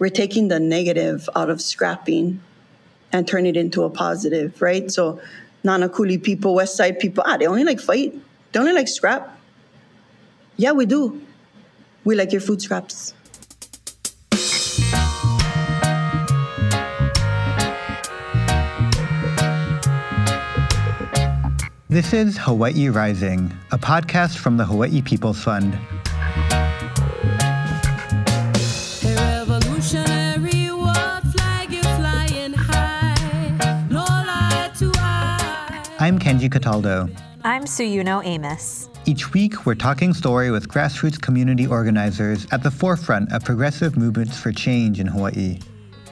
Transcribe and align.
we're 0.00 0.08
taking 0.08 0.48
the 0.48 0.58
negative 0.58 1.28
out 1.36 1.50
of 1.50 1.60
scrapping 1.60 2.40
and 3.12 3.28
turn 3.28 3.44
it 3.44 3.56
into 3.56 3.84
a 3.84 3.90
positive, 3.90 4.60
right? 4.60 4.90
So 4.90 5.20
Nanakuli 5.62 6.20
people, 6.20 6.54
West 6.54 6.74
Side 6.74 6.98
people, 6.98 7.22
ah, 7.26 7.36
they 7.36 7.46
only 7.46 7.64
like 7.64 7.78
fight. 7.78 8.14
They 8.50 8.58
only 8.58 8.72
like 8.72 8.88
scrap. 8.88 9.38
Yeah, 10.56 10.72
we 10.72 10.86
do. 10.86 11.20
We 12.04 12.16
like 12.16 12.32
your 12.32 12.40
food 12.40 12.62
scraps. 12.62 13.12
This 21.90 22.14
is 22.14 22.38
Hawaii 22.38 22.88
Rising, 22.88 23.52
a 23.70 23.76
podcast 23.76 24.38
from 24.38 24.56
the 24.56 24.64
Hawaii 24.64 25.02
People's 25.02 25.42
Fund. 25.42 25.76
I'm 36.10 36.18
Kenji 36.18 36.50
Cataldo. 36.50 37.08
I'm 37.44 37.66
Suyuno 37.66 38.26
Amos. 38.26 38.90
Each 39.06 39.32
week, 39.32 39.64
we're 39.64 39.76
talking 39.76 40.12
story 40.12 40.50
with 40.50 40.66
grassroots 40.66 41.20
community 41.20 41.68
organizers 41.68 42.48
at 42.50 42.64
the 42.64 42.70
forefront 42.72 43.32
of 43.32 43.44
progressive 43.44 43.96
movements 43.96 44.36
for 44.36 44.50
change 44.50 44.98
in 44.98 45.06
Hawaii. 45.06 45.60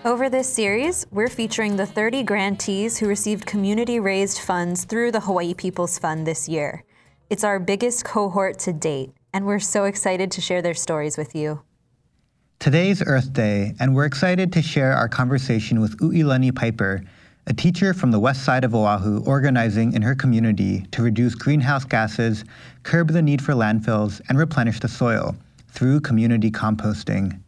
Over 0.05 0.31
this 0.31 0.49
series, 0.49 1.05
we're 1.11 1.27
featuring 1.27 1.75
the 1.75 1.85
30 1.85 2.23
grantees 2.23 2.97
who 2.97 3.09
received 3.09 3.45
community 3.45 3.99
raised 3.99 4.39
funds 4.39 4.85
through 4.85 5.11
the 5.11 5.19
Hawaii 5.19 5.53
People's 5.53 5.99
Fund 5.99 6.29
this 6.29 6.49
year. 6.49 6.85
It's 7.29 7.43
our 7.43 7.59
biggest 7.59 8.05
cohort 8.05 8.61
to 8.61 8.73
date, 8.73 9.11
and 9.33 9.47
we're 9.47 9.59
so 9.59 9.83
excited 9.83 10.31
to 10.31 10.41
share 10.41 10.63
their 10.63 10.75
stories 10.75 11.19
with 11.19 11.35
you. 11.35 11.63
Today's 12.61 13.03
Earth 13.05 13.33
Day, 13.33 13.75
and 13.81 13.97
we're 13.97 14.05
excited 14.05 14.53
to 14.53 14.63
share 14.63 14.93
our 14.93 15.09
conversation 15.09 15.81
with 15.81 15.99
U'ilani 15.99 16.55
Piper, 16.55 17.03
a 17.49 17.55
teacher 17.55 17.95
from 17.95 18.11
the 18.11 18.21
west 18.21 18.45
side 18.45 18.63
of 18.63 18.75
Oahu 18.75 19.25
organizing 19.25 19.95
in 19.95 20.03
her 20.03 20.15
community 20.15 20.85
to 20.93 21.03
reduce 21.03 21.35
greenhouse 21.35 21.83
gases, 21.83 22.45
curb 22.83 23.09
the 23.09 23.23
need 23.23 23.41
for 23.41 23.55
landfills, 23.55 24.21
and 24.29 24.39
replenish 24.39 24.81
the 24.81 24.89
soil 24.89 25.35
through 25.69 26.01
community 26.01 26.51
composting. 26.51 27.41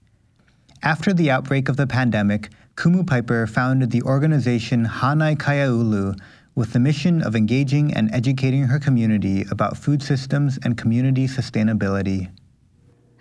After 0.82 1.12
the 1.12 1.30
outbreak 1.30 1.68
of 1.68 1.76
the 1.76 1.86
pandemic, 1.86 2.48
Kumu 2.76 3.06
Piper 3.06 3.46
founded 3.46 3.90
the 3.90 4.02
organization 4.02 4.86
Hanai 4.86 5.36
Kaiaulu 5.36 6.18
with 6.54 6.72
the 6.72 6.80
mission 6.80 7.20
of 7.20 7.36
engaging 7.36 7.92
and 7.92 8.12
educating 8.14 8.64
her 8.64 8.78
community 8.78 9.44
about 9.50 9.76
food 9.76 10.02
systems 10.02 10.58
and 10.64 10.78
community 10.78 11.26
sustainability. 11.26 12.30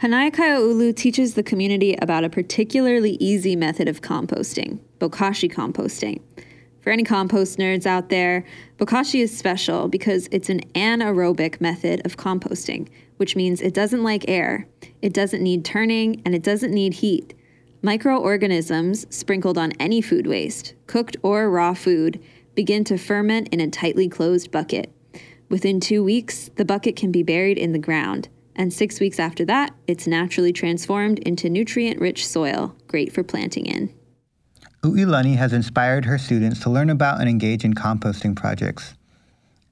Hanai 0.02 0.32
Kaiaulu 0.32 0.96
teaches 0.96 1.34
the 1.34 1.44
community 1.44 1.98
about 2.02 2.24
a 2.24 2.30
particularly 2.30 3.18
easy 3.20 3.58
method 3.58 3.90
of 3.90 4.00
composting, 4.00 4.80
bokashi 5.00 5.52
composting. 5.52 6.22
For 6.90 6.94
any 6.94 7.04
compost 7.04 7.60
nerds 7.60 7.86
out 7.86 8.10
there, 8.10 8.44
bokashi 8.80 9.22
is 9.22 9.38
special 9.38 9.88
because 9.88 10.28
it's 10.32 10.50
an 10.50 10.62
anaerobic 10.74 11.62
method 11.62 12.04
of 12.04 12.18
composting, 12.18 12.90
which 13.18 13.36
means 13.36 13.62
it 13.62 13.76
doesn't 13.76 14.02
like 14.02 14.28
air, 14.28 14.68
it 15.04 15.14
doesn't 15.14 15.44
need 15.44 15.64
turning, 15.64 16.20
and 16.26 16.34
it 16.34 16.42
doesn't 16.42 16.74
need 16.74 16.96
heat. 16.96 17.36
Microorganisms 17.84 19.06
sprinkled 19.16 19.56
on 19.56 19.72
any 19.74 20.02
food 20.02 20.26
waste, 20.26 20.74
cooked 20.88 21.16
or 21.22 21.52
raw 21.52 21.76
food, 21.76 22.20
begin 22.56 22.84
to 22.86 22.98
ferment 22.98 23.50
in 23.50 23.60
a 23.60 23.70
tightly 23.70 24.10
closed 24.10 24.50
bucket. 24.50 24.92
Within 25.48 25.80
two 25.80 26.04
weeks, 26.04 26.50
the 26.56 26.66
bucket 26.66 26.96
can 26.96 27.12
be 27.12 27.22
buried 27.22 27.60
in 27.60 27.72
the 27.72 27.78
ground, 27.78 28.30
and 28.56 28.74
six 28.74 29.00
weeks 29.00 29.20
after 29.20 29.46
that, 29.46 29.76
it's 29.86 30.08
naturally 30.08 30.52
transformed 30.52 31.20
into 31.20 31.52
nutrient 31.52 32.02
rich 32.02 32.26
soil, 32.26 32.76
great 32.88 33.14
for 33.14 33.22
planting 33.22 33.68
in. 33.68 33.94
U'ilani 34.82 35.36
has 35.36 35.52
inspired 35.52 36.06
her 36.06 36.18
students 36.18 36.62
to 36.62 36.70
learn 36.70 36.90
about 36.90 37.20
and 37.20 37.30
engage 37.30 37.66
in 37.66 37.74
composting 37.74 38.34
projects. 38.34 38.94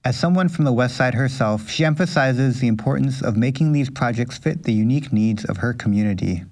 As 0.04 0.20
someone 0.20 0.50
from 0.50 0.66
the 0.66 0.74
West 0.74 0.98
Side 0.98 1.14
herself, 1.14 1.70
she 1.70 1.86
emphasizes 1.86 2.60
the 2.60 2.68
importance 2.68 3.22
of 3.22 3.38
making 3.38 3.72
these 3.72 3.90
projects 3.90 4.38
fit 4.38 4.64
the 4.64 4.74
unique 4.74 5.14
needs 5.14 5.46
of 5.46 5.58
her 5.58 5.74
community. 5.74 6.44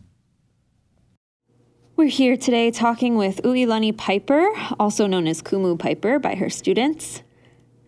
We're 1.98 2.08
here 2.08 2.38
today 2.38 2.72
talking 2.72 3.16
with 3.16 3.42
U'ilani 3.44 3.96
Piper, 3.96 4.48
also 4.80 5.06
known 5.06 5.28
as 5.28 5.42
Kumu 5.42 5.78
Piper 5.78 6.20
by 6.20 6.36
her 6.36 6.50
students. 6.50 7.24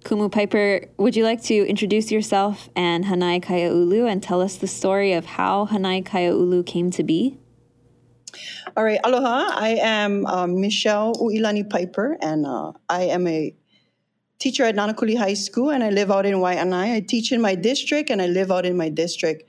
Kumu 0.03 0.29
Piper, 0.29 0.85
would 0.97 1.15
you 1.15 1.23
like 1.23 1.43
to 1.43 1.67
introduce 1.67 2.11
yourself 2.11 2.69
and 2.75 3.05
Hanai 3.05 3.41
Kaiaulu 3.43 4.09
and 4.09 4.21
tell 4.21 4.41
us 4.41 4.57
the 4.57 4.67
story 4.67 5.13
of 5.13 5.25
how 5.25 5.67
Hanai 5.67 6.03
Kaiaulu 6.05 6.65
came 6.65 6.91
to 6.91 7.03
be? 7.03 7.37
All 8.75 8.83
right, 8.83 8.99
aloha. 9.03 9.49
I 9.53 9.79
am 9.81 10.25
uh, 10.25 10.47
Michelle 10.47 11.13
U'ilani 11.15 11.69
Piper, 11.69 12.17
and 12.21 12.45
uh, 12.45 12.73
I 12.89 13.03
am 13.03 13.27
a 13.27 13.55
teacher 14.39 14.63
at 14.63 14.75
Nanakuli 14.75 15.17
High 15.17 15.33
School, 15.33 15.71
and 15.71 15.83
I 15.83 15.89
live 15.89 16.11
out 16.11 16.25
in 16.25 16.35
Waianae. 16.35 16.95
I 16.95 16.99
teach 16.99 17.31
in 17.31 17.41
my 17.41 17.55
district, 17.55 18.09
and 18.09 18.21
I 18.21 18.27
live 18.27 18.51
out 18.51 18.65
in 18.65 18.77
my 18.77 18.89
district. 18.89 19.43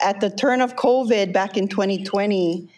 At 0.00 0.20
the 0.20 0.30
turn 0.30 0.60
of 0.60 0.76
COVID 0.76 1.32
back 1.32 1.56
in 1.56 1.68
2020, 1.68 2.68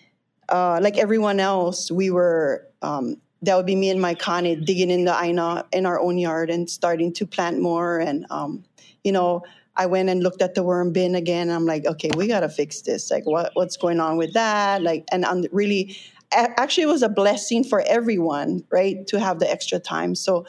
uh, 0.49 0.79
like 0.83 0.97
everyone 0.99 1.41
else, 1.41 1.91
we 1.91 2.11
were 2.11 2.67
um, 2.83 3.17
that 3.43 3.57
would 3.57 3.67
be 3.67 3.77
me 3.77 3.91
and 3.91 4.01
my 4.01 4.15
kane 4.15 4.65
digging 4.65 4.91
in 4.91 5.05
the 5.05 5.17
aina 5.19 5.65
in 5.73 5.87
our 5.87 6.01
own 6.01 6.19
yard 6.19 6.51
and 6.51 6.69
starting 6.69 7.13
to 7.15 7.27
plant 7.27 7.61
more. 7.61 7.99
And 7.99 8.27
um, 8.31 8.65
you 9.05 9.13
know, 9.13 9.43
I 9.77 9.87
went 9.87 10.09
and 10.09 10.23
looked 10.23 10.43
at 10.43 10.55
the 10.55 10.63
worm 10.63 10.93
bin 10.93 11.15
again. 11.15 11.51
I'm 11.51 11.67
like, 11.67 11.87
okay, 11.87 12.11
we 12.17 12.27
gotta 12.29 12.49
fix 12.49 12.83
this. 12.83 13.11
Like, 13.11 13.27
what 13.27 13.51
what's 13.55 13.77
going 13.77 14.01
on 14.01 14.17
with 14.17 14.33
that? 14.35 14.83
Like, 14.83 15.05
and 15.13 15.25
I'm 15.25 15.45
really 15.53 15.97
actually 16.33 16.85
it 16.85 16.89
was 16.89 17.03
a 17.03 17.09
blessing 17.09 17.65
for 17.65 17.83
everyone, 17.87 18.65
right, 18.71 19.07
to 19.07 19.21
have 19.21 19.39
the 19.39 19.51
extra 19.51 19.79
time. 19.79 20.15
So 20.15 20.47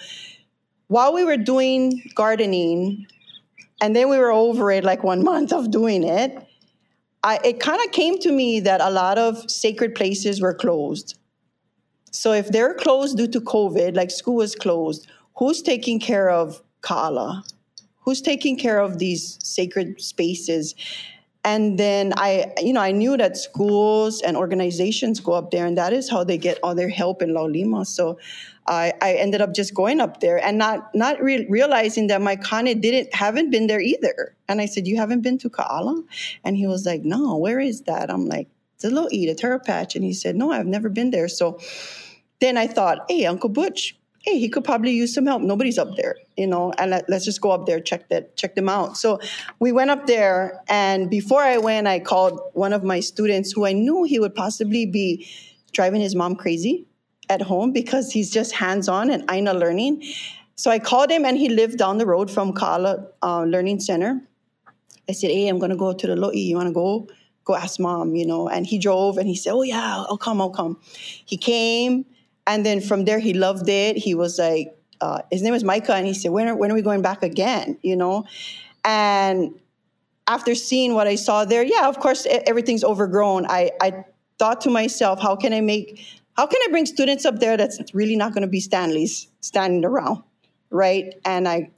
while 0.87 1.13
we 1.13 1.23
were 1.23 1.37
doing 1.37 2.01
gardening, 2.15 3.05
and 3.81 3.95
then 3.95 4.09
we 4.09 4.17
were 4.17 4.31
over 4.31 4.71
it 4.71 4.83
like 4.83 5.03
one 5.03 5.23
month 5.31 5.53
of 5.53 5.71
doing 5.71 6.03
it 6.03 6.47
I, 7.23 7.39
it 7.43 7.59
kind 7.59 7.81
of 7.83 7.91
came 7.91 8.19
to 8.19 8.31
me 8.31 8.59
that 8.61 8.81
a 8.81 8.89
lot 8.89 9.17
of 9.17 9.49
sacred 9.49 9.95
places 9.95 10.41
were 10.41 10.53
closed. 10.53 11.17
So 12.11 12.31
if 12.31 12.49
they're 12.49 12.73
closed 12.73 13.17
due 13.17 13.27
to 13.27 13.41
COVID, 13.41 13.95
like 13.95 14.11
school 14.11 14.35
was 14.35 14.55
closed, 14.55 15.07
who's 15.35 15.61
taking 15.61 15.99
care 15.99 16.29
of 16.29 16.61
Kaala? 16.81 17.43
Who's 18.07 18.21
taking 18.21 18.57
care 18.57 18.79
of 18.79 18.99
these 18.99 19.37
sacred 19.43 19.99
spaces? 19.99 20.75
And 21.43 21.77
then 21.77 22.13
I, 22.15 22.53
you 22.61 22.71
know, 22.71 22.79
I 22.79 22.93
knew 22.93 23.17
that 23.17 23.35
schools 23.35 24.21
and 24.21 24.37
organizations 24.37 25.19
go 25.19 25.33
up 25.33 25.51
there, 25.51 25.65
and 25.65 25.77
that 25.77 25.91
is 25.91 26.09
how 26.09 26.23
they 26.23 26.37
get 26.37 26.57
all 26.63 26.73
their 26.73 26.87
help 26.87 27.21
in 27.21 27.31
Laulima. 27.31 27.85
So 27.85 28.17
I, 28.65 28.93
I 29.01 29.15
ended 29.15 29.41
up 29.41 29.53
just 29.53 29.73
going 29.73 29.99
up 29.99 30.21
there 30.21 30.37
and 30.41 30.57
not 30.57 30.95
not 30.95 31.21
re- 31.21 31.45
realizing 31.49 32.07
that 32.07 32.21
my 32.21 32.37
kane 32.37 32.79
didn't 32.79 33.13
haven't 33.13 33.49
been 33.51 33.67
there 33.67 33.81
either. 33.81 34.37
And 34.47 34.61
I 34.61 34.67
said, 34.67 34.87
"You 34.87 34.95
haven't 34.95 35.19
been 35.19 35.37
to 35.39 35.49
Kaala?" 35.49 36.01
And 36.45 36.55
he 36.55 36.65
was 36.65 36.85
like, 36.85 37.03
"No, 37.03 37.35
where 37.35 37.59
is 37.59 37.81
that?" 37.81 38.09
I'm 38.09 38.25
like, 38.25 38.47
"It's 38.75 38.85
a 38.85 38.89
little 38.89 39.09
eat, 39.11 39.27
a 39.27 39.35
taro 39.35 39.59
patch." 39.59 39.97
And 39.97 40.05
he 40.05 40.13
said, 40.13 40.37
"No, 40.37 40.53
I've 40.53 40.65
never 40.65 40.87
been 40.87 41.11
there." 41.11 41.27
So 41.27 41.59
then 42.39 42.55
I 42.55 42.67
thought, 42.67 42.99
"Hey, 43.09 43.25
Uncle 43.25 43.49
Butch, 43.49 43.97
hey, 44.27 44.37
he 44.37 44.49
could 44.49 44.65
probably 44.65 44.91
use 44.91 45.13
some 45.13 45.25
help. 45.25 45.41
Nobody's 45.41 45.77
up 45.77 45.95
there, 45.95 46.17
you 46.35 46.47
know, 46.47 46.73
and 46.77 46.91
let, 46.91 47.09
us 47.09 47.23
just 47.23 47.39
go 47.39 47.51
up 47.51 47.65
there, 47.65 47.79
check 47.79 48.09
that, 48.09 48.35
check 48.35 48.55
them 48.55 48.67
out. 48.67 48.97
So 48.97 49.19
we 49.59 49.71
went 49.71 49.89
up 49.89 50.05
there, 50.05 50.61
and 50.67 51.09
before 51.09 51.41
I 51.41 51.57
went, 51.57 51.87
I 51.87 51.99
called 51.99 52.41
one 52.53 52.73
of 52.73 52.83
my 52.83 52.99
students 52.99 53.53
who 53.53 53.65
I 53.65 53.71
knew 53.71 54.03
he 54.03 54.19
would 54.19 54.35
possibly 54.35 54.85
be 54.85 55.25
driving 55.71 56.01
his 56.01 56.13
mom 56.13 56.35
crazy 56.35 56.85
at 57.29 57.41
home 57.41 57.71
because 57.71 58.11
he's 58.11 58.29
just 58.29 58.53
hands-on 58.53 59.09
and 59.09 59.23
Aina 59.31 59.53
learning. 59.53 60.03
So 60.55 60.71
I 60.71 60.79
called 60.79 61.09
him 61.09 61.23
and 61.23 61.37
he 61.37 61.47
lived 61.47 61.77
down 61.77 61.97
the 61.97 62.05
road 62.05 62.29
from 62.29 62.51
Kaala 62.51 63.07
uh, 63.21 63.43
Learning 63.43 63.79
Center. 63.79 64.21
I 65.07 65.13
said, 65.13 65.31
hey, 65.31 65.47
I'm 65.47 65.57
gonna 65.57 65.77
go 65.77 65.93
to 65.93 66.07
the 66.07 66.15
Lo'i. 66.15 66.47
You 66.47 66.57
wanna 66.57 66.73
go? 66.73 67.07
Go 67.45 67.55
ask 67.55 67.79
mom, 67.79 68.15
you 68.15 68.25
know. 68.25 68.49
And 68.49 68.67
he 68.67 68.77
drove 68.77 69.17
and 69.17 69.27
he 69.29 69.35
said, 69.35 69.53
oh 69.53 69.61
yeah, 69.61 70.03
I'll 70.09 70.17
come, 70.17 70.41
I'll 70.41 70.49
come. 70.49 70.81
He 70.91 71.37
came 71.37 72.05
and 72.47 72.65
then 72.65 72.81
from 72.81 73.05
there 73.05 73.19
he 73.19 73.33
loved 73.33 73.69
it. 73.69 73.97
He 73.97 74.15
was 74.15 74.39
like, 74.39 74.75
uh, 75.01 75.21
his 75.31 75.43
name 75.43 75.53
was 75.53 75.63
Micah 75.63 75.93
and 75.93 76.07
he 76.07 76.13
said, 76.13 76.31
when 76.31 76.47
are, 76.47 76.55
when 76.55 76.71
are 76.71 76.73
we 76.73 76.81
going 76.81 77.03
back 77.03 77.21
again, 77.21 77.77
you 77.83 77.95
know? 77.95 78.25
And 78.83 79.59
after 80.27 80.55
seeing 80.55 80.93
what 80.95 81.07
I 81.07 81.15
saw 81.15 81.45
there, 81.45 81.63
yeah, 81.63 81.87
of 81.87 81.99
course, 81.99 82.25
everything's 82.25 82.83
overgrown. 82.83 83.45
I, 83.47 83.71
I 83.81 84.05
thought 84.39 84.61
to 84.61 84.69
myself, 84.69 85.21
how 85.21 85.35
can 85.35 85.53
I 85.53 85.61
make 85.61 86.03
how 86.37 86.45
can 86.45 86.61
I 86.63 86.67
bring 86.69 86.85
students 86.85 87.25
up 87.25 87.39
there 87.39 87.57
that's 87.57 87.81
really 87.95 88.15
not 88.15 88.31
going 88.31 88.43
to 88.43 88.47
be 88.47 88.59
Stanley's 88.59 89.27
standing 89.41 89.83
around, 89.83 90.21
right? 90.69 91.15
And 91.25 91.47
I, 91.47 91.71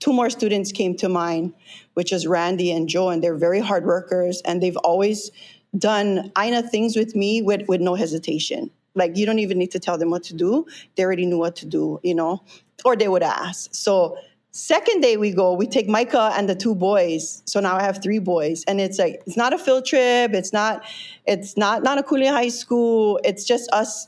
two 0.00 0.12
more 0.12 0.30
students 0.30 0.72
came 0.72 0.96
to 0.96 1.08
mind, 1.08 1.54
which 1.94 2.12
is 2.12 2.26
Randy 2.26 2.72
and 2.72 2.88
Joe, 2.88 3.10
and 3.10 3.22
they're 3.22 3.36
very 3.36 3.60
hard 3.60 3.86
workers, 3.86 4.42
and 4.44 4.60
they've 4.60 4.76
always 4.78 5.30
done 5.78 6.32
aina 6.36 6.68
things 6.68 6.96
with 6.96 7.14
me 7.14 7.40
with, 7.40 7.68
with 7.68 7.80
no 7.80 7.94
hesitation. 7.94 8.72
Like 8.94 9.16
you 9.16 9.26
don't 9.26 9.38
even 9.40 9.58
need 9.58 9.70
to 9.72 9.80
tell 9.80 9.98
them 9.98 10.10
what 10.10 10.22
to 10.24 10.34
do; 10.34 10.66
they 10.96 11.04
already 11.04 11.26
knew 11.26 11.38
what 11.38 11.56
to 11.56 11.66
do, 11.66 12.00
you 12.02 12.14
know, 12.14 12.42
or 12.84 12.96
they 12.96 13.08
would 13.08 13.22
ask. 13.22 13.74
So 13.74 14.16
Second 14.56 15.00
day 15.00 15.16
we 15.16 15.32
go, 15.32 15.52
we 15.52 15.66
take 15.66 15.88
Micah 15.88 16.30
and 16.36 16.48
the 16.48 16.54
two 16.54 16.76
boys. 16.76 17.42
So 17.44 17.58
now 17.58 17.74
I 17.74 17.82
have 17.82 18.00
three 18.00 18.20
boys. 18.20 18.62
And 18.68 18.80
it's 18.80 19.00
like, 19.00 19.20
it's 19.26 19.36
not 19.36 19.52
a 19.52 19.58
field 19.58 19.84
trip. 19.84 20.32
It's 20.32 20.52
not, 20.52 20.84
it's 21.26 21.56
not 21.56 21.82
Nanakuli 21.82 22.30
High 22.30 22.50
School. 22.50 23.18
It's 23.24 23.44
just 23.44 23.68
us 23.72 24.06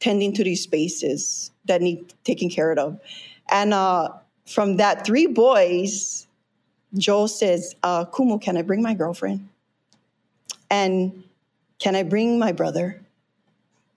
tending 0.00 0.32
to 0.32 0.44
these 0.44 0.62
spaces 0.62 1.50
that 1.66 1.82
need 1.82 2.14
taking 2.24 2.48
care 2.48 2.72
of. 2.72 2.98
And 3.50 3.74
uh, 3.74 4.08
from 4.46 4.78
that 4.78 5.04
three 5.04 5.26
boys, 5.26 6.26
Joel 6.94 7.28
says, 7.28 7.76
uh, 7.82 8.06
Kumu, 8.06 8.40
can 8.40 8.56
I 8.56 8.62
bring 8.62 8.80
my 8.80 8.94
girlfriend? 8.94 9.46
And 10.70 11.22
can 11.80 11.94
I 11.96 12.02
bring 12.02 12.38
my 12.38 12.52
brother? 12.52 12.98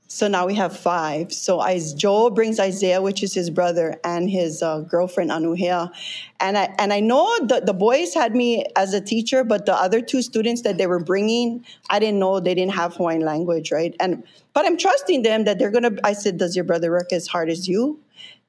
So 0.07 0.28
now 0.28 0.46
we 0.46 0.54
have 0.54 0.78
five. 0.78 1.34
So 1.34 1.63
Joel 1.96 2.30
brings 2.30 2.60
Isaiah, 2.60 3.02
which 3.02 3.24
is 3.24 3.34
his 3.34 3.50
brother, 3.50 4.00
and 4.04 4.30
his 4.30 4.62
uh, 4.62 4.81
girlfriend 4.81 5.31
Anuhea. 5.31 5.92
And 6.40 6.57
I 6.57 6.74
and 6.78 6.94
I 6.94 7.00
know 7.00 7.28
the, 7.40 7.62
the 7.66 7.74
boys 7.74 8.13
had 8.13 8.36
me 8.36 8.66
as 8.75 8.94
a 8.94 9.02
teacher, 9.02 9.44
but 9.44 9.66
the 9.66 9.74
other 9.74 10.02
two 10.02 10.22
students 10.22 10.62
that 10.62 10.78
they 10.78 10.86
were 10.86 11.00
bringing, 11.00 11.66
I 11.90 12.00
didn't 12.00 12.19
know 12.19 12.40
they 12.40 12.54
didn't 12.54 12.74
have 12.75 12.96
Hawaiian 12.96 13.22
language, 13.22 13.72
right? 13.72 13.96
And 14.00 14.24
but 14.54 14.66
I'm 14.66 14.78
trusting 14.78 15.24
them 15.24 15.46
that 15.46 15.57
they're 15.57 15.72
gonna. 15.72 15.96
I 16.04 16.13
said, 16.13 16.38
"Does 16.38 16.56
your 16.56 16.66
brother 16.66 16.92
work 16.92 17.12
as 17.12 17.28
hard 17.28 17.50
as 17.50 17.68
you?" 17.68 18.00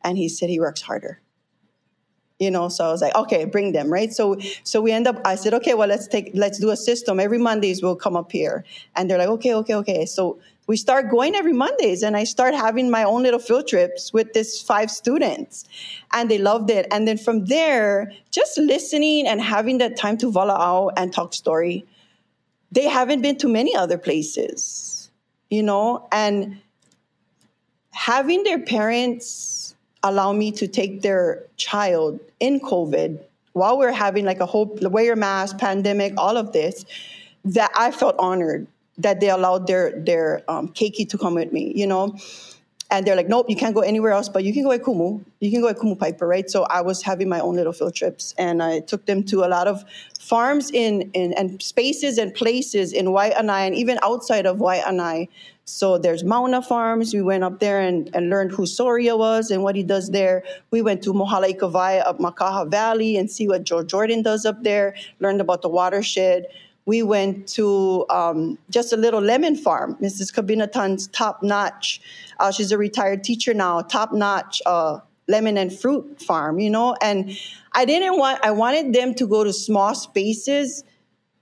And 0.05 0.19
he 0.19 0.29
said 0.29 0.51
he 0.51 0.61
works 0.61 0.83
harder 0.83 1.21
you 2.39 2.51
know 2.51 2.69
so 2.69 2.85
i 2.85 2.89
was 2.89 3.01
like 3.01 3.15
okay 3.15 3.45
bring 3.45 3.73
them 3.73 3.91
right 3.91 4.13
so 4.13 4.37
so 4.63 4.81
we 4.81 4.93
end 4.93 5.07
up 5.07 5.19
i 5.25 5.35
said 5.35 5.55
okay 5.55 5.75
well 5.75 5.89
let's 5.89 6.07
take 6.07 6.31
let's 6.35 6.59
do 6.59 6.71
a 6.71 6.77
system 6.77 7.19
every 7.19 7.39
mondays 7.39 7.83
we'll 7.83 7.97
come 7.97 8.17
up 8.17 8.31
here 8.31 8.65
and 8.95 9.11
they're 9.11 9.19
like 9.19 9.29
okay 9.29 9.55
okay 9.55 9.75
okay 9.75 10.05
so 10.07 10.39
we 10.67 10.77
start 10.77 11.11
going 11.11 11.35
every 11.35 11.53
mondays 11.53 12.03
and 12.03 12.17
i 12.17 12.25
start 12.25 12.55
having 12.55 12.91
my 12.91 13.05
own 13.05 13.23
little 13.23 13.39
field 13.39 13.67
trips 13.69 14.13
with 14.13 14.33
this 14.33 14.61
five 14.61 14.91
students 14.91 15.65
and 16.13 16.31
they 16.31 16.39
loved 16.39 16.71
it. 16.71 16.87
And 16.91 17.07
then 17.07 17.19
from 17.19 17.45
there 17.47 18.13
just 18.31 18.59
listening 18.59 19.27
and 19.27 19.41
having 19.41 19.79
that 19.79 19.97
time 19.97 20.17
to 20.19 20.31
voila 20.31 20.55
out 20.55 20.95
and 20.97 21.13
talk 21.13 21.35
story. 21.35 21.85
They 22.73 22.89
haven't 22.89 23.23
been 23.23 23.37
to 23.39 23.49
many 23.49 23.77
other 23.77 23.97
places 23.97 24.97
you 25.51 25.63
know? 25.63 26.09
And 26.13 26.61
having 27.93 28.45
their 28.45 28.59
parents 28.59 29.75
allow 30.03 30.33
me 30.33 30.53
to 30.53 30.69
take 30.69 31.03
their 31.03 31.45
child 31.57 32.21
in 32.41 32.61
COVID 32.61 33.21
while 33.53 33.79
we're 33.79 33.93
having 33.93 34.25
like 34.25 34.41
a 34.41 34.47
whole 34.47 34.67
wear 34.83 35.17
mask, 35.17 35.59
pandemic, 35.59 36.13
all 36.19 36.37
of 36.37 36.53
this, 36.53 36.85
that 37.45 37.71
I 37.75 37.91
felt 37.91 38.17
honored 38.19 38.67
that 38.99 39.21
they 39.21 39.31
allowed 39.31 39.67
their 39.67 39.99
their 40.01 40.43
um, 40.49 40.69
keiki 40.69 41.09
to 41.09 41.19
come 41.19 41.35
with 41.35 41.53
me, 41.53 41.73
you 41.75 41.87
know. 41.87 42.17
And 42.89 43.05
they're 43.05 43.17
like, 43.17 43.29
nope, 43.29 43.47
you 43.49 43.57
can't 43.57 43.75
go 43.75 43.81
anywhere 43.81 44.13
else, 44.13 44.29
but 44.29 44.45
you 44.45 44.53
can 44.53 44.63
go 44.63 44.71
at 44.71 44.83
Kumu. 44.83 45.25
You 45.41 45.51
can 45.51 45.61
go 45.61 45.67
at 45.69 45.77
Kumu 45.77 45.99
Piper, 45.99 46.25
right? 46.25 46.49
So 46.49 46.63
I 46.71 46.83
was 46.83 47.03
having 47.03 47.29
my 47.29 47.41
own 47.41 47.57
little 47.57 47.73
field 47.73 47.97
trips, 47.97 48.33
and 48.39 48.63
I 48.63 48.79
took 48.79 49.07
them 49.07 49.25
to 49.25 49.43
a 49.45 49.49
lot 49.49 49.67
of 49.67 49.85
farms 50.21 50.71
in, 50.73 51.11
in 51.13 51.33
and 51.33 51.61
spaces 51.61 52.17
and 52.17 52.33
places 52.33 52.93
in 52.93 53.07
Waianae 53.07 53.67
and 53.67 53.75
even 53.75 53.99
outside 54.05 54.47
of 54.47 54.59
Waianae 54.59 55.29
so 55.69 55.99
there's 55.99 56.23
Mauna 56.23 56.63
Farms. 56.63 57.13
We 57.13 57.23
went 57.23 57.43
up 57.43 57.59
there 57.59 57.81
and, 57.81 58.09
and 58.15 58.31
learned 58.31 58.53
who 58.53 58.67
Soria 58.67 59.17
was 59.17 59.51
and 59.51 59.65
what 59.65 59.75
he 59.75 59.83
does 59.83 60.11
there. 60.11 60.45
We 60.71 60.81
went 60.81 61.03
to 61.03 61.13
Mohalaikawai 61.13 62.07
up 62.07 62.21
Makaha 62.21 62.71
Valley 62.71 63.17
and 63.17 63.29
see 63.29 63.49
what 63.49 63.65
Joe 63.65 63.83
Jordan 63.83 64.23
does 64.23 64.47
up 64.47 64.63
there, 64.63 64.95
learned 65.19 65.41
about 65.41 65.63
the 65.63 65.69
watershed. 65.69 66.47
We 66.87 67.03
went 67.03 67.49
to 67.49 68.07
um, 68.11 68.59
just 68.71 68.93
a 68.93 68.97
little 68.97 69.21
lemon 69.21 69.57
farm, 69.57 69.97
Mrs. 70.01 70.33
Kabinatan's 70.33 71.09
top 71.09 71.43
notch. 71.43 72.01
Uh, 72.39 72.51
she's 72.51 72.73
a 72.73 72.79
retired 72.79 73.23
teacher 73.23 73.53
now, 73.53 73.83
top 73.83 74.13
notch 74.13 74.63
uh, 74.67 75.01
lemon 75.29 75.59
and 75.59 75.77
fruit 75.77 76.23
farm, 76.23 76.59
you 76.59 76.71
know? 76.71 76.97
And 77.03 77.37
I 77.73 77.85
didn't 77.85 78.19
want, 78.19 78.45
I 78.45 78.53
wanted 78.53 78.93
them 78.93 79.15
to 79.15 79.27
go 79.27 79.45
to 79.45 79.53
small 79.53 79.95
spaces 79.95 80.85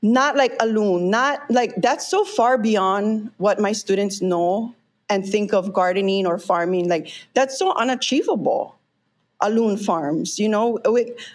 not 0.04 0.36
like 0.36 0.54
a 0.60 0.66
loon, 0.66 1.08
not 1.08 1.40
like 1.50 1.74
that's 1.78 2.06
so 2.06 2.24
far 2.24 2.58
beyond 2.58 3.30
what 3.38 3.58
my 3.58 3.72
students 3.72 4.20
know 4.20 4.74
and 5.08 5.26
think 5.26 5.54
of 5.54 5.72
gardening 5.72 6.26
or 6.26 6.38
farming. 6.38 6.88
Like 6.90 7.10
that's 7.32 7.58
so 7.58 7.74
unachievable. 7.74 8.76
Loon 9.48 9.76
farms, 9.76 10.38
you 10.38 10.48
know, 10.48 10.78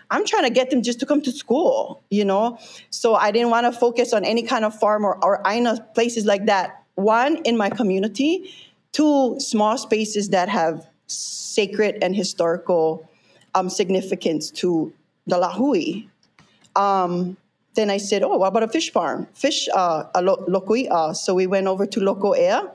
I'm 0.10 0.26
trying 0.26 0.44
to 0.44 0.50
get 0.50 0.70
them 0.70 0.82
just 0.82 1.00
to 1.00 1.06
come 1.06 1.22
to 1.22 1.32
school, 1.32 2.02
you 2.10 2.26
know. 2.26 2.58
So 2.90 3.16
I 3.16 3.32
didn't 3.32 3.50
want 3.50 3.72
to 3.72 3.78
focus 3.78 4.14
on 4.14 4.26
any 4.26 4.44
kind 4.44 4.66
of 4.66 4.78
farm 4.78 5.06
or, 5.06 5.24
or 5.24 5.42
know 5.46 5.78
places 5.94 6.26
like 6.26 6.46
that. 6.46 6.84
One 6.96 7.38
in 7.46 7.58
my 7.58 7.70
community, 7.70 8.52
two 8.92 9.40
small 9.40 9.78
spaces 9.78 10.30
that 10.30 10.50
have 10.50 10.88
sacred 11.08 11.98
and 12.02 12.16
historical 12.16 13.10
um, 13.56 13.70
significance 13.70 14.52
to 14.52 14.94
the 15.28 15.38
Lahui. 15.38 16.08
Um, 16.76 17.38
then 17.76 17.90
I 17.90 17.98
said, 17.98 18.24
oh, 18.24 18.38
what 18.38 18.48
about 18.48 18.64
a 18.64 18.68
fish 18.68 18.92
farm? 18.92 19.28
Fish, 19.34 19.70
uh, 19.74 20.04
a 20.16 20.22
lo- 20.22 20.44
Lokoi'a. 20.48 21.16
So 21.16 21.34
we 21.34 21.48
went 21.48 21.68
over 21.68 21.86
to 21.86 22.00
Loko'ea 22.00 22.72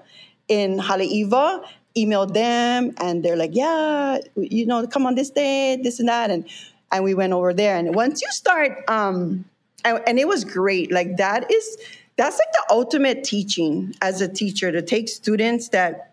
in 0.48 0.78
Haleiwa, 0.78 1.64
emailed 1.96 2.34
them, 2.34 2.94
and 2.98 3.24
they're 3.24 3.36
like, 3.36 3.54
yeah, 3.54 4.18
you 4.36 4.66
know, 4.66 4.86
come 4.86 5.06
on 5.06 5.14
this 5.14 5.30
day, 5.30 5.78
this 5.82 6.00
and 6.00 6.08
that. 6.08 6.30
And, 6.30 6.48
and 6.90 7.04
we 7.04 7.14
went 7.14 7.32
over 7.32 7.52
there. 7.52 7.76
And 7.76 7.94
once 7.94 8.22
you 8.22 8.28
start, 8.30 8.78
um, 8.88 9.44
and, 9.84 10.02
and 10.06 10.18
it 10.18 10.26
was 10.26 10.44
great. 10.44 10.90
Like 10.90 11.16
that 11.16 11.50
is, 11.50 11.78
that's 12.16 12.38
like 12.38 12.52
the 12.52 12.74
ultimate 12.74 13.24
teaching 13.24 13.94
as 14.00 14.20
a 14.20 14.28
teacher 14.28 14.72
to 14.72 14.82
take 14.82 15.08
students 15.08 15.68
that 15.70 16.12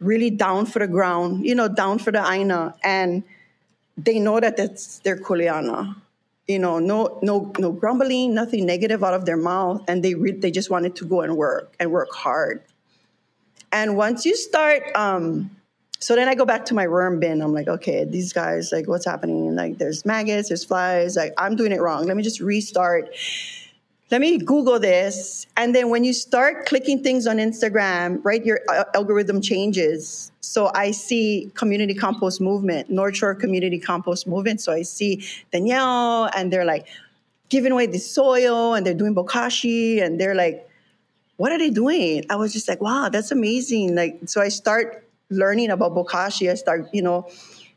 really 0.00 0.30
down 0.30 0.66
for 0.66 0.78
the 0.78 0.88
ground, 0.88 1.44
you 1.44 1.54
know, 1.54 1.68
down 1.68 1.98
for 1.98 2.12
the 2.12 2.24
aina, 2.30 2.74
and 2.82 3.22
they 3.96 4.18
know 4.18 4.40
that 4.40 4.56
that's 4.56 5.00
their 5.00 5.16
kuleana 5.16 5.96
you 6.48 6.58
know, 6.58 6.78
no, 6.78 7.18
no, 7.22 7.52
no 7.58 7.70
grumbling, 7.70 8.34
nothing 8.34 8.64
negative 8.64 9.04
out 9.04 9.12
of 9.12 9.26
their 9.26 9.36
mouth, 9.36 9.84
and 9.86 10.02
they 10.02 10.14
re- 10.14 10.32
they 10.32 10.50
just 10.50 10.70
wanted 10.70 10.96
to 10.96 11.04
go 11.04 11.20
and 11.20 11.36
work 11.36 11.74
and 11.78 11.92
work 11.92 12.10
hard. 12.10 12.62
And 13.72 13.96
once 13.96 14.24
you 14.24 14.36
start, 14.36 14.82
um, 14.94 15.50
so 16.00 16.14
then 16.14 16.28
I 16.28 16.34
go 16.34 16.44
back 16.44 16.64
to 16.66 16.74
my 16.74 16.86
worm 16.86 17.20
bin. 17.20 17.42
I'm 17.42 17.52
like, 17.52 17.68
okay, 17.68 18.04
these 18.04 18.32
guys, 18.32 18.70
like, 18.72 18.86
what's 18.86 19.04
happening? 19.04 19.56
Like, 19.56 19.78
there's 19.78 20.06
maggots, 20.06 20.48
there's 20.48 20.64
flies. 20.64 21.16
Like, 21.16 21.32
I'm 21.36 21.56
doing 21.56 21.72
it 21.72 21.80
wrong. 21.80 22.06
Let 22.06 22.16
me 22.16 22.22
just 22.22 22.40
restart 22.40 23.14
let 24.10 24.22
me 24.22 24.38
Google 24.38 24.78
this. 24.78 25.46
And 25.56 25.74
then 25.74 25.90
when 25.90 26.02
you 26.02 26.14
start 26.14 26.66
clicking 26.66 27.02
things 27.02 27.26
on 27.26 27.36
Instagram, 27.36 28.20
right, 28.24 28.44
your 28.44 28.60
uh, 28.68 28.84
algorithm 28.94 29.42
changes. 29.42 30.32
So 30.40 30.70
I 30.74 30.92
see 30.92 31.50
community 31.54 31.94
compost 31.94 32.40
movement, 32.40 32.88
North 32.88 33.16
Shore 33.16 33.34
community 33.34 33.78
compost 33.78 34.26
movement. 34.26 34.62
So 34.62 34.72
I 34.72 34.82
see 34.82 35.22
Danielle 35.52 36.30
and 36.34 36.50
they're 36.50 36.64
like 36.64 36.86
giving 37.50 37.70
away 37.70 37.86
the 37.86 37.98
soil 37.98 38.72
and 38.74 38.86
they're 38.86 38.94
doing 38.94 39.14
bokashi 39.14 40.02
and 40.02 40.18
they're 40.18 40.34
like, 40.34 40.67
what 41.38 41.50
are 41.50 41.58
they 41.58 41.70
doing? 41.70 42.24
I 42.28 42.36
was 42.36 42.52
just 42.52 42.68
like, 42.68 42.82
wow, 42.82 43.08
that's 43.08 43.30
amazing. 43.30 43.94
Like, 43.94 44.20
so 44.26 44.42
I 44.42 44.48
start 44.48 45.08
learning 45.30 45.70
about 45.70 45.92
bokashi. 45.92 46.50
I 46.50 46.54
start, 46.54 46.88
you 46.92 47.00
know, 47.00 47.28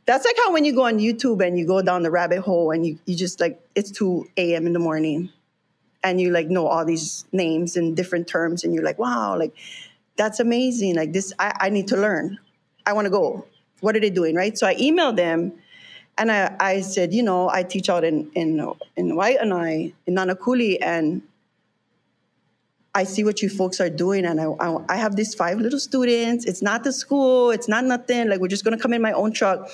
that's 0.05 0.25
like 0.25 0.35
how 0.43 0.51
when 0.51 0.65
you 0.65 0.73
go 0.73 0.85
on 0.85 0.97
YouTube 0.97 1.45
and 1.45 1.57
you 1.57 1.65
go 1.65 1.81
down 1.81 2.03
the 2.03 2.11
rabbit 2.11 2.41
hole 2.41 2.71
and 2.71 2.85
you, 2.85 2.99
you 3.05 3.15
just 3.15 3.39
like, 3.39 3.61
it's 3.75 3.91
2 3.91 4.27
a.m. 4.37 4.67
in 4.67 4.73
the 4.73 4.79
morning 4.79 5.29
and 6.03 6.19
you 6.19 6.31
like 6.31 6.47
know 6.47 6.67
all 6.67 6.85
these 6.85 7.25
names 7.31 7.77
and 7.77 7.95
different 7.95 8.27
terms 8.27 8.63
and 8.63 8.73
you're 8.73 8.83
like 8.83 8.97
wow 8.97 9.37
like 9.37 9.55
that's 10.15 10.39
amazing 10.39 10.95
like 10.95 11.13
this 11.13 11.33
i, 11.39 11.53
I 11.59 11.69
need 11.69 11.87
to 11.89 11.97
learn 11.97 12.39
i 12.85 12.93
want 12.93 13.05
to 13.05 13.11
go 13.11 13.45
what 13.81 13.95
are 13.95 13.99
they 13.99 14.09
doing 14.09 14.35
right 14.35 14.57
so 14.57 14.67
i 14.67 14.75
emailed 14.75 15.15
them 15.15 15.53
and 16.17 16.31
I, 16.31 16.55
I 16.59 16.81
said 16.81 17.13
you 17.13 17.23
know 17.23 17.49
i 17.49 17.63
teach 17.63 17.89
out 17.89 18.03
in 18.03 18.31
in 18.33 18.59
in 18.97 19.11
waianae 19.11 19.93
in 20.07 20.15
nanakuli 20.15 20.77
and 20.81 21.21
I 22.93 23.05
see 23.05 23.23
what 23.23 23.41
you 23.41 23.49
folks 23.49 23.79
are 23.79 23.89
doing, 23.89 24.25
and 24.25 24.39
I, 24.41 24.45
I, 24.45 24.77
I 24.89 24.95
have 24.97 25.15
these 25.15 25.33
five 25.33 25.59
little 25.59 25.79
students. 25.79 26.45
It's 26.45 26.61
not 26.61 26.83
the 26.83 26.91
school, 26.91 27.51
it's 27.51 27.67
not 27.67 27.85
nothing. 27.85 28.29
Like, 28.29 28.39
we're 28.39 28.47
just 28.47 28.63
gonna 28.63 28.77
come 28.77 28.93
in 28.93 29.01
my 29.01 29.13
own 29.13 29.31
truck, 29.31 29.69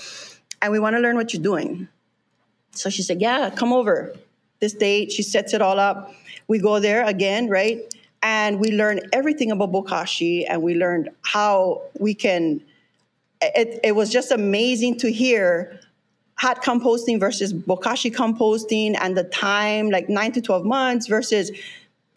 and 0.61 0.71
we 0.71 0.79
wanna 0.79 0.99
learn 0.99 1.15
what 1.15 1.33
you're 1.33 1.43
doing. 1.43 1.87
So 2.77 2.89
she 2.89 3.01
said, 3.01 3.21
Yeah, 3.21 3.49
come 3.49 3.73
over 3.73 4.13
this 4.59 4.73
date. 4.73 5.11
She 5.11 5.23
sets 5.23 5.53
it 5.53 5.61
all 5.61 5.79
up. 5.79 6.13
We 6.47 6.59
go 6.59 6.79
there 6.79 7.05
again, 7.05 7.49
right? 7.49 7.81
And 8.23 8.59
we 8.59 8.71
learn 8.71 8.99
everything 9.13 9.51
about 9.51 9.71
Bokashi 9.71 10.45
and 10.49 10.61
we 10.61 10.75
learned 10.75 11.09
how 11.21 11.83
we 11.99 12.13
can. 12.13 12.61
It, 13.41 13.79
it 13.83 13.95
was 13.95 14.11
just 14.11 14.31
amazing 14.31 14.97
to 14.99 15.11
hear 15.11 15.79
hot 16.35 16.63
composting 16.63 17.19
versus 17.19 17.53
Bokashi 17.53 18.13
composting 18.13 18.95
and 18.99 19.15
the 19.15 19.23
time, 19.25 19.89
like 19.89 20.09
nine 20.09 20.31
to 20.31 20.41
12 20.41 20.65
months 20.65 21.07
versus 21.07 21.51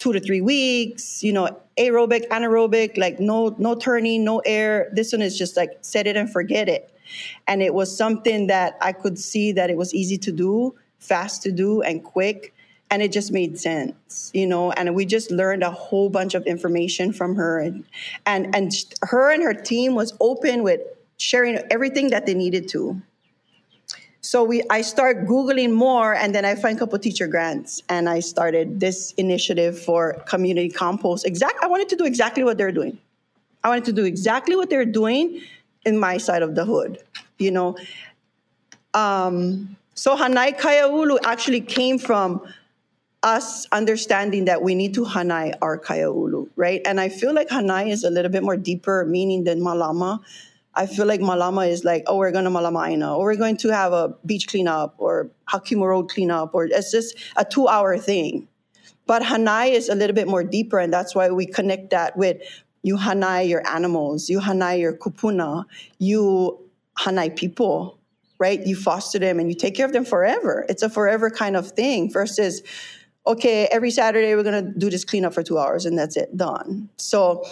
two 0.01 0.13
to 0.13 0.19
three 0.19 0.41
weeks, 0.41 1.23
you 1.23 1.33
know, 1.33 1.57
aerobic, 1.79 2.27
anaerobic, 2.29 2.99
like 2.99 3.21
no, 3.21 3.55
no 3.59 3.77
turning, 3.77 4.25
no 4.25 4.41
air. 4.41 4.91
This 4.93 5.13
one 5.13 5.23
is 5.23 5.39
just 5.39 5.57
like 5.57 5.79
set 5.83 6.09
it 6.09 6.17
and 6.17 6.31
forget 6.33 6.69
it. 6.69 6.93
And 7.47 7.63
it 7.63 7.75
was 7.75 7.97
something 7.97 8.49
that 8.49 8.77
I 8.81 8.93
could 8.93 9.19
see 9.19 9.53
that 9.53 9.71
it 9.71 9.77
was 9.77 9.95
easy 9.95 10.19
to 10.19 10.33
do 10.33 10.75
fast 11.01 11.43
to 11.43 11.53
do 11.53 11.83
and 11.83 12.05
quick 12.05 12.55
and 12.91 13.03
it 13.03 13.11
just 13.11 13.33
made 13.33 13.59
sense 13.59 14.31
you 14.35 14.47
know 14.47 14.71
and 14.73 14.95
we 14.95 15.07
just 15.07 15.31
learned 15.31 15.63
a 15.63 15.71
whole 15.71 16.11
bunch 16.11 16.35
of 16.35 16.45
information 16.45 17.11
from 17.13 17.35
her 17.35 17.59
and 17.59 17.85
and 18.27 18.55
and 18.55 18.73
her 19.03 19.31
and 19.33 19.43
her 19.43 19.55
team 19.55 19.95
was 19.95 20.13
open 20.21 20.63
with 20.63 20.81
sharing 21.17 21.59
everything 21.71 22.11
that 22.11 22.27
they 22.27 22.35
needed 22.35 22.69
to 22.69 23.01
so 24.21 24.45
we 24.45 24.63
I 24.71 24.83
start 24.83 25.27
googling 25.27 25.73
more, 25.73 26.15
and 26.15 26.35
then 26.35 26.45
I 26.45 26.55
find 26.55 26.77
a 26.77 26.79
couple 26.79 26.99
teacher 26.99 27.27
grants, 27.27 27.83
and 27.89 28.09
I 28.09 28.21
started 28.21 28.81
this 28.81 29.13
initiative 29.13 29.79
for 29.79 30.15
community 30.27 30.69
compost. 30.69 31.27
Exact, 31.27 31.63
I 31.63 31.67
wanted 31.67 31.89
to 31.91 31.97
do 31.97 32.05
exactly 32.05 32.45
what 32.45 32.59
they're 32.59 32.73
doing. 32.73 32.99
I 33.65 33.69
wanted 33.69 33.85
to 33.87 33.93
do 33.93 34.05
exactly 34.05 34.57
what 34.57 34.71
they're 34.71 34.85
doing 34.85 35.41
in 35.85 35.99
my 35.99 36.19
side 36.19 36.43
of 36.43 36.55
the 36.55 36.65
hood. 36.65 36.99
You 37.39 37.51
know, 37.51 37.77
um, 38.95 39.77
so 39.95 40.17
Hanai 40.17 40.59
Kaiaulu 40.59 41.19
actually 41.25 41.61
came 41.61 41.99
from 41.99 42.43
us 43.23 43.67
understanding 43.73 44.47
that 44.47 44.63
we 44.63 44.75
need 44.75 44.95
to 44.95 45.05
Hanai 45.05 45.55
our 45.61 45.79
Kaiaulu, 45.79 46.49
right? 46.57 46.81
And 46.87 47.01
I 47.01 47.09
feel 47.09 47.35
like 47.35 47.49
Hanai 47.49 47.91
is 47.91 48.05
a 48.05 48.11
little 48.11 48.31
bit 48.31 48.43
more 48.43 48.57
deeper 48.57 49.05
meaning 49.05 49.45
than 49.45 49.61
Malama. 49.61 50.21
I 50.75 50.87
feel 50.87 51.07
like 51.07 51.21
Malama 51.21 51.69
is 51.69 51.85
like, 51.85 52.05
oh, 52.07 52.17
we're 52.17 52.31
going 52.31 52.45
to 52.45 52.51
Malamaina, 52.51 53.17
or 53.17 53.25
we're 53.25 53.37
going 53.37 53.57
to 53.59 53.69
have 53.71 53.93
a 53.93 54.15
beach 54.25 54.49
cleanup, 54.49 54.95
or 54.99 55.31
Hakima 55.49 55.87
Road 55.87 56.09
cleanup, 56.09 56.55
or 56.55 56.67
it's 56.67 56.91
just 56.93 57.17
a 57.37 57.45
two 57.45 57.67
hour 57.67 57.99
thing. 57.99 58.47
But 59.07 59.23
Hanai 59.23 59.73
is 59.73 59.89
a 59.89 59.95
little 59.95 60.15
bit 60.15 60.29
more 60.29 60.45
deeper, 60.45 60.79
and 60.79 60.93
that's 60.93 61.15
why 61.15 61.31
we 61.31 61.47
connect 61.47 61.91
that 61.91 62.17
with 62.17 62.41
you 62.83 62.97
Hanai 62.97 63.49
your 63.49 63.67
animals, 63.67 64.31
you 64.31 64.41
Hanai 64.41 64.79
your 64.79 64.93
kupuna, 64.93 65.65
you 65.99 66.59
Hanai 66.99 67.35
people, 67.35 67.99
right? 68.39 68.65
You 68.67 68.77
foster 68.77 69.19
them 69.19 69.39
and 69.39 69.49
you 69.49 69.55
take 69.55 69.75
care 69.75 69.87
of 69.87 69.93
them 69.93 70.05
forever. 70.05 70.65
It's 70.69 70.83
a 70.83 70.89
forever 70.89 71.31
kind 71.31 71.57
of 71.57 71.73
thing 71.73 72.11
versus, 72.11 72.63
okay, 73.27 73.67
every 73.67 73.91
Saturday 73.91 74.35
we're 74.35 74.43
gonna 74.43 74.63
do 74.63 74.89
this 74.91 75.05
cleanup 75.05 75.35
for 75.35 75.43
two 75.43 75.59
hours 75.59 75.85
and 75.87 75.99
that's 75.99 76.17
it, 76.17 76.37
done. 76.37 76.89
So 76.97 77.45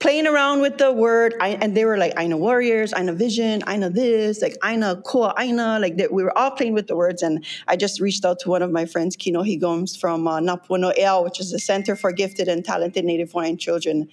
playing 0.00 0.28
around 0.28 0.60
with 0.60 0.78
the 0.78 0.92
word, 0.92 1.34
I, 1.40 1.58
and 1.60 1.76
they 1.76 1.84
were 1.84 1.96
like, 1.96 2.12
I 2.16 2.28
know 2.28 2.36
warriors, 2.36 2.92
I 2.94 3.02
know 3.02 3.14
vision, 3.14 3.64
I 3.66 3.76
know 3.76 3.88
this, 3.88 4.40
like 4.40 4.56
I 4.62 4.76
know 4.76 4.94
koa, 4.96 5.34
I 5.36 5.50
know, 5.50 5.78
like 5.80 5.96
that 5.96 6.12
we 6.12 6.22
were 6.22 6.36
all 6.38 6.52
playing 6.52 6.74
with 6.74 6.86
the 6.86 6.94
words. 6.94 7.20
And 7.20 7.44
I 7.66 7.74
just 7.74 8.00
reached 8.00 8.24
out 8.24 8.38
to 8.40 8.48
one 8.48 8.62
of 8.62 8.70
my 8.70 8.86
friends, 8.86 9.16
Kino 9.16 9.42
Higoms 9.42 9.98
from 9.98 10.28
uh, 10.28 10.38
Na 10.38 10.56
Pua 10.56 10.78
No'eau, 10.78 11.24
which 11.24 11.40
is 11.40 11.50
the 11.50 11.58
Center 11.58 11.96
for 11.96 12.12
Gifted 12.12 12.46
and 12.46 12.64
Talented 12.64 13.04
Native 13.04 13.32
Hawaiian 13.32 13.58
Children. 13.58 14.08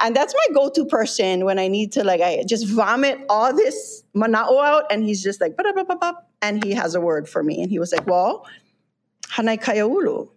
And 0.00 0.16
that's 0.16 0.34
my 0.34 0.54
go-to 0.54 0.86
person 0.86 1.44
when 1.44 1.58
I 1.58 1.68
need 1.68 1.92
to 1.92 2.04
like, 2.04 2.22
I 2.22 2.42
just 2.46 2.66
vomit 2.66 3.18
all 3.28 3.54
this 3.54 4.02
mana'o 4.16 4.64
out. 4.64 4.84
And 4.90 5.04
he's 5.04 5.22
just 5.22 5.42
like, 5.42 5.54
and 6.40 6.64
he 6.64 6.72
has 6.72 6.94
a 6.94 7.00
word 7.02 7.28
for 7.28 7.42
me. 7.42 7.60
And 7.60 7.70
he 7.70 7.78
was 7.78 7.92
like, 7.92 8.06
well, 8.06 8.46
hanai 9.30 9.62
kaiaulu 9.62 10.30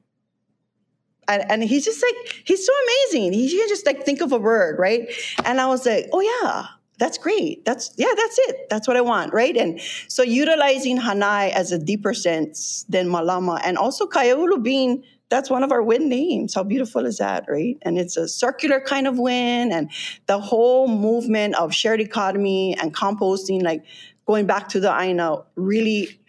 and, 1.31 1.51
and 1.51 1.63
he's 1.63 1.85
just 1.85 2.03
like 2.03 2.43
he's 2.45 2.65
so 2.65 2.73
amazing. 2.83 3.33
He 3.33 3.49
can 3.49 3.67
just 3.67 3.85
like 3.85 4.03
think 4.03 4.21
of 4.21 4.31
a 4.31 4.37
word 4.37 4.77
right? 4.79 5.09
And 5.45 5.59
i 5.61 5.67
was 5.67 5.85
like 5.85 6.09
oh 6.13 6.21
yeah 6.21 6.67
that's 6.97 7.17
great. 7.17 7.65
That's 7.65 7.91
yeah 7.97 8.13
that's 8.15 8.37
it. 8.47 8.69
That's 8.69 8.87
what 8.87 8.95
i 8.95 9.01
want 9.01 9.33
right? 9.33 9.57
And 9.57 9.81
so 10.07 10.23
utilizing 10.23 10.99
hanai 10.99 11.51
as 11.51 11.71
a 11.71 11.79
deeper 11.79 12.13
sense 12.13 12.85
than 12.89 13.07
malama 13.07 13.59
and 13.63 13.77
also 13.77 14.05
kaiaulu 14.07 14.61
being 14.61 15.03
that's 15.29 15.49
one 15.49 15.63
of 15.63 15.71
our 15.71 15.81
win 15.81 16.09
names. 16.09 16.53
How 16.53 16.63
beautiful 16.63 17.05
is 17.05 17.17
that 17.17 17.45
right? 17.47 17.77
And 17.83 17.97
it's 17.97 18.17
a 18.17 18.27
circular 18.27 18.81
kind 18.81 19.07
of 19.07 19.17
win 19.17 19.71
and 19.71 19.89
the 20.27 20.39
whole 20.39 20.89
movement 20.89 21.55
of 21.55 21.73
shared 21.73 22.01
economy 22.01 22.77
and 22.79 22.93
composting 22.93 23.63
like 23.63 23.85
going 24.27 24.45
back 24.45 24.67
to 24.69 24.79
the 24.81 24.93
aina 24.93 25.37
really 25.55 26.19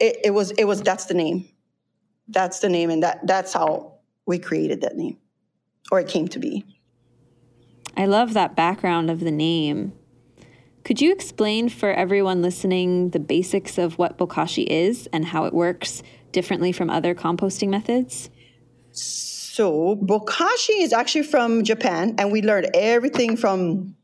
it, 0.00 0.18
it 0.24 0.30
was 0.30 0.50
it 0.52 0.64
was 0.64 0.82
that's 0.82 1.06
the 1.06 1.14
name. 1.14 1.48
That's 2.28 2.58
the 2.60 2.68
name 2.68 2.90
and 2.90 3.02
that 3.02 3.26
that's 3.26 3.52
how 3.52 3.97
we 4.28 4.38
created 4.38 4.82
that 4.82 4.94
name, 4.94 5.16
or 5.90 5.98
it 5.98 6.06
came 6.06 6.28
to 6.28 6.38
be. 6.38 6.64
I 7.96 8.04
love 8.04 8.34
that 8.34 8.54
background 8.54 9.10
of 9.10 9.20
the 9.20 9.32
name. 9.32 9.94
Could 10.84 11.00
you 11.00 11.10
explain 11.12 11.68
for 11.68 11.92
everyone 11.92 12.42
listening 12.42 13.10
the 13.10 13.18
basics 13.18 13.78
of 13.78 13.98
what 13.98 14.18
bokashi 14.18 14.66
is 14.66 15.08
and 15.12 15.24
how 15.24 15.46
it 15.46 15.54
works 15.54 16.02
differently 16.30 16.72
from 16.72 16.90
other 16.90 17.14
composting 17.14 17.70
methods? 17.70 18.28
So, 18.92 19.96
bokashi 19.96 20.82
is 20.82 20.92
actually 20.92 21.24
from 21.24 21.64
Japan, 21.64 22.14
and 22.18 22.30
we 22.30 22.42
learned 22.42 22.70
everything 22.74 23.36
from 23.36 23.96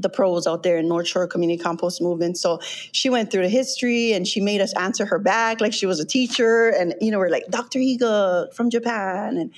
the 0.00 0.08
pros 0.08 0.46
out 0.46 0.62
there 0.62 0.78
in 0.78 0.88
North 0.88 1.08
Shore 1.08 1.26
Community 1.26 1.62
Compost 1.62 2.00
Movement. 2.00 2.38
So 2.38 2.58
she 2.92 3.10
went 3.10 3.30
through 3.30 3.42
the 3.42 3.48
history 3.48 4.12
and 4.12 4.26
she 4.26 4.40
made 4.40 4.60
us 4.60 4.74
answer 4.74 5.04
her 5.06 5.18
back 5.18 5.60
like 5.60 5.72
she 5.72 5.86
was 5.86 6.00
a 6.00 6.04
teacher. 6.04 6.70
And, 6.70 6.94
you 7.00 7.10
know, 7.10 7.18
we're 7.18 7.30
like, 7.30 7.46
Dr. 7.48 7.78
Higa 7.78 8.52
from 8.54 8.70
Japan. 8.70 9.36
And 9.36 9.52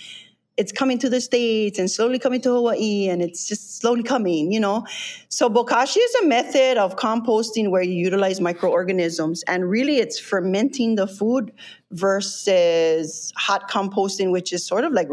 it's 0.58 0.70
coming 0.70 0.98
to 0.98 1.08
the 1.08 1.20
States 1.20 1.78
and 1.78 1.90
slowly 1.90 2.18
coming 2.18 2.40
to 2.42 2.50
Hawaii. 2.50 3.08
And 3.08 3.22
it's 3.22 3.46
just 3.46 3.78
slowly 3.80 4.02
coming, 4.02 4.52
you 4.52 4.60
know. 4.60 4.84
So 5.28 5.48
bokashi 5.48 5.96
is 5.96 6.14
a 6.22 6.26
method 6.26 6.76
of 6.76 6.96
composting 6.96 7.70
where 7.70 7.82
you 7.82 7.94
utilize 7.94 8.40
microorganisms. 8.40 9.42
And 9.44 9.68
really, 9.68 9.96
it's 9.98 10.18
fermenting 10.18 10.96
the 10.96 11.06
food 11.06 11.52
versus 11.92 13.32
hot 13.36 13.70
composting, 13.70 14.30
which 14.30 14.52
is 14.52 14.64
sort 14.66 14.84
of 14.84 14.92
like 14.92 15.08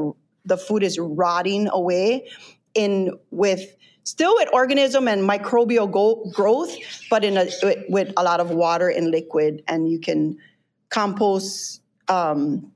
the 0.45 0.57
food 0.57 0.83
is 0.83 0.99
rotting 0.99 1.69
away 1.71 2.27
in 2.75 3.11
with 3.31 3.75
still 4.09 4.33
with 4.35 4.49
organism 4.51 5.07
and 5.07 5.21
microbial 5.21 5.89
go- 5.89 6.23
growth, 6.33 6.75
but 7.09 7.23
in 7.23 7.37
a, 7.37 7.47
with 7.89 8.11
a 8.17 8.23
lot 8.23 8.39
of 8.39 8.49
water 8.49 8.89
and 8.89 9.11
liquid, 9.11 9.63
and 9.67 9.89
you 9.89 9.99
can 9.99 10.35
compost 10.89 11.81
um, 12.07 12.71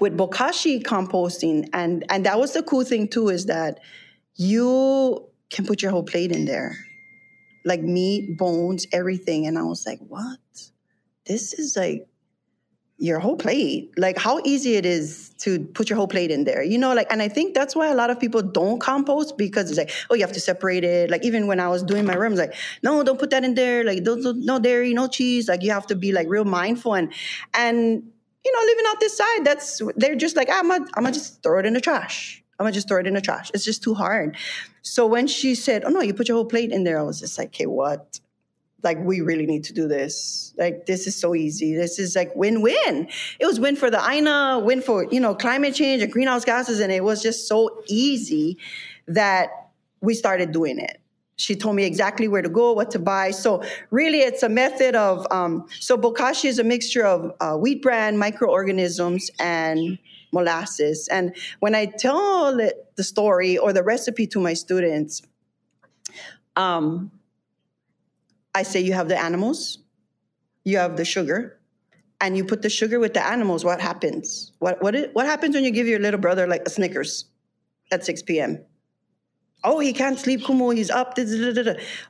with 0.00 0.16
bokashi 0.16 0.82
composting, 0.82 1.68
and 1.74 2.04
and 2.08 2.24
that 2.24 2.38
was 2.38 2.54
the 2.54 2.62
cool 2.62 2.84
thing 2.84 3.08
too 3.08 3.28
is 3.28 3.46
that 3.46 3.80
you 4.36 5.28
can 5.50 5.66
put 5.66 5.82
your 5.82 5.90
whole 5.90 6.02
plate 6.02 6.32
in 6.32 6.46
there, 6.46 6.76
like 7.66 7.82
meat, 7.82 8.38
bones, 8.38 8.86
everything, 8.90 9.46
and 9.46 9.58
I 9.58 9.62
was 9.62 9.84
like, 9.86 10.00
what? 10.08 10.40
This 11.26 11.52
is 11.52 11.76
like 11.76 12.08
your 12.98 13.18
whole 13.18 13.36
plate. 13.36 13.92
Like 13.96 14.16
how 14.16 14.40
easy 14.44 14.76
it 14.76 14.86
is 14.86 15.30
to 15.38 15.58
put 15.58 15.90
your 15.90 15.96
whole 15.96 16.06
plate 16.06 16.30
in 16.30 16.44
there 16.44 16.62
you 16.62 16.78
know 16.78 16.94
like 16.94 17.08
and 17.10 17.20
i 17.20 17.26
think 17.26 17.52
that's 17.52 17.74
why 17.74 17.88
a 17.88 17.94
lot 17.96 18.10
of 18.10 18.20
people 18.20 18.40
don't 18.40 18.78
compost 18.78 19.36
because 19.36 19.68
it's 19.68 19.78
like 19.78 19.90
oh 20.08 20.14
you 20.14 20.20
have 20.20 20.32
to 20.32 20.38
separate 20.38 20.84
it. 20.84 21.10
Like 21.10 21.24
even 21.24 21.48
when 21.48 21.58
i 21.58 21.68
was 21.68 21.82
doing 21.82 22.04
my 22.06 22.14
rooms 22.14 22.38
like 22.38 22.54
no 22.82 23.02
don't 23.02 23.18
put 23.18 23.30
that 23.30 23.42
in 23.44 23.54
there. 23.54 23.84
Like 23.84 24.04
don't, 24.04 24.22
don't, 24.22 24.44
no 24.44 24.58
dairy 24.58 24.94
no 24.94 25.08
cheese. 25.08 25.48
Like 25.48 25.62
you 25.62 25.72
have 25.72 25.86
to 25.88 25.96
be 25.96 26.12
like 26.12 26.28
real 26.28 26.44
mindful. 26.44 26.94
And 26.94 27.12
and 27.54 27.78
you 28.44 28.52
know 28.52 28.60
living 28.66 28.84
out 28.88 29.00
this 29.00 29.16
side 29.16 29.44
that's 29.44 29.82
they're 29.96 30.16
just 30.16 30.36
like 30.36 30.48
ah, 30.50 30.60
i'm 30.60 30.68
gonna 30.68 30.84
I'm 30.94 31.02
gonna 31.02 31.12
just 31.12 31.42
throw 31.42 31.58
it 31.58 31.66
in 31.66 31.74
the 31.74 31.80
trash. 31.80 32.42
I'm 32.58 32.64
gonna 32.64 32.72
just 32.72 32.86
throw 32.86 33.00
it 33.00 33.06
in 33.06 33.14
the 33.14 33.20
trash. 33.20 33.50
It's 33.52 33.64
just 33.64 33.82
too 33.82 33.94
hard. 33.94 34.36
So 34.82 35.06
when 35.06 35.26
she 35.26 35.56
said 35.56 35.84
oh 35.84 35.90
no 35.90 36.02
you 36.02 36.14
put 36.14 36.28
your 36.28 36.36
whole 36.36 36.44
plate 36.44 36.70
in 36.70 36.84
there 36.84 36.98
i 36.98 37.02
was 37.02 37.18
just 37.20 37.38
like 37.38 37.48
okay 37.48 37.66
what 37.66 38.20
like 38.82 38.98
we 38.98 39.20
really 39.20 39.46
need 39.46 39.64
to 39.64 39.72
do 39.72 39.86
this. 39.86 40.52
Like 40.56 40.86
this 40.86 41.06
is 41.06 41.16
so 41.16 41.34
easy. 41.34 41.74
This 41.74 41.98
is 41.98 42.16
like 42.16 42.34
win-win. 42.34 43.08
It 43.38 43.46
was 43.46 43.60
win 43.60 43.76
for 43.76 43.90
the 43.90 44.02
aina 44.08 44.60
win 44.62 44.82
for 44.82 45.06
you 45.10 45.20
know 45.20 45.34
climate 45.34 45.74
change 45.74 46.02
and 46.02 46.12
greenhouse 46.12 46.44
gases 46.44 46.80
and 46.80 46.92
it 46.92 47.04
was 47.04 47.22
just 47.22 47.48
so 47.48 47.82
easy 47.86 48.58
that 49.06 49.50
we 50.00 50.14
started 50.14 50.52
doing 50.52 50.78
it. 50.78 50.98
She 51.36 51.56
told 51.56 51.76
me 51.76 51.84
exactly 51.84 52.28
where 52.28 52.42
to 52.42 52.48
go 52.48 52.72
what 52.72 52.90
to 52.92 52.98
buy. 52.98 53.30
So 53.30 53.62
really 53.90 54.20
it's 54.20 54.42
a 54.42 54.48
method 54.48 54.94
of 54.94 55.26
um, 55.30 55.66
so 55.80 55.96
bokashi 55.96 56.46
is 56.46 56.58
a 56.58 56.64
mixture 56.64 57.04
of 57.04 57.32
uh, 57.40 57.56
wheat 57.56 57.82
bran 57.82 58.18
microorganisms 58.18 59.30
and 59.38 59.98
molasses. 60.32 61.08
And 61.08 61.36
when 61.60 61.74
i 61.74 61.86
tell 61.86 62.56
the 62.56 63.04
story 63.04 63.58
or 63.58 63.72
the 63.72 63.82
recipe 63.82 64.26
to 64.28 64.40
my 64.40 64.54
students 64.54 65.22
um, 66.56 67.10
I 68.54 68.62
say 68.62 68.80
you 68.80 68.92
have 68.92 69.08
the 69.08 69.20
animals, 69.20 69.78
you 70.64 70.78
have 70.78 70.96
the 70.96 71.04
sugar, 71.04 71.58
and 72.20 72.36
you 72.36 72.44
put 72.44 72.62
the 72.62 72.70
sugar 72.70 73.00
with 73.00 73.14
the 73.14 73.24
animals. 73.24 73.64
What 73.64 73.80
happens? 73.80 74.52
What 74.58 74.82
what 74.82 74.94
what 75.14 75.26
happens 75.26 75.54
when 75.54 75.64
you 75.64 75.70
give 75.70 75.86
your 75.86 75.98
little 75.98 76.20
brother 76.20 76.46
like 76.46 76.62
a 76.66 76.70
Snickers 76.70 77.26
at 77.90 78.04
6 78.04 78.22
p.m.? 78.22 78.64
Oh, 79.64 79.78
he 79.78 79.92
can't 79.92 80.18
sleep, 80.18 80.42
Kumu. 80.42 80.74
He's 80.74 80.90
up. 80.90 81.16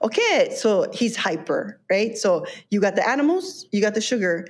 Okay, 0.02 0.54
so 0.54 0.90
he's 0.92 1.16
hyper, 1.16 1.80
right? 1.90 2.16
So 2.16 2.46
you 2.70 2.80
got 2.80 2.96
the 2.96 3.08
animals, 3.08 3.66
you 3.72 3.80
got 3.80 3.94
the 3.94 4.00
sugar. 4.00 4.46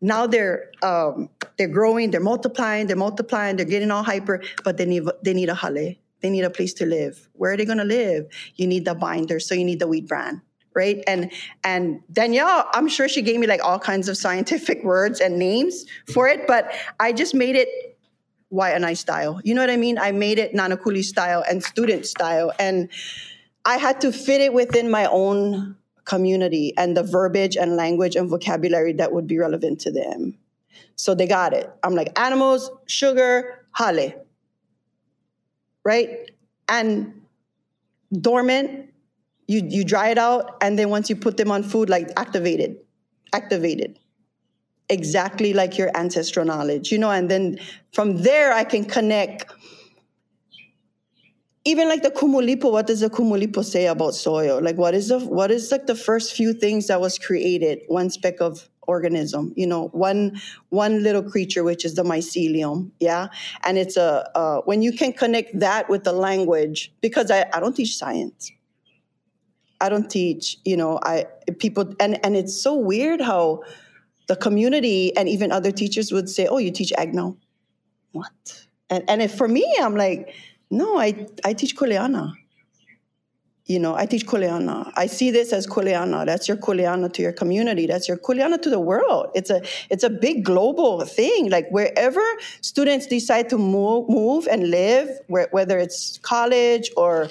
Now 0.00 0.26
they're 0.26 0.70
um, 0.82 1.28
they're 1.56 1.68
growing, 1.68 2.10
they're 2.10 2.20
multiplying, 2.20 2.86
they're 2.86 2.96
multiplying, 2.96 3.56
they're 3.56 3.66
getting 3.66 3.90
all 3.90 4.02
hyper, 4.02 4.42
but 4.64 4.76
they 4.76 4.86
need 4.86 5.04
they 5.22 5.34
need 5.34 5.48
a 5.48 5.54
hale. 5.54 5.94
They 6.22 6.30
need 6.30 6.44
a 6.44 6.50
place 6.50 6.72
to 6.74 6.86
live. 6.86 7.28
Where 7.34 7.52
are 7.52 7.56
they 7.58 7.66
going 7.66 7.78
to 7.78 7.84
live? 7.84 8.26
You 8.54 8.66
need 8.66 8.86
the 8.86 8.94
binder, 8.94 9.38
so 9.38 9.54
you 9.54 9.64
need 9.64 9.80
the 9.80 9.86
wheat 9.86 10.08
bran 10.08 10.40
right? 10.76 11.02
And 11.08 11.32
and 11.64 12.00
Danielle, 12.12 12.68
I'm 12.72 12.86
sure 12.86 13.08
she 13.08 13.22
gave 13.22 13.40
me 13.40 13.48
like 13.48 13.64
all 13.64 13.80
kinds 13.80 14.08
of 14.08 14.16
scientific 14.16 14.84
words 14.92 15.20
and 15.20 15.38
names 15.38 15.86
for 16.12 16.28
it, 16.28 16.46
but 16.46 16.72
I 17.00 17.12
just 17.12 17.34
made 17.34 17.56
it 17.56 17.68
Waianae 18.52 18.96
style. 18.96 19.40
You 19.42 19.54
know 19.54 19.60
what 19.60 19.70
I 19.70 19.76
mean? 19.76 19.98
I 19.98 20.12
made 20.12 20.38
it 20.38 20.54
Nanakuli 20.54 21.02
style 21.02 21.42
and 21.48 21.64
student 21.64 22.06
style. 22.06 22.52
And 22.58 22.88
I 23.64 23.76
had 23.78 24.00
to 24.02 24.12
fit 24.12 24.40
it 24.40 24.52
within 24.52 24.90
my 24.90 25.06
own 25.06 25.76
community 26.04 26.72
and 26.76 26.96
the 26.96 27.02
verbiage 27.02 27.56
and 27.56 27.74
language 27.74 28.14
and 28.14 28.28
vocabulary 28.28 28.92
that 28.92 29.12
would 29.12 29.26
be 29.26 29.38
relevant 29.38 29.80
to 29.80 29.90
them. 29.90 30.38
So 30.94 31.14
they 31.14 31.26
got 31.26 31.52
it. 31.52 31.70
I'm 31.82 31.94
like, 31.94 32.18
animals, 32.18 32.70
sugar, 32.86 33.66
hale. 33.76 34.12
Right? 35.84 36.30
And 36.68 37.22
dormant, 38.12 38.90
you 39.46 39.62
you 39.68 39.84
dry 39.84 40.08
it 40.08 40.18
out 40.18 40.56
and 40.60 40.78
then 40.78 40.90
once 40.90 41.08
you 41.08 41.16
put 41.16 41.36
them 41.36 41.50
on 41.50 41.62
food 41.62 41.88
like 41.88 42.08
activated 42.16 42.76
activated 43.32 43.98
exactly 44.88 45.52
like 45.52 45.78
your 45.78 45.90
ancestral 45.96 46.46
knowledge, 46.46 46.92
you 46.92 46.98
know, 46.98 47.10
and 47.10 47.30
then 47.30 47.58
from 47.92 48.18
there 48.18 48.52
I 48.52 48.64
can 48.64 48.84
connect. 48.84 49.46
Even 51.64 51.88
like 51.88 52.02
the 52.02 52.10
Kumulipo, 52.10 52.70
what 52.70 52.86
does 52.86 53.00
the 53.00 53.10
Kumulipo 53.10 53.64
say 53.64 53.86
about 53.86 54.14
soil? 54.14 54.60
Like 54.62 54.76
what 54.76 54.94
is 54.94 55.08
the 55.08 55.18
what 55.18 55.50
is 55.50 55.72
like 55.72 55.86
the 55.86 55.96
first 55.96 56.34
few 56.34 56.52
things 56.52 56.86
that 56.86 57.00
was 57.00 57.18
created? 57.18 57.80
One 57.88 58.08
speck 58.08 58.40
of 58.40 58.68
organism, 58.86 59.52
you 59.56 59.66
know, 59.66 59.88
one 59.88 60.40
one 60.68 61.02
little 61.02 61.24
creature, 61.24 61.64
which 61.64 61.84
is 61.84 61.96
the 61.96 62.04
mycelium, 62.04 62.92
yeah. 63.00 63.28
And 63.64 63.78
it's 63.78 63.96
a 63.96 64.30
uh, 64.36 64.60
when 64.60 64.80
you 64.82 64.92
can 64.92 65.12
connect 65.12 65.58
that 65.58 65.90
with 65.90 66.04
the 66.04 66.12
language, 66.12 66.92
because 67.00 67.32
I, 67.32 67.46
I 67.52 67.58
don't 67.58 67.74
teach 67.74 67.96
science. 67.96 68.52
I 69.80 69.88
don't 69.88 70.10
teach, 70.10 70.58
you 70.64 70.76
know, 70.76 70.98
I 71.02 71.26
people 71.58 71.94
and 72.00 72.24
and 72.24 72.36
it's 72.36 72.60
so 72.60 72.74
weird 72.74 73.20
how 73.20 73.62
the 74.28 74.36
community 74.36 75.16
and 75.16 75.28
even 75.28 75.52
other 75.52 75.70
teachers 75.70 76.12
would 76.12 76.28
say, 76.28 76.46
"Oh, 76.46 76.58
you 76.58 76.70
teach 76.70 76.92
ag 76.96 77.14
now?" 77.14 77.36
What? 78.12 78.66
And 78.90 79.04
and 79.08 79.22
if 79.22 79.34
for 79.34 79.48
me, 79.48 79.66
I'm 79.80 79.94
like, 79.94 80.34
no, 80.70 80.98
I 80.98 81.26
I 81.44 81.52
teach 81.52 81.76
Kuleana. 81.76 82.32
You 83.66 83.80
know, 83.80 83.96
I 83.96 84.06
teach 84.06 84.26
Kuleana. 84.26 84.92
I 84.96 85.06
see 85.06 85.32
this 85.32 85.52
as 85.52 85.66
Kuleana. 85.66 86.24
That's 86.24 86.46
your 86.46 86.56
Kuleana 86.56 87.12
to 87.14 87.22
your 87.22 87.32
community. 87.32 87.86
That's 87.86 88.06
your 88.06 88.16
Kuleana 88.16 88.62
to 88.62 88.70
the 88.70 88.78
world. 88.78 89.26
It's 89.34 89.50
a 89.50 89.60
it's 89.90 90.04
a 90.04 90.10
big 90.10 90.44
global 90.44 91.04
thing. 91.04 91.50
Like 91.50 91.68
wherever 91.70 92.22
students 92.60 93.06
decide 93.06 93.48
to 93.50 93.58
move 93.58 94.08
move 94.08 94.46
and 94.46 94.70
live, 94.70 95.08
where, 95.26 95.48
whether 95.50 95.78
it's 95.78 96.18
college 96.18 96.90
or 96.96 97.28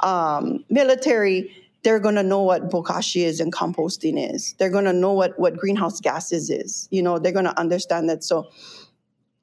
um, 0.00 0.64
military, 0.68 1.54
they're 1.82 2.00
going 2.00 2.16
to 2.16 2.22
know 2.22 2.42
what 2.42 2.70
bokashi 2.70 3.22
is 3.24 3.40
and 3.40 3.52
composting 3.52 4.34
is. 4.34 4.54
They're 4.58 4.70
going 4.70 4.84
to 4.84 4.92
know 4.92 5.12
what, 5.12 5.38
what 5.38 5.56
greenhouse 5.56 6.00
gases 6.00 6.50
is. 6.50 6.88
You 6.90 7.02
know, 7.02 7.18
they're 7.18 7.32
going 7.32 7.44
to 7.44 7.58
understand 7.58 8.08
that. 8.08 8.24
So 8.24 8.50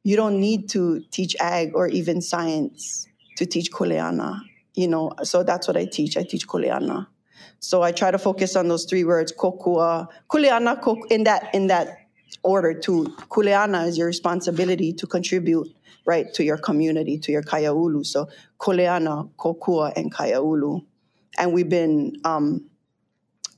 you 0.04 0.16
don't 0.16 0.40
need 0.40 0.70
to 0.70 1.02
teach 1.12 1.36
ag 1.40 1.72
or 1.74 1.88
even 1.88 2.22
science 2.22 3.08
to 3.38 3.46
teach 3.46 3.72
kuleana. 3.72 4.42
You 4.76 4.88
know, 4.90 5.14
so 5.24 5.44
that's 5.44 5.68
what 5.68 5.78
I 5.78 5.86
teach. 5.86 6.18
I 6.18 6.24
teach 6.24 6.48
kuleana. 6.48 7.08
So 7.60 7.82
I 7.82 7.92
try 7.92 8.12
to 8.12 8.18
focus 8.18 8.56
on 8.56 8.68
those 8.68 8.86
three 8.86 9.06
words, 9.06 9.32
kokua, 9.32 10.08
kuleana, 10.30 10.80
kok, 10.82 11.00
in 11.10 11.24
that 11.24 11.50
in 11.56 11.68
that 11.68 11.88
order 12.44 12.74
too. 12.74 13.06
Kuleana 13.30 13.88
is 13.88 13.98
your 13.98 14.08
responsibility 14.08 14.92
to 14.94 15.08
contribute, 15.08 15.68
right, 16.06 16.32
to 16.34 16.44
your 16.44 16.58
community, 16.58 17.18
to 17.20 17.32
your 17.32 17.42
kaiaulu. 17.42 18.06
So 18.06 18.28
kuleana, 18.60 19.30
kokua, 19.38 19.94
and 19.96 20.14
kaiaulu 20.14 20.84
and 21.38 21.54
we've 21.54 21.70
been 21.70 22.16
um, 22.24 22.66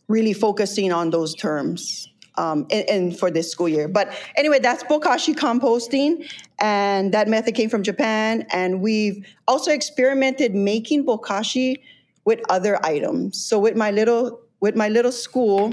really 0.08 0.34
focusing 0.34 0.92
on 0.92 1.10
those 1.10 1.36
terms 1.36 2.10
um, 2.38 2.68
and, 2.72 3.18
for 3.18 3.32
this 3.32 3.52
school 3.52 3.68
year. 3.68 3.88
But 3.88 4.14
anyway, 4.36 4.60
that's 4.60 4.84
bokashi 4.84 5.36
composting, 5.36 6.30
and 6.60 7.14
that 7.14 7.28
method 7.28 7.56
came 7.56 7.70
from 7.70 7.84
Japan. 7.84 8.46
And 8.52 8.82
we've 8.82 9.26
also 9.48 9.72
experimented 9.72 10.54
making 10.56 11.06
bokashi 11.06 11.78
with 12.26 12.40
other 12.50 12.84
items. 12.86 13.44
So 13.44 13.60
with 13.60 13.76
my 13.76 13.92
little 13.92 14.42
with 14.60 14.76
my 14.76 14.90
little 14.90 15.12
school, 15.12 15.72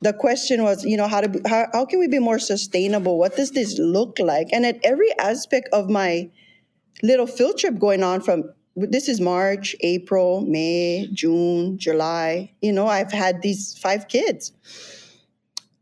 the 0.00 0.12
question 0.12 0.62
was, 0.62 0.84
you 0.84 0.96
know, 0.96 1.08
how 1.08 1.20
to 1.20 1.40
how, 1.46 1.66
how 1.72 1.84
can 1.84 1.98
we 1.98 2.08
be 2.08 2.18
more 2.18 2.38
sustainable? 2.38 3.18
What 3.18 3.36
does 3.36 3.50
this 3.52 3.78
look 3.78 4.18
like? 4.18 4.48
And 4.52 4.64
at 4.64 4.78
every 4.84 5.16
aspect 5.18 5.68
of 5.72 5.90
my 5.90 6.30
little 7.02 7.26
field 7.26 7.58
trip 7.58 7.78
going 7.78 8.02
on 8.02 8.20
from 8.20 8.44
this 8.76 9.08
is 9.08 9.20
March, 9.20 9.76
April, 9.80 10.40
May, 10.42 11.08
June, 11.12 11.78
July. 11.78 12.52
You 12.60 12.72
know, 12.72 12.86
I've 12.86 13.12
had 13.12 13.42
these 13.42 13.78
five 13.78 14.08
kids. 14.08 14.52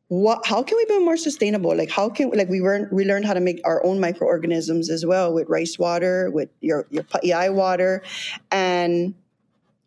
What, 0.09 0.47
how 0.47 0.63
can 0.63 0.77
we 0.77 0.85
be 0.85 0.99
more 0.99 1.17
sustainable? 1.17 1.75
Like 1.75 1.91
how 1.91 2.11
can 2.11 2.31
like 2.33 2.51
we 2.51 2.61
learn 2.61 2.89
we 2.93 3.07
learned 3.07 3.25
how 3.25 3.33
to 3.33 3.41
make 3.41 3.63
our 3.65 3.85
own 3.85 3.99
microorganisms 3.99 4.91
as 4.91 5.07
well 5.07 5.33
with 5.33 5.49
rice 5.49 5.79
water, 5.79 6.31
with 6.31 6.51
your 6.61 6.87
your 6.91 7.03
pa'i 7.05 7.49
water, 7.49 8.03
and 8.51 9.15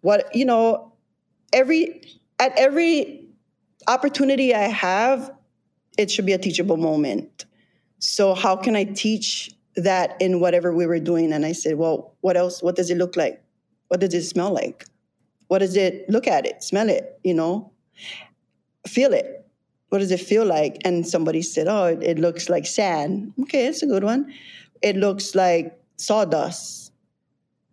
what 0.01 0.35
you 0.35 0.45
know, 0.45 0.93
every 1.53 2.01
at 2.39 2.57
every 2.57 3.27
opportunity 3.87 4.55
I 4.55 4.67
have, 4.67 5.31
it 5.95 6.09
should 6.09 6.25
be 6.25 6.33
a 6.33 6.39
teachable 6.39 6.77
moment. 6.77 7.45
So 7.99 8.33
how 8.33 8.55
can 8.55 8.75
I 8.75 8.83
teach 8.83 9.54
that 9.75 10.15
in 10.19 10.39
whatever 10.39 10.73
we 10.73 10.85
were 10.85 10.99
doing. 10.99 11.33
And 11.33 11.45
I 11.45 11.51
said, 11.51 11.77
well, 11.77 12.15
what 12.21 12.37
else? 12.37 12.63
What 12.63 12.75
does 12.75 12.89
it 12.89 12.97
look 12.97 13.15
like? 13.15 13.41
What 13.89 13.99
does 13.99 14.13
it 14.13 14.23
smell 14.23 14.53
like? 14.53 14.85
What 15.47 15.59
does 15.59 15.75
it 15.75 16.09
look 16.09 16.27
at 16.27 16.45
it, 16.45 16.63
smell 16.63 16.89
it, 16.89 17.19
you 17.23 17.33
know, 17.33 17.71
feel 18.87 19.13
it? 19.13 19.47
What 19.89 19.99
does 19.99 20.11
it 20.11 20.19
feel 20.19 20.45
like? 20.45 20.81
And 20.83 21.07
somebody 21.07 21.41
said, 21.41 21.67
oh, 21.67 21.85
it, 21.85 22.01
it 22.01 22.19
looks 22.19 22.49
like 22.49 22.65
sand. 22.65 23.33
Okay, 23.41 23.65
that's 23.65 23.83
a 23.83 23.87
good 23.87 24.03
one. 24.03 24.33
It 24.81 24.95
looks 24.95 25.35
like 25.35 25.79
sawdust. 25.97 26.91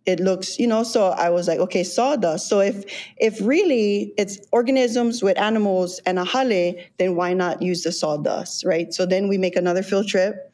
It 0.05 0.19
looks, 0.19 0.59
you 0.59 0.67
know, 0.67 0.83
so 0.83 1.07
I 1.07 1.29
was 1.29 1.47
like, 1.47 1.59
okay, 1.59 1.83
sawdust. 1.83 2.47
So 2.47 2.59
if 2.59 2.83
if 3.17 3.39
really 3.41 4.13
it's 4.17 4.37
organisms 4.51 5.23
with 5.23 5.39
animals 5.39 5.99
and 6.05 6.19
a 6.19 6.25
hale, 6.25 6.75
then 6.99 7.15
why 7.15 7.33
not 7.33 7.61
use 7.61 7.83
the 7.83 7.91
sawdust, 7.91 8.65
right? 8.65 8.93
So 8.93 9.05
then 9.05 9.29
we 9.29 9.37
make 9.37 9.55
another 9.55 9.81
field 9.81 10.07
trip 10.07 10.52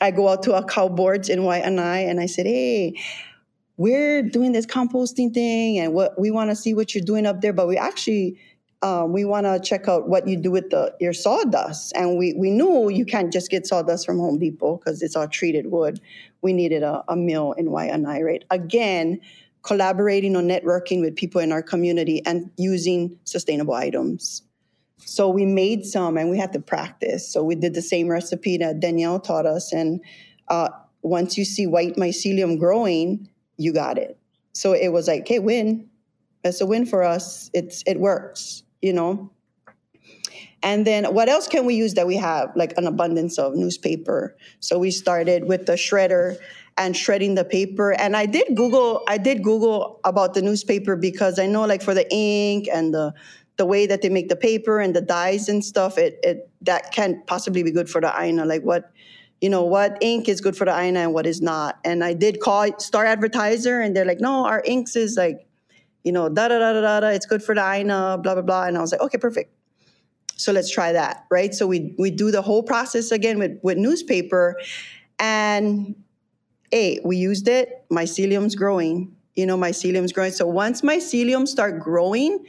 I 0.00 0.10
go 0.10 0.28
out 0.28 0.42
to 0.44 0.54
our 0.54 0.64
cow 0.64 0.88
boards 0.88 1.28
in 1.28 1.40
Waianae 1.40 2.08
and 2.08 2.20
I 2.20 2.26
said, 2.26 2.46
hey, 2.46 2.94
we're 3.76 4.22
doing 4.22 4.52
this 4.52 4.66
composting 4.66 5.32
thing 5.32 5.78
and 5.78 5.92
what 5.92 6.18
we 6.18 6.30
want 6.30 6.50
to 6.50 6.56
see 6.56 6.74
what 6.74 6.94
you're 6.94 7.04
doing 7.04 7.26
up 7.26 7.40
there, 7.40 7.52
but 7.52 7.66
we 7.68 7.76
actually 7.76 8.38
um, 8.82 9.12
we 9.12 9.24
want 9.24 9.46
to 9.46 9.58
check 9.58 9.88
out 9.88 10.08
what 10.08 10.28
you 10.28 10.36
do 10.36 10.50
with 10.50 10.70
the 10.70 10.94
your 11.00 11.12
sawdust. 11.12 11.92
And 11.96 12.18
we 12.18 12.34
we 12.34 12.50
knew 12.50 12.88
you 12.88 13.04
can't 13.04 13.32
just 13.32 13.50
get 13.50 13.66
sawdust 13.66 14.04
from 14.06 14.18
Home 14.18 14.38
Depot 14.38 14.76
because 14.76 15.02
it's 15.02 15.16
all 15.16 15.28
treated 15.28 15.70
wood. 15.70 16.00
We 16.42 16.52
needed 16.52 16.82
a, 16.82 17.02
a 17.08 17.16
mill 17.16 17.52
in 17.52 17.68
Waianae, 17.68 18.22
right? 18.22 18.44
Again, 18.50 19.20
collaborating 19.62 20.36
on 20.36 20.46
networking 20.46 21.00
with 21.00 21.16
people 21.16 21.40
in 21.40 21.52
our 21.52 21.62
community 21.62 22.24
and 22.24 22.50
using 22.56 23.18
sustainable 23.24 23.74
items. 23.74 24.42
So 24.98 25.28
we 25.28 25.44
made 25.44 25.84
some 25.84 26.16
and 26.16 26.30
we 26.30 26.38
had 26.38 26.52
to 26.54 26.60
practice. 26.60 27.30
So 27.30 27.42
we 27.42 27.54
did 27.54 27.74
the 27.74 27.82
same 27.82 28.08
recipe 28.08 28.58
that 28.58 28.80
Danielle 28.80 29.20
taught 29.20 29.46
us. 29.46 29.72
And 29.72 30.00
uh, 30.48 30.70
once 31.02 31.36
you 31.38 31.44
see 31.44 31.66
white 31.66 31.96
mycelium 31.96 32.58
growing, 32.58 33.28
you 33.56 33.72
got 33.72 33.98
it. 33.98 34.18
So 34.52 34.72
it 34.72 34.88
was 34.88 35.08
like, 35.08 35.28
hey, 35.28 35.38
win. 35.38 35.88
That's 36.42 36.60
a 36.60 36.66
win 36.66 36.86
for 36.86 37.02
us. 37.02 37.50
It's 37.52 37.82
it 37.86 37.98
works, 37.98 38.62
you 38.80 38.92
know. 38.92 39.32
And 40.62 40.86
then 40.86 41.04
what 41.06 41.28
else 41.28 41.46
can 41.46 41.64
we 41.64 41.74
use 41.74 41.94
that 41.94 42.06
we 42.06 42.16
have 42.16 42.50
like 42.56 42.76
an 42.76 42.86
abundance 42.86 43.38
of 43.38 43.54
newspaper? 43.54 44.36
So 44.60 44.78
we 44.78 44.90
started 44.90 45.46
with 45.46 45.66
the 45.66 45.74
shredder 45.74 46.36
and 46.78 46.96
shredding 46.96 47.34
the 47.34 47.44
paper. 47.44 47.92
And 47.92 48.16
I 48.16 48.26
did 48.26 48.56
Google, 48.56 49.02
I 49.08 49.18
did 49.18 49.42
Google 49.42 50.00
about 50.04 50.34
the 50.34 50.42
newspaper 50.42 50.96
because 50.96 51.38
I 51.38 51.46
know 51.46 51.64
like 51.66 51.82
for 51.82 51.94
the 51.94 52.06
ink 52.12 52.68
and 52.72 52.92
the 52.92 53.14
the 53.56 53.66
way 53.66 53.86
that 53.86 54.02
they 54.02 54.08
make 54.08 54.28
the 54.28 54.36
paper 54.36 54.80
and 54.80 54.94
the 54.94 55.00
dyes 55.00 55.48
and 55.48 55.64
stuff, 55.64 55.98
it, 55.98 56.18
it 56.22 56.50
that 56.62 56.92
can't 56.92 57.26
possibly 57.26 57.62
be 57.62 57.70
good 57.70 57.88
for 57.88 58.00
the 58.00 58.12
aina. 58.20 58.44
Like 58.44 58.62
what, 58.62 58.90
you 59.40 59.48
know, 59.48 59.62
what 59.64 59.96
ink 60.00 60.28
is 60.28 60.40
good 60.40 60.56
for 60.56 60.64
the 60.64 60.78
aina 60.78 61.00
and 61.00 61.14
what 61.14 61.26
is 61.26 61.40
not. 61.40 61.78
And 61.84 62.04
I 62.04 62.12
did 62.12 62.40
call 62.40 62.78
Star 62.78 63.04
Advertiser, 63.04 63.80
and 63.80 63.96
they're 63.96 64.04
like, 64.04 64.20
no, 64.20 64.44
our 64.44 64.62
inks 64.64 64.96
is 64.96 65.16
like, 65.16 65.46
you 66.04 66.12
know, 66.12 66.28
da 66.28 66.48
da 66.48 66.58
da 66.58 66.72
da 66.80 67.00
da. 67.00 67.08
It's 67.08 67.26
good 67.26 67.42
for 67.42 67.54
the 67.54 67.62
aina, 67.66 68.18
blah 68.22 68.34
blah 68.34 68.42
blah. 68.42 68.64
And 68.64 68.76
I 68.76 68.80
was 68.80 68.92
like, 68.92 69.00
okay, 69.00 69.18
perfect. 69.18 69.52
So 70.36 70.52
let's 70.52 70.70
try 70.70 70.92
that, 70.92 71.24
right? 71.30 71.54
So 71.54 71.66
we 71.66 71.94
we 71.98 72.10
do 72.10 72.30
the 72.30 72.42
whole 72.42 72.62
process 72.62 73.10
again 73.10 73.38
with 73.38 73.58
with 73.62 73.78
newspaper, 73.78 74.56
and 75.18 75.96
hey, 76.70 77.00
we 77.04 77.16
used 77.16 77.48
it. 77.48 77.86
Mycelium's 77.90 78.54
growing. 78.54 79.16
You 79.34 79.46
know, 79.46 79.56
mycelium's 79.56 80.12
growing. 80.12 80.32
So 80.32 80.46
once 80.46 80.82
mycelium 80.82 81.46
start 81.48 81.80
growing, 81.80 82.44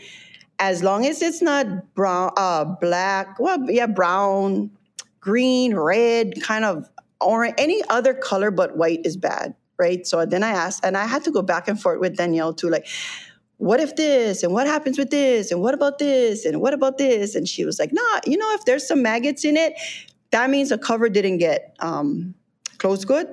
as 0.60 0.84
long 0.84 1.06
as 1.06 1.22
it's 1.22 1.42
not 1.42 1.94
brown, 1.94 2.32
uh, 2.38 2.66
black, 2.66 3.40
well, 3.40 3.60
yeah, 3.70 3.88
brown, 3.88 4.72
green, 5.20 5.76
red, 5.76 6.42
kind 6.42 6.66
of 6.66 6.90
orange, 7.22 7.56
any 7.58 7.84
other 7.90 8.14
color 8.14 8.52
but 8.52 8.78
white 8.78 9.06
is 9.06 9.18
bad, 9.18 9.54
right? 9.78 10.06
So 10.08 10.26
then 10.26 10.44
I 10.44 10.50
asked, 10.50 10.84
and 10.84 10.98
I 10.98 11.06
had 11.06 11.24
to 11.26 11.32
go 11.32 11.42
back 11.42 11.68
and 11.68 11.80
forth 11.80 12.00
with 12.00 12.18
Danielle 12.18 12.54
too, 12.54 12.70
like, 12.70 12.88
what 13.58 13.80
if 13.80 13.96
this 13.96 14.44
and 14.44 14.54
what 14.54 14.68
happens 14.68 14.98
with 14.98 15.10
this 15.10 15.52
and 15.52 15.62
what 15.62 15.74
about 15.74 15.98
this 15.98 16.46
and 16.46 16.62
what 16.62 16.74
about 16.74 16.98
this? 16.98 17.36
And 17.36 17.48
she 17.48 17.66
was 17.66 17.80
like 17.80 17.92
nah 17.92 18.20
you 18.26 18.38
know 18.38 18.54
if 18.54 18.66
there's 18.66 18.88
some 18.88 19.02
maggots 19.02 19.44
in 19.44 19.58
it 19.58 19.74
that 20.32 20.50
means 20.50 20.70
the 20.70 20.78
cover 20.78 21.10
didn't 21.10 21.38
get 21.38 21.76
um, 21.80 22.36
closed 22.80 23.08
good. 23.08 23.28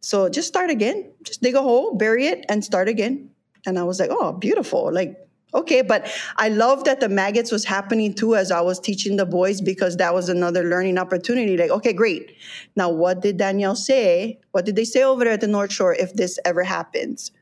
So 0.00 0.28
just 0.28 0.48
start 0.48 0.70
again. 0.70 1.10
Just 1.22 1.42
dig 1.42 1.54
a 1.54 1.62
hole 1.62 1.94
bury 1.96 2.26
it 2.26 2.44
and 2.48 2.64
start 2.64 2.88
again. 2.88 3.30
And 3.66 3.78
i 3.78 3.82
was 3.82 3.98
like 3.98 4.10
oh 4.10 4.32
beautiful. 4.32 4.92
Like 4.92 5.16
Okay, 5.52 5.82
but 5.82 6.10
I 6.36 6.48
love 6.48 6.84
that 6.84 7.00
the 7.00 7.08
maggots 7.08 7.50
was 7.50 7.64
happening 7.64 8.14
too 8.14 8.36
as 8.36 8.50
I 8.50 8.60
was 8.60 8.78
teaching 8.78 9.16
the 9.16 9.26
boys 9.26 9.60
because 9.60 9.96
that 9.96 10.14
was 10.14 10.28
another 10.28 10.64
learning 10.64 10.98
opportunity. 10.98 11.56
Like, 11.56 11.70
okay, 11.70 11.92
great. 11.92 12.36
Now, 12.76 12.88
what 12.90 13.20
did 13.20 13.36
Danielle 13.36 13.76
say? 13.76 14.38
What 14.52 14.64
did 14.64 14.76
they 14.76 14.84
say 14.84 15.02
over 15.02 15.24
there 15.24 15.32
at 15.32 15.40
the 15.40 15.48
North 15.48 15.72
Shore 15.72 15.94
if 15.94 16.14
this 16.14 16.38
ever 16.44 16.62
happens? 16.62 17.32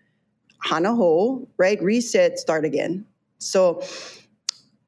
Hana 0.63 0.95
ho, 0.95 1.47
right? 1.57 1.81
Reset, 1.83 2.39
start 2.39 2.65
again. 2.65 3.05
So 3.39 3.83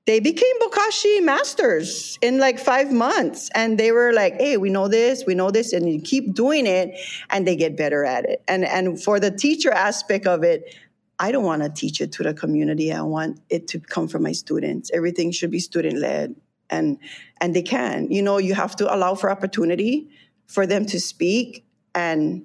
they 0.07 0.19
became 0.19 0.59
bokashi 0.61 1.23
masters 1.23 2.19
in 2.21 2.39
like 2.39 2.59
five 2.59 2.91
months 2.91 3.49
and 3.55 3.79
they 3.79 3.93
were 3.93 4.13
like 4.13 4.35
hey 4.41 4.57
we 4.57 4.69
know 4.69 4.89
this 4.89 5.25
we 5.25 5.37
know 5.37 5.53
this 5.53 5.73
and 5.73 5.89
you 5.89 6.01
keep 6.01 6.35
doing 6.35 6.67
it 6.67 6.99
and 7.29 7.47
they 7.47 7.55
get 7.55 7.77
better 7.77 8.05
at 8.05 8.25
it 8.25 8.43
and 8.49 8.65
and 8.65 9.01
for 9.01 9.21
the 9.21 9.31
teacher 9.31 9.71
aspect 9.71 10.27
of 10.27 10.43
it 10.43 10.75
i 11.21 11.31
don't 11.31 11.45
want 11.45 11.63
to 11.63 11.69
teach 11.69 12.01
it 12.01 12.11
to 12.13 12.23
the 12.25 12.35
community. 12.35 12.93
I 12.93 13.03
want 13.03 13.41
it 13.51 13.69
to 13.69 13.79
come 13.79 14.09
from 14.09 14.23
my 14.25 14.33
students. 14.33 14.91
Everything 14.93 15.31
should 15.31 15.51
be 15.51 15.61
student 15.61 15.99
led 15.99 16.35
and 16.71 16.99
and 17.41 17.55
they 17.55 17.63
can. 17.63 18.11
You 18.11 18.23
know 18.23 18.39
you 18.39 18.55
have 18.55 18.75
to 18.77 18.93
allow 18.93 19.15
for 19.15 19.31
opportunity 19.31 20.09
for 20.47 20.67
them 20.67 20.87
to 20.87 20.99
speak 20.99 21.65
and 21.95 22.45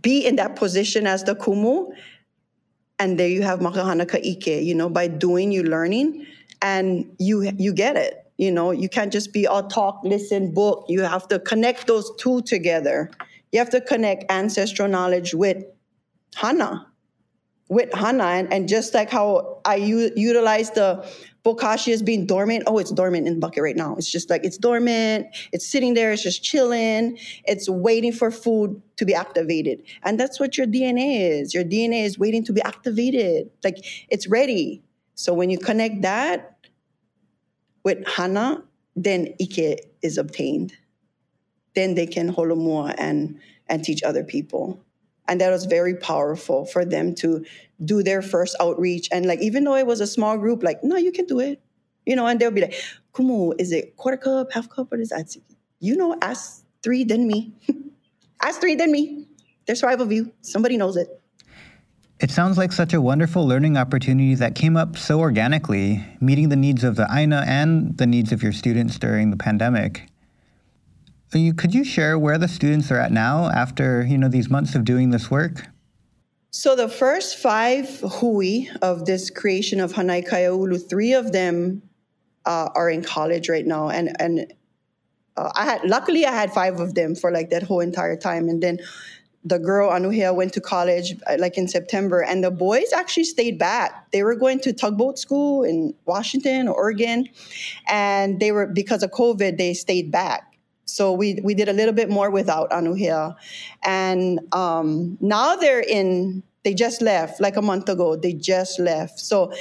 be 0.00 0.26
in 0.26 0.36
that 0.36 0.56
position 0.56 1.06
as 1.06 1.24
the 1.24 1.34
kumu 1.34 1.92
and 2.98 3.18
there 3.18 3.28
you 3.28 3.42
have 3.42 3.60
makahana 3.60 4.06
ka'ike 4.06 4.64
you 4.64 4.74
know 4.74 4.88
by 4.88 5.06
doing 5.06 5.52
you 5.52 5.62
learning 5.62 6.26
and 6.60 7.14
you 7.18 7.50
you 7.58 7.72
get 7.72 7.96
it 7.96 8.22
you 8.38 8.50
know. 8.50 8.72
You 8.72 8.88
can't 8.88 9.12
just 9.12 9.32
be 9.32 9.46
all 9.46 9.68
talk 9.68 10.00
listen 10.02 10.52
book. 10.52 10.86
You 10.88 11.02
have 11.02 11.28
to 11.28 11.38
connect 11.38 11.86
those 11.86 12.10
two 12.18 12.42
together. 12.42 13.10
You 13.52 13.58
have 13.60 13.70
to 13.70 13.80
connect 13.80 14.30
ancestral 14.30 14.88
knowledge 14.88 15.34
with 15.34 15.64
hana 16.34 16.91
with 17.72 17.92
hana 17.92 18.46
and, 18.50 18.68
just 18.68 18.94
like 18.94 19.10
how 19.10 19.60
i 19.64 19.76
u- 19.76 20.12
utilize 20.16 20.70
the 20.72 20.88
bokashi 21.44 21.92
as 21.92 22.02
being 22.02 22.26
dormant. 22.26 22.64
Oh 22.66 22.78
it's 22.78 22.90
dormant 22.90 23.26
in 23.26 23.34
the 23.34 23.40
bucket 23.40 23.62
right 23.62 23.76
now. 23.76 23.96
It's 23.96 24.10
just 24.10 24.30
like 24.30 24.44
it's 24.44 24.58
dormant. 24.58 25.26
It's 25.52 25.66
sitting 25.66 25.94
there. 25.94 26.12
It's 26.12 26.22
just 26.22 26.42
chilling. 26.42 27.18
It's 27.44 27.68
waiting 27.68 28.12
for 28.12 28.30
food 28.30 28.80
to 28.96 29.04
be 29.04 29.14
activated. 29.14 29.82
And 30.04 30.18
that's 30.18 30.38
what 30.38 30.56
your 30.56 30.66
dna 30.66 31.40
is. 31.40 31.54
Your 31.54 31.64
dna 31.64 32.04
is 32.04 32.18
waiting 32.18 32.44
to 32.44 32.52
be 32.52 32.62
activated. 32.62 33.50
Like 33.64 33.84
it's 34.08 34.28
ready. 34.28 34.82
So 35.14 35.34
when 35.34 35.50
you 35.50 35.58
connect 35.58 36.02
that 36.02 36.56
with 37.84 38.06
Hana, 38.06 38.62
then 38.94 39.34
Ike 39.40 39.90
is 40.02 40.18
obtained. 40.18 40.74
Then 41.74 41.94
they 41.94 42.06
can 42.06 42.32
holomua 42.32 42.94
and 42.98 43.40
and 43.68 43.82
teach 43.82 44.02
other 44.02 44.24
people. 44.24 44.84
And 45.28 45.40
that 45.40 45.50
was 45.50 45.66
very 45.66 45.94
powerful 45.94 46.64
for 46.66 46.84
them 46.84 47.14
to 47.16 47.44
do 47.84 48.02
their 48.02 48.22
first 48.22 48.56
outreach. 48.60 49.08
And 49.12 49.26
like 49.26 49.40
even 49.40 49.64
though 49.64 49.76
it 49.76 49.86
was 49.86 50.00
a 50.00 50.06
small 50.06 50.36
group, 50.36 50.62
like, 50.62 50.82
no, 50.82 50.96
you 50.96 51.12
can 51.12 51.26
do 51.26 51.40
it. 51.40 51.60
You 52.06 52.16
know, 52.16 52.26
and 52.26 52.40
they'll 52.40 52.50
be 52.50 52.62
like, 52.62 52.74
Kumu, 53.14 53.54
is 53.60 53.72
it 53.72 53.96
quarter 53.96 54.16
cup, 54.16 54.52
half 54.52 54.68
cup? 54.68 54.92
or 54.92 55.00
is 55.00 55.10
that? 55.10 55.36
You 55.78 55.96
know, 55.96 56.16
ask 56.20 56.64
three, 56.82 57.04
then 57.04 57.26
me. 57.26 57.52
ask 58.42 58.60
three, 58.60 58.74
then 58.74 58.90
me. 58.90 59.26
There's 59.66 59.80
five 59.80 60.00
of 60.00 60.10
you. 60.10 60.32
Somebody 60.40 60.76
knows 60.76 60.96
it. 60.96 61.08
It 62.18 62.30
sounds 62.30 62.56
like 62.56 62.70
such 62.70 62.94
a 62.94 63.00
wonderful 63.00 63.46
learning 63.46 63.76
opportunity 63.76 64.36
that 64.36 64.54
came 64.54 64.76
up 64.76 64.96
so 64.96 65.18
organically, 65.18 66.04
meeting 66.20 66.50
the 66.50 66.56
needs 66.56 66.84
of 66.84 66.94
the 66.94 67.08
Aina 67.12 67.44
and 67.48 67.98
the 67.98 68.06
needs 68.06 68.30
of 68.30 68.44
your 68.44 68.52
students 68.52 68.96
during 68.96 69.30
the 69.30 69.36
pandemic. 69.36 70.08
Could 71.32 71.72
you 71.72 71.82
share 71.82 72.18
where 72.18 72.36
the 72.36 72.46
students 72.46 72.90
are 72.90 72.98
at 72.98 73.10
now 73.10 73.48
after 73.48 74.04
you 74.04 74.18
know 74.18 74.28
these 74.28 74.50
months 74.50 74.74
of 74.74 74.84
doing 74.84 75.10
this 75.10 75.30
work? 75.30 75.66
So 76.50 76.76
the 76.76 76.90
first 76.90 77.38
five 77.38 77.88
hui 78.00 78.66
of 78.82 79.06
this 79.06 79.30
creation 79.30 79.80
of 79.80 79.94
Hanai 79.94 80.28
Kaiaulu, 80.28 80.86
three 80.86 81.14
of 81.14 81.32
them 81.32 81.80
uh, 82.44 82.68
are 82.74 82.90
in 82.90 83.02
college 83.02 83.48
right 83.48 83.66
now, 83.66 83.88
and 83.88 84.14
and 84.20 84.52
uh, 85.38 85.50
I 85.54 85.64
had 85.64 85.84
luckily 85.84 86.26
I 86.26 86.32
had 86.32 86.52
five 86.52 86.80
of 86.80 86.94
them 86.94 87.14
for 87.14 87.30
like 87.30 87.48
that 87.48 87.62
whole 87.62 87.80
entire 87.80 88.16
time, 88.16 88.50
and 88.50 88.62
then 88.62 88.78
the 89.42 89.58
girl 89.58 89.90
Anuhea 89.90 90.34
went 90.34 90.52
to 90.52 90.60
college 90.60 91.14
uh, 91.26 91.36
like 91.38 91.56
in 91.56 91.66
September, 91.66 92.22
and 92.22 92.44
the 92.44 92.50
boys 92.50 92.92
actually 92.94 93.24
stayed 93.24 93.58
back. 93.58 94.10
They 94.12 94.22
were 94.22 94.34
going 94.34 94.60
to 94.60 94.74
tugboat 94.74 95.18
school 95.18 95.64
in 95.64 95.94
Washington 96.04 96.68
or 96.68 96.74
Oregon, 96.74 97.26
and 97.88 98.38
they 98.38 98.52
were 98.52 98.66
because 98.66 99.02
of 99.02 99.12
COVID 99.12 99.56
they 99.56 99.72
stayed 99.72 100.12
back. 100.12 100.51
So 100.84 101.12
we 101.12 101.38
we 101.42 101.54
did 101.54 101.68
a 101.68 101.72
little 101.72 101.94
bit 101.94 102.10
more 102.10 102.30
without 102.30 102.70
Anuhea, 102.70 103.34
and 103.84 104.40
um, 104.52 105.18
now 105.20 105.56
they're 105.56 105.80
in. 105.80 106.42
They 106.64 106.74
just 106.74 107.02
left 107.02 107.40
like 107.40 107.56
a 107.56 107.62
month 107.62 107.88
ago. 107.88 108.16
They 108.16 108.32
just 108.32 108.78
left. 108.78 109.18
So 109.18 109.52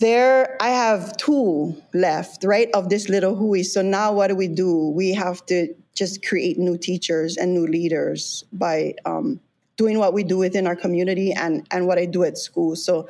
there 0.00 0.56
i 0.62 0.68
have 0.68 1.16
two 1.16 1.74
left 1.92 2.44
right 2.44 2.68
of 2.72 2.88
this 2.88 3.08
little 3.08 3.34
hui 3.34 3.64
so 3.64 3.82
now 3.82 4.12
what 4.12 4.28
do 4.28 4.36
we 4.36 4.46
do 4.46 4.90
we 4.90 5.12
have 5.12 5.44
to 5.44 5.74
just 5.98 6.24
create 6.24 6.56
new 6.56 6.78
teachers 6.78 7.36
and 7.36 7.52
new 7.52 7.66
leaders 7.66 8.44
by 8.52 8.94
um, 9.04 9.40
doing 9.76 9.98
what 9.98 10.12
we 10.14 10.22
do 10.22 10.38
within 10.38 10.66
our 10.66 10.76
community 10.76 11.32
and 11.32 11.66
and 11.70 11.86
what 11.86 11.98
I 11.98 12.06
do 12.06 12.24
at 12.24 12.38
school. 12.38 12.76
So 12.76 13.08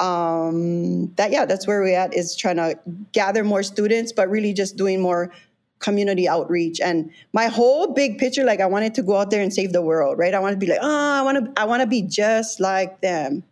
um, 0.00 1.12
that 1.16 1.30
yeah, 1.30 1.44
that's 1.44 1.66
where 1.66 1.80
we're 1.80 1.98
at 1.98 2.14
is 2.14 2.34
trying 2.34 2.56
to 2.56 2.78
gather 3.12 3.44
more 3.44 3.62
students, 3.62 4.12
but 4.12 4.30
really 4.30 4.54
just 4.54 4.76
doing 4.76 5.00
more 5.00 5.30
community 5.80 6.28
outreach. 6.28 6.80
And 6.80 7.10
my 7.32 7.46
whole 7.48 7.92
big 7.92 8.18
picture, 8.18 8.44
like 8.44 8.60
I 8.60 8.66
wanted 8.66 8.94
to 8.94 9.02
go 9.02 9.16
out 9.16 9.30
there 9.30 9.42
and 9.42 9.52
save 9.52 9.72
the 9.72 9.82
world, 9.82 10.18
right? 10.18 10.32
I 10.34 10.38
want 10.38 10.52
to 10.52 10.58
be 10.58 10.66
like, 10.66 10.78
oh, 10.80 11.18
I 11.18 11.22
want 11.22 11.44
to 11.44 11.60
I 11.60 11.64
want 11.64 11.80
to 11.80 11.86
be 11.86 12.02
just 12.02 12.60
like 12.60 13.00
them. 13.00 13.42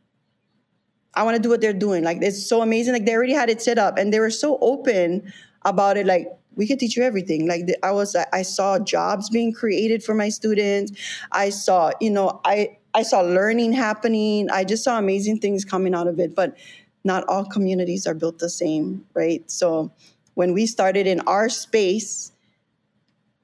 I 1.14 1.24
want 1.24 1.36
to 1.36 1.42
do 1.42 1.48
what 1.48 1.60
they're 1.60 1.72
doing. 1.72 2.04
Like 2.04 2.18
it's 2.20 2.46
so 2.46 2.62
amazing. 2.62 2.92
Like 2.92 3.04
they 3.04 3.14
already 3.14 3.32
had 3.32 3.50
it 3.50 3.60
set 3.60 3.78
up 3.78 3.98
and 3.98 4.12
they 4.12 4.20
were 4.20 4.30
so 4.30 4.58
open 4.60 5.32
about 5.64 5.96
it. 5.96 6.06
Like 6.06 6.28
we 6.54 6.66
can 6.66 6.78
teach 6.78 6.96
you 6.96 7.02
everything. 7.02 7.48
Like 7.48 7.62
I 7.82 7.90
was, 7.90 8.14
I 8.32 8.42
saw 8.42 8.78
jobs 8.78 9.30
being 9.30 9.52
created 9.52 10.04
for 10.04 10.14
my 10.14 10.28
students. 10.28 10.92
I 11.32 11.50
saw, 11.50 11.92
you 12.00 12.10
know, 12.10 12.40
I 12.44 12.76
I 12.94 13.02
saw 13.02 13.20
learning 13.20 13.72
happening. 13.72 14.50
I 14.50 14.64
just 14.64 14.84
saw 14.84 14.98
amazing 14.98 15.38
things 15.38 15.64
coming 15.64 15.94
out 15.94 16.08
of 16.08 16.18
it. 16.18 16.34
But 16.34 16.56
not 17.04 17.24
all 17.28 17.44
communities 17.44 18.06
are 18.06 18.14
built 18.14 18.38
the 18.38 18.50
same, 18.50 19.04
right? 19.14 19.48
So 19.50 19.92
when 20.38 20.52
we 20.52 20.66
started 20.66 21.08
in 21.08 21.18
our 21.26 21.48
space, 21.48 22.30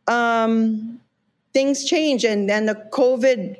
um, 0.06 1.00
things 1.52 1.84
change, 1.84 2.24
and 2.24 2.48
then 2.48 2.66
the 2.66 2.76
COVID 2.92 3.56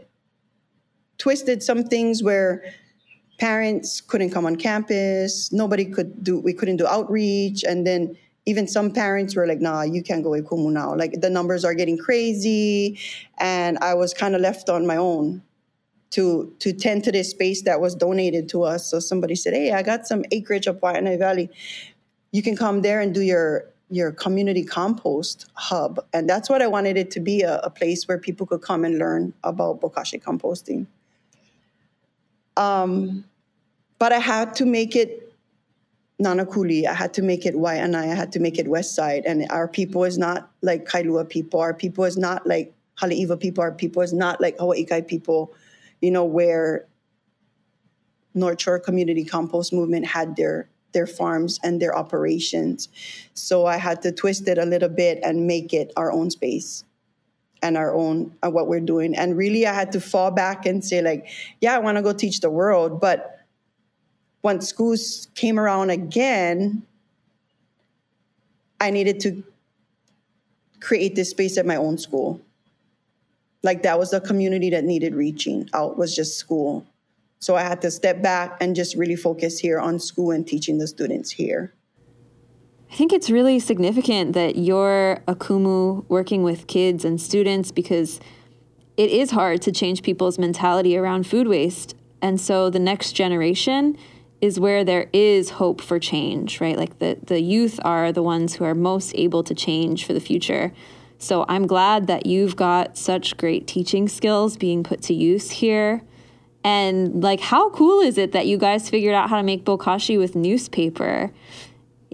twisted 1.19 1.61
some 1.61 1.83
things 1.83 2.23
where 2.23 2.63
parents 3.41 4.01
couldn't 4.01 4.31
come 4.31 4.47
on 4.47 4.55
campus 4.55 5.53
nobody 5.53 5.85
could 5.85 6.23
do 6.23 6.39
we 6.39 6.53
couldn't 6.53 6.77
do 6.77 6.87
outreach 6.87 7.65
and 7.65 7.85
then 7.85 8.17
even 8.47 8.69
some 8.69 8.91
parents 8.91 9.35
were 9.35 9.47
like, 9.47 9.61
nah, 9.61 9.83
you 9.83 10.03
can't 10.03 10.23
go 10.23 10.31
with 10.31 10.47
Kumu 10.47 10.71
now. 10.71 10.95
Like 10.95 11.21
the 11.21 11.31
numbers 11.31 11.65
are 11.65 11.75
getting 11.75 11.97
crazy. 11.97 12.99
And 13.39 13.79
I 13.79 13.95
was 13.95 14.13
kind 14.13 14.35
of 14.35 14.41
left 14.41 14.69
on 14.69 14.87
my 14.87 14.97
own 14.97 15.43
to 16.11 16.55
to 16.61 16.73
tend 16.73 17.05
to 17.05 17.13
this 17.13 17.31
space 17.31 17.63
that 17.63 17.81
was 17.81 17.95
donated 17.95 18.49
to 18.51 18.63
us. 18.63 18.87
So 18.87 19.01
somebody 19.01 19.35
said, 19.35 19.55
Hey, 19.55 19.73
I 19.73 19.83
got 19.83 20.07
some 20.07 20.25
acreage 20.31 20.69
up 20.69 20.81
Waianae 20.81 21.19
Valley. 21.19 21.51
You 22.35 22.43
can 22.43 22.57
come 22.57 22.83
there 22.83 23.01
and 23.01 23.15
do 23.15 23.21
your 23.21 23.67
your 23.91 24.11
community 24.11 24.65
compost 24.65 25.47
hub. 25.55 26.05
And 26.13 26.29
that's 26.29 26.51
what 26.51 26.63
I 26.63 26.67
wanted 26.67 26.97
it 26.97 27.13
to 27.13 27.21
be 27.21 27.43
a, 27.43 27.61
a 27.61 27.71
place 27.71 28.09
where 28.09 28.19
people 28.19 28.45
could 28.45 28.61
come 28.61 28.85
and 28.85 28.99
learn 28.99 29.33
about 29.45 29.81
Bokashi 29.81 30.21
composting. 30.21 30.89
Um, 32.57 33.25
but 34.01 34.13
I 34.13 34.19
had 34.19 34.53
to 34.57 34.67
make 34.67 34.97
it 34.97 35.33
Nanakuli. 36.21 36.89
I 36.89 36.95
had 36.95 37.15
to 37.15 37.23
make 37.23 37.47
it 37.47 37.55
Waianae. 37.55 38.11
I 38.11 38.17
had 38.17 38.33
to 38.33 38.41
make 38.41 38.59
it 38.59 38.67
West 38.67 38.97
Side. 38.97 39.23
And 39.27 39.47
our 39.51 39.69
people 39.69 40.03
is 40.03 40.19
not 40.19 40.51
like 40.61 40.87
Kailua 40.87 41.29
people. 41.29 41.61
Our 41.61 41.73
people 41.73 42.03
is 42.03 42.17
not 42.17 42.49
like 42.49 42.75
Haleiwa 42.99 43.39
people. 43.39 43.63
Our 43.63 43.71
people 43.73 44.03
is 44.03 44.13
not 44.13 44.41
like 44.41 44.59
Hawaii 44.59 44.85
Kai 44.85 45.03
people, 45.03 45.55
you 46.01 46.11
know, 46.11 46.25
where 46.25 46.87
North 48.35 48.61
Shore 48.61 48.81
Community 48.81 49.25
Compost 49.25 49.73
Movement 49.73 50.05
had 50.05 50.35
their 50.35 50.69
their 50.95 51.07
farms 51.07 51.61
and 51.63 51.83
their 51.83 51.95
operations. 51.97 52.89
So 53.35 53.67
I 53.67 53.77
had 53.77 54.01
to 54.03 54.13
twist 54.13 54.49
it 54.49 54.57
a 54.57 54.65
little 54.65 54.89
bit 54.89 55.21
and 55.23 55.47
make 55.47 55.75
it 55.75 55.93
our 55.97 56.11
own 56.11 56.31
space 56.31 56.85
and 57.63 57.77
our 57.77 57.95
own 57.95 58.35
uh, 58.43 58.51
what 58.51 58.69
we're 58.69 58.81
doing. 58.81 59.15
And 59.15 59.37
really 59.37 59.67
I 59.67 59.75
had 59.75 59.93
to 59.93 60.01
fall 60.01 60.31
back 60.31 60.65
and 60.65 60.83
say 60.83 61.03
like, 61.03 61.29
yeah, 61.61 61.75
I 61.75 61.79
want 61.79 61.99
to 61.99 62.03
go 62.03 62.13
teach 62.13 62.41
the 62.41 62.51
world, 62.51 63.01
but 63.01 63.41
once 64.43 64.69
schools 64.69 65.29
came 65.35 65.59
around 65.59 65.91
again, 65.91 66.83
I 68.81 68.91
needed 68.91 69.21
to 69.21 69.43
create 70.81 71.15
this 71.15 71.31
space 71.31 71.57
at 71.57 71.65
my 71.65 71.77
own 71.77 71.97
school. 71.97 72.41
Like 73.63 73.83
that 73.85 73.99
was 73.99 74.11
the 74.11 74.21
community 74.21 74.69
that 74.71 74.85
needed 74.85 75.15
reaching 75.15 75.71
out 75.73 75.97
was 75.97 76.15
just 76.15 76.37
school. 76.37 76.87
So 77.45 77.57
I 77.57 77.61
had 77.61 77.83
to 77.83 77.91
step 77.91 78.23
back 78.23 78.57
and 78.63 78.75
just 78.75 78.97
really 78.97 79.17
focus 79.17 79.59
here 79.59 79.79
on 79.79 79.99
school 79.99 80.31
and 80.31 80.47
teaching 80.47 80.79
the 80.79 80.87
students 80.87 81.31
here. 81.31 81.75
I 82.91 82.95
think 82.95 83.13
it's 83.13 83.29
really 83.29 83.61
significant 83.61 84.33
that 84.33 84.57
you're 84.57 85.23
a 85.29 85.35
Kumu 85.35 86.07
working 86.09 86.43
with 86.43 86.67
kids 86.67 87.05
and 87.05 87.21
students 87.21 87.71
because 87.71 88.19
it 88.97 89.11
is 89.11 89.33
hard 89.33 89.61
to 89.61 89.73
change 89.73 90.03
people's 90.03 90.39
mentality 90.39 90.97
around 90.97 91.27
food 91.27 91.47
waste. 91.47 91.95
And 92.23 92.41
so 92.41 92.71
the 92.71 92.79
next 92.79 93.13
generation 93.13 93.99
is 94.41 94.59
where 94.59 94.83
there 94.83 95.11
is 95.13 95.51
hope 95.51 95.83
for 95.83 95.99
change, 95.99 96.63
right? 96.63 96.79
Like 96.79 96.99
the, 96.99 97.19
the 97.23 97.43
youth 97.43 97.79
are 97.85 98.11
the 98.11 98.23
ones 98.23 98.55
who 98.55 98.65
are 98.65 98.75
most 98.75 99.13
able 99.17 99.43
to 99.43 99.55
change 99.55 100.07
for 100.07 100.15
the 100.15 100.21
future. 100.21 100.73
So 101.19 101.45
I'm 101.47 101.67
glad 101.67 102.07
that 102.07 102.25
you've 102.25 102.57
got 102.57 102.97
such 102.97 103.37
great 103.37 103.67
teaching 103.67 104.09
skills 104.09 104.57
being 104.57 104.83
put 104.83 105.03
to 105.03 105.13
use 105.13 105.51
here. 105.51 106.01
And 106.65 107.23
like, 107.23 107.41
how 107.41 107.71
cool 107.71 108.01
is 108.01 108.19
it 108.19 108.33
that 108.33 108.47
you 108.47 108.57
guys 108.57 108.89
figured 108.89 109.15
out 109.15 109.29
how 109.29 109.37
to 109.37 109.43
make 109.43 109.65
bokashi 109.65 110.19
with 110.19 110.35
newspaper? 110.35 111.31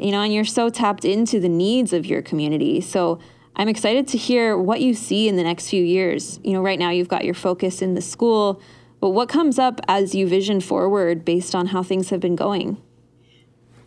you 0.00 0.12
know, 0.12 0.22
and 0.22 0.32
you're 0.32 0.44
so 0.44 0.70
tapped 0.70 1.04
into 1.04 1.38
the 1.38 1.48
needs 1.48 1.92
of 1.92 2.06
your 2.06 2.22
community. 2.22 2.80
So 2.80 3.18
I'm 3.54 3.68
excited 3.68 4.08
to 4.08 4.18
hear 4.18 4.56
what 4.56 4.80
you 4.80 4.94
see 4.94 5.28
in 5.28 5.36
the 5.36 5.42
next 5.42 5.68
few 5.68 5.82
years. 5.82 6.40
You 6.42 6.54
know, 6.54 6.62
right 6.62 6.78
now 6.78 6.90
you've 6.90 7.08
got 7.08 7.24
your 7.24 7.34
focus 7.34 7.82
in 7.82 7.94
the 7.94 8.00
school, 8.00 8.62
but 9.00 9.10
what 9.10 9.28
comes 9.28 9.58
up 9.58 9.80
as 9.88 10.14
you 10.14 10.26
vision 10.26 10.60
forward 10.60 11.24
based 11.24 11.54
on 11.54 11.68
how 11.68 11.82
things 11.82 12.10
have 12.10 12.20
been 12.20 12.36
going? 12.36 12.80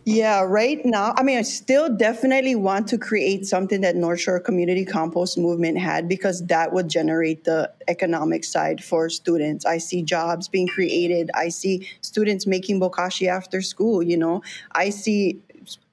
Yeah, 0.06 0.42
right 0.42 0.84
now, 0.84 1.14
I 1.16 1.22
mean, 1.22 1.38
I 1.38 1.42
still 1.42 1.88
definitely 1.88 2.54
want 2.54 2.88
to 2.88 2.98
create 2.98 3.46
something 3.46 3.80
that 3.80 3.96
North 3.96 4.20
Shore 4.20 4.38
Community 4.38 4.84
Compost 4.84 5.38
Movement 5.38 5.78
had 5.78 6.08
because 6.08 6.44
that 6.46 6.74
would 6.74 6.88
generate 6.88 7.44
the 7.44 7.72
economic 7.88 8.44
side 8.44 8.84
for 8.84 9.08
students. 9.08 9.64
I 9.64 9.78
see 9.78 10.02
jobs 10.02 10.46
being 10.46 10.68
created. 10.68 11.30
I 11.34 11.48
see 11.48 11.88
students 12.02 12.46
making 12.46 12.80
bokashi 12.80 13.28
after 13.28 13.62
school, 13.62 14.02
you 14.02 14.18
know. 14.18 14.42
I 14.72 14.90
see 14.90 15.40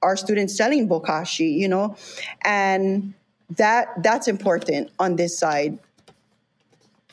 our 0.02 0.16
students 0.16 0.54
selling 0.54 0.90
bokashi, 0.90 1.50
you 1.50 1.68
know. 1.68 1.96
And 2.44 3.14
that 3.56 4.02
that's 4.02 4.28
important 4.28 4.90
on 4.98 5.16
this 5.16 5.38
side 5.38 5.78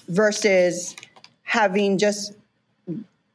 versus 0.09 0.97
having 1.43 1.97
just 1.97 2.33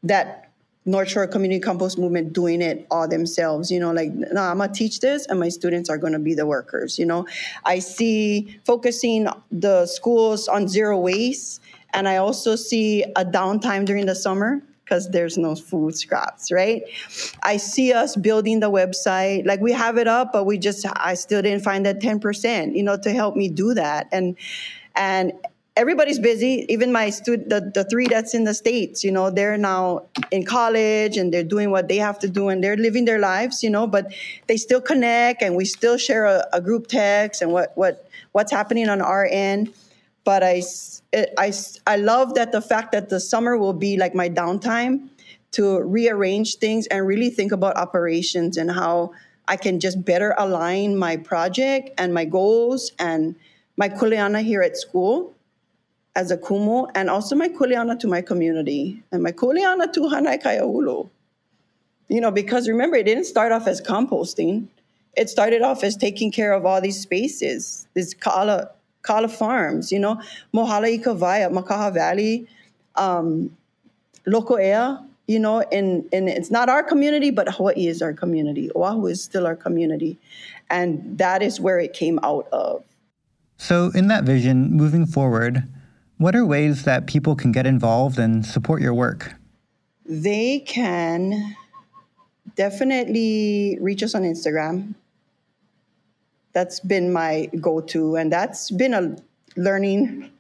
that 0.03 0.44
North 0.87 1.09
Shore 1.09 1.27
Community 1.27 1.61
Compost 1.61 1.99
Movement 1.99 2.33
doing 2.33 2.61
it 2.61 2.87
all 2.91 3.09
themselves. 3.09 3.71
You 3.71 3.81
know, 3.81 3.93
like, 3.93 4.13
no, 4.13 4.43
I'm 4.43 4.59
gonna 4.59 4.73
teach 4.73 5.01
this 5.01 5.27
and 5.27 5.41
my 5.41 5.49
students 5.49 5.89
are 5.89 5.99
gonna 5.99 6.19
be 6.19 6.35
the 6.35 6.47
workers. 6.47 6.99
You 6.99 7.07
know, 7.07 7.27
I 7.65 7.79
see 7.79 8.59
focusing 8.65 9.27
the 9.51 9.87
schools 9.87 10.49
on 10.49 10.69
zero 10.69 10.99
waste, 10.99 11.63
and 11.93 12.09
I 12.09 12.17
also 12.17 12.57
see 12.57 13.03
a 13.17 13.25
downtime 13.25 13.87
during 13.87 14.07
the 14.07 14.15
summer 14.15 14.63
because 14.85 15.11
there's 15.11 15.39
no 15.39 15.55
food 15.55 15.97
scraps, 15.97 16.53
right? 16.53 16.83
I 17.43 17.57
see 17.57 17.93
us 17.93 18.17
building 18.17 18.61
the 18.61 18.71
website. 18.71 19.47
Like 19.47 19.61
we 19.61 19.73
have 19.73 19.97
it 19.97 20.07
up, 20.07 20.33
but 20.33 20.45
we 20.45 20.59
just 20.59 20.85
I 20.97 21.15
still 21.15 21.41
didn't 21.41 21.65
find 21.65 21.87
that 21.87 22.01
10%, 22.01 22.77
you 22.77 22.83
know, 22.83 22.99
to 22.99 23.11
help 23.13 23.37
me 23.37 23.49
do 23.49 23.73
that. 23.75 24.09
And 24.13 24.37
and 24.95 25.33
everybody's 25.77 26.19
busy. 26.19 26.67
Even 26.69 26.93
my 26.93 27.11
student 27.11 27.49
the, 27.49 27.71
the 27.75 27.85
three 27.85 28.07
that's 28.07 28.35
in 28.35 28.45
the 28.45 28.55
states 28.55 29.03
you 29.03 29.11
know 29.11 29.31
they're 29.31 29.59
now 29.59 30.03
in 30.31 30.45
college 30.45 31.17
and 31.17 31.33
they're 31.33 31.45
doing 31.45 31.71
what 31.71 31.89
they 31.89 31.97
have 31.97 32.19
to 32.21 32.29
do 32.29 32.49
and 32.49 32.63
they're 32.63 32.77
living 32.77 33.05
their 33.05 33.19
lives 33.19 33.63
you 33.63 33.71
know 33.71 33.87
but 33.87 34.13
they 34.47 34.57
still 34.57 34.81
connect 34.81 35.43
and 35.43 35.57
we 35.57 35.65
still 35.65 35.97
share 35.97 36.27
a, 36.27 36.47
a 36.53 36.61
group 36.61 36.87
text 36.87 37.43
and 37.43 37.53
what 37.53 37.73
what 37.77 38.09
what's 38.33 38.53
happening 38.53 38.89
on 38.89 39.01
our 39.01 39.27
end. 39.31 39.73
But 40.25 40.43
I, 40.43 40.63
I 41.39 41.53
i 41.87 41.97
love 41.97 42.35
that 42.35 42.53
the 42.53 42.63
fact 42.63 42.93
that 42.93 43.09
the 43.09 43.21
summer 43.21 43.57
will 43.57 43.73
be 43.73 43.97
like 43.97 44.15
my 44.15 44.29
downtime 44.29 45.09
to 45.53 45.81
rearrange 45.83 46.57
things 46.57 46.87
and 46.89 47.07
really 47.07 47.31
think 47.31 47.53
about 47.53 47.77
operations 47.77 48.57
and 48.57 48.71
how 48.71 49.13
i 49.47 49.57
can 49.57 49.79
just 49.79 50.05
better 50.05 50.35
align 50.39 50.97
my 50.97 51.17
project 51.17 51.91
and 51.99 52.13
my 52.13 52.25
goals 52.25 52.91
and 52.99 53.37
my 53.77 53.89
kuleana 53.89 54.43
here 54.43 54.63
at 54.63 54.77
school 54.77 55.35
as 56.17 56.31
a 56.31 56.37
kumu 56.37 56.89
and 56.95 57.11
also 57.11 57.35
my 57.35 57.49
kuleana 57.49 57.99
to 57.99 58.07
my 58.07 58.21
community 58.21 59.03
and 59.11 59.23
my 59.23 59.33
kuleana 59.33 59.93
to 59.93 60.01
Hanai 60.03 60.43
Kaiaulu. 60.43 61.09
You 62.09 62.21
know, 62.21 62.31
because 62.31 62.69
remember, 62.69 62.97
it 62.97 63.05
didn't 63.05 63.25
start 63.25 63.51
off 63.51 63.67
as 63.67 63.81
composting. 63.81 64.69
It 65.17 65.31
started 65.31 65.63
off 65.63 65.83
as 65.83 65.97
taking 65.97 66.31
care 66.31 66.53
of 66.53 66.67
all 66.67 66.81
these 66.81 67.01
spaces, 67.01 67.87
these 67.95 68.15
kala, 68.15 68.71
kala 69.03 69.29
farms, 69.29 69.91
you 69.91 69.99
know, 69.99 70.21
Mohalaikawai, 70.53 71.51
Makaha 71.53 71.93
Valley, 71.95 72.47
um, 72.97 73.57
Loko'ea, 74.27 75.05
you 75.27 75.39
know, 75.39 75.61
and, 75.73 76.07
and 76.13 76.29
it's 76.29 76.51
not 76.51 76.69
our 76.69 76.83
community, 76.83 77.31
but 77.31 77.49
Hawaii 77.49 77.87
is 77.87 78.03
our 78.03 78.13
community. 78.13 78.71
Oahu 78.77 79.07
is 79.07 79.23
still 79.23 79.47
our 79.47 79.57
community. 79.57 80.19
And 80.69 81.19
that 81.19 81.43
is 81.43 81.61
where 81.61 81.79
it 81.79 81.95
came 81.95 82.19
out 82.23 82.49
of. 82.53 82.85
So, 83.57 83.91
in 83.95 84.09
that 84.09 84.25
vision, 84.25 84.73
moving 84.73 85.07
forward, 85.07 85.63
what 86.25 86.35
are 86.35 86.47
ways 86.47 86.85
that 86.85 87.07
people 87.07 87.37
can 87.37 87.53
get 87.53 87.67
involved 87.67 88.19
and 88.19 88.47
support 88.47 88.81
your 88.81 88.95
work? 88.95 89.35
They 90.07 90.61
can 90.61 91.55
definitely 92.57 93.77
reach 93.79 94.03
us 94.03 94.15
on 94.15 94.23
Instagram. 94.23 94.95
That's 96.55 96.81
been 96.81 97.13
my 97.13 97.51
go 97.61 97.83
to, 97.93 98.17
and 98.17 98.33
that's 98.33 98.71
been 98.71 98.95
a 98.95 99.17
learning 99.57 100.31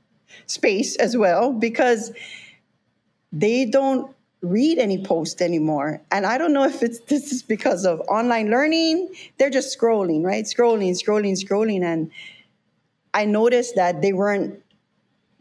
space 0.47 0.97
as 0.97 1.19
well 1.19 1.53
because 1.53 2.13
they 3.31 3.67
don't 3.67 4.11
read 4.41 4.79
any 4.79 5.05
post 5.05 5.43
anymore. 5.43 6.01
And 6.11 6.25
I 6.25 6.39
don't 6.39 6.55
know 6.55 6.65
if 6.65 6.83
it's 6.83 7.01
this 7.01 7.31
is 7.31 7.43
because 7.43 7.85
of 7.85 8.01
online 8.09 8.49
learning. 8.49 9.15
They're 9.37 9.51
just 9.51 9.79
scrolling, 9.79 10.25
right? 10.25 10.47
Scrolling, 10.47 10.93
scrolling, 10.93 11.37
scrolling. 11.37 11.83
And 11.83 12.11
I 13.13 13.27
noticed 13.27 13.75
that 13.75 14.01
they 14.01 14.15
weren't 14.15 14.64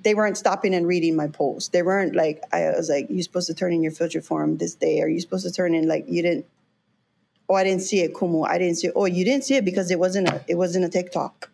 they 0.04 0.14
weren't 0.14 0.38
stopping 0.38 0.74
and 0.76 0.86
reading 0.88 1.16
my 1.16 1.28
post. 1.28 1.72
They 1.72 1.82
weren't 1.82 2.16
like 2.16 2.42
I 2.52 2.72
was 2.72 2.90
like, 2.90 3.08
"You're 3.10 3.24
supposed 3.24 3.48
to 3.48 3.54
turn 3.54 3.74
in 3.74 3.82
your 3.84 3.92
filter 3.92 4.22
form 4.22 4.58
this 4.58 4.76
day. 4.76 5.02
Are 5.02 5.08
you 5.08 5.20
supposed 5.22 5.46
to 5.46 5.52
turn 5.52 5.74
in 5.74 5.88
like 5.88 6.06
you 6.08 6.22
didn't? 6.22 6.46
Oh, 7.50 7.56
I 7.56 7.64
didn't 7.64 7.82
see 7.82 8.02
it, 8.02 8.14
Kumu. 8.14 8.48
I 8.48 8.58
didn't 8.58 8.76
see. 8.76 8.88
It. 8.88 8.94
Oh, 8.96 9.06
you 9.06 9.26
didn't 9.26 9.46
see 9.46 9.56
it 9.56 9.66
because 9.66 9.92
it 9.92 10.00
wasn't 10.00 10.30
a 10.30 10.44
it 10.48 10.56
wasn't 10.56 10.86
a 10.86 10.90
TikTok. 10.90 11.50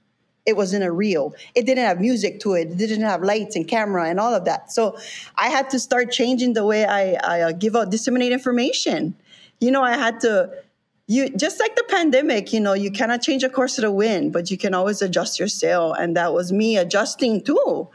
It 0.46 0.58
wasn't 0.58 0.84
a 0.84 0.92
reel. 0.92 1.36
It 1.54 1.66
didn't 1.66 1.86
have 1.86 2.02
music 2.02 2.40
to 2.42 2.54
it. 2.54 2.72
It 2.72 2.78
didn't 2.78 3.02
have 3.02 3.22
lights 3.22 3.56
and 3.56 3.68
camera 3.68 4.10
and 4.10 4.20
all 4.20 4.34
of 4.34 4.46
that. 4.46 4.72
So 4.72 4.98
I 5.36 5.50
had 5.50 5.70
to 5.72 5.80
start 5.80 6.12
changing 6.12 6.54
the 6.54 6.66
way 6.66 6.86
I, 6.86 7.14
I 7.24 7.42
uh, 7.42 7.52
give 7.52 7.76
out 7.76 7.92
disseminate 7.92 8.32
information. 8.32 9.16
You 9.60 9.70
know, 9.70 9.84
I 9.84 9.96
had 9.96 10.22
to 10.22 10.50
you 11.10 11.28
just 11.30 11.60
like 11.60 11.76
the 11.76 11.84
pandemic 11.90 12.54
you 12.54 12.60
know 12.60 12.74
you 12.74 12.92
cannot 12.92 13.20
change 13.20 13.44
a 13.44 13.50
course 13.50 13.80
of 13.80 13.82
the 13.82 13.92
wind 13.92 14.32
but 14.32 14.52
you 14.52 14.58
can 14.58 14.76
always 14.76 15.02
adjust 15.02 15.40
your 15.40 15.48
sail 15.48 15.92
and 15.92 16.16
that 16.16 16.34
was 16.34 16.52
me 16.52 16.78
adjusting 16.78 17.44
too 17.44 17.88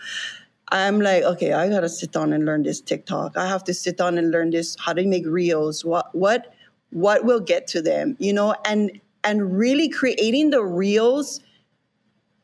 I'm 0.69 1.01
like, 1.01 1.23
okay, 1.25 1.53
I 1.53 1.69
gotta 1.69 1.89
sit 1.89 2.13
down 2.13 2.33
and 2.33 2.45
learn 2.45 2.63
this 2.63 2.81
TikTok. 2.81 3.37
I 3.37 3.47
have 3.47 3.65
to 3.65 3.75
sit 3.75 3.97
down 3.99 4.19
and 4.19 4.31
learn 4.31 4.51
this 4.51 4.77
how 4.79 4.93
to 4.93 5.07
make 5.07 5.27
reels. 5.27 5.85
What 5.85 6.15
what 6.15 6.55
what 6.91 7.25
will 7.25 7.41
get 7.41 7.67
to 7.69 7.83
them, 7.83 8.17
you 8.19 8.33
know? 8.33 8.55
And 8.65 9.01
and 9.23 9.57
really 9.57 9.89
creating 9.89 10.51
the 10.51 10.63
reels 10.63 11.41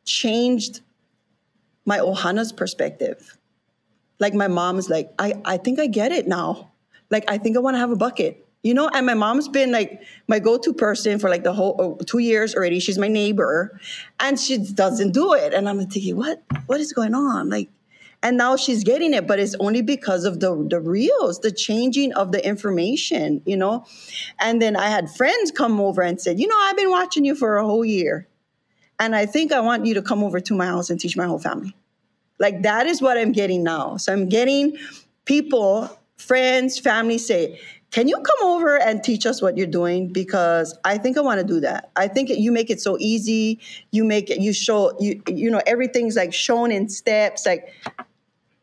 changed 0.04 0.80
my 1.85 1.98
Ohana's 1.98 2.52
perspective. 2.52 3.38
Like 4.18 4.35
my 4.35 4.48
mom's 4.48 4.90
like, 4.90 5.12
I, 5.18 5.35
I 5.44 5.56
think 5.56 5.78
I 5.80 5.87
get 5.87 6.12
it 6.12 6.28
now. 6.28 6.70
Like 7.11 7.24
I 7.28 7.38
think 7.38 7.56
I 7.56 7.61
want 7.61 7.74
to 7.74 7.78
have 7.78 7.90
a 7.90 7.96
bucket. 7.96 8.46
You 8.62 8.74
know, 8.74 8.90
and 8.92 9.06
my 9.06 9.14
mom's 9.14 9.48
been 9.48 9.72
like 9.72 10.02
my 10.28 10.38
go-to 10.38 10.74
person 10.74 11.18
for 11.18 11.30
like 11.30 11.44
the 11.44 11.52
whole 11.54 11.76
oh, 11.78 12.04
two 12.04 12.18
years 12.18 12.54
already. 12.54 12.78
She's 12.78 12.98
my 12.98 13.09
neighbor, 13.09 13.80
and 14.18 14.38
she 14.38 14.59
doesn't 14.59 15.12
do 15.12 15.33
it. 15.33 15.54
And 15.54 15.66
I'm 15.66 15.78
thinking, 15.87 16.14
what 16.14 16.42
what 16.66 16.78
is 16.78 16.92
going 16.92 17.14
on? 17.14 17.48
Like, 17.48 17.70
and 18.22 18.37
now 18.37 18.56
she's 18.56 18.85
getting 18.85 19.14
it 19.14 19.26
but 19.26 19.38
it's 19.38 19.54
only 19.61 19.83
because 19.83 20.24
of 20.24 20.40
the 20.40 20.66
the 20.68 20.80
reels 20.80 21.40
the 21.40 21.50
changing 21.50 22.12
of 22.14 22.33
the 22.33 22.46
information 22.46 23.42
you 23.46 23.56
know? 23.56 23.85
And 24.40 24.61
then 24.61 24.76
i 24.76 24.88
had 24.88 25.11
friends 25.11 25.50
come 25.50 25.80
over 25.80 26.02
and 26.02 26.20
said 26.20 26.38
you 26.38 26.46
know 26.46 26.59
i've 26.62 26.76
been 26.76 26.90
watching 26.90 27.24
you 27.24 27.35
for 27.35 27.56
a 27.56 27.64
whole 27.64 27.85
year 27.85 28.28
and 28.98 29.14
i 29.16 29.26
think 29.26 29.52
i 29.52 29.61
want 29.61 29.87
you 29.87 29.94
to 29.94 30.02
come 30.02 30.22
over 30.22 30.40
to 30.40 30.54
my 30.54 30.66
house 30.66 30.90
and 30.90 31.00
teach 31.00 31.16
my 31.16 31.26
whole 31.26 31.38
family. 31.38 31.74
Like 32.38 32.62
that 32.62 32.87
is 32.87 33.02
what 33.02 33.18
i'm 33.18 33.33
getting 33.33 33.62
now. 33.62 33.96
So 33.96 34.12
i'm 34.12 34.28
getting 34.28 34.76
people 35.24 35.98
friends 36.16 36.78
family 36.78 37.18
say 37.18 37.61
can 37.90 38.06
you 38.06 38.14
come 38.14 38.48
over 38.48 38.78
and 38.78 39.02
teach 39.02 39.26
us 39.26 39.42
what 39.42 39.56
you're 39.59 39.66
doing? 39.66 40.12
Because 40.12 40.78
i 40.85 40.96
think 40.96 41.18
i 41.18 41.20
want 41.20 41.40
to 41.40 41.46
do 41.46 41.61
that. 41.61 41.90
I 41.96 42.09
think 42.09 42.30
you 42.30 42.52
make 42.52 42.70
it 42.70 42.80
so 42.80 42.96
easy. 42.98 43.59
You 43.90 44.04
make 44.04 44.30
it 44.30 44.40
you 44.40 44.52
show 44.52 44.96
you 45.00 45.22
you 45.26 45.50
know 45.50 45.61
everything's 45.66 46.16
like 46.16 46.33
shown 46.33 46.70
in 46.70 46.88
steps 46.88 47.46
like 47.46 47.72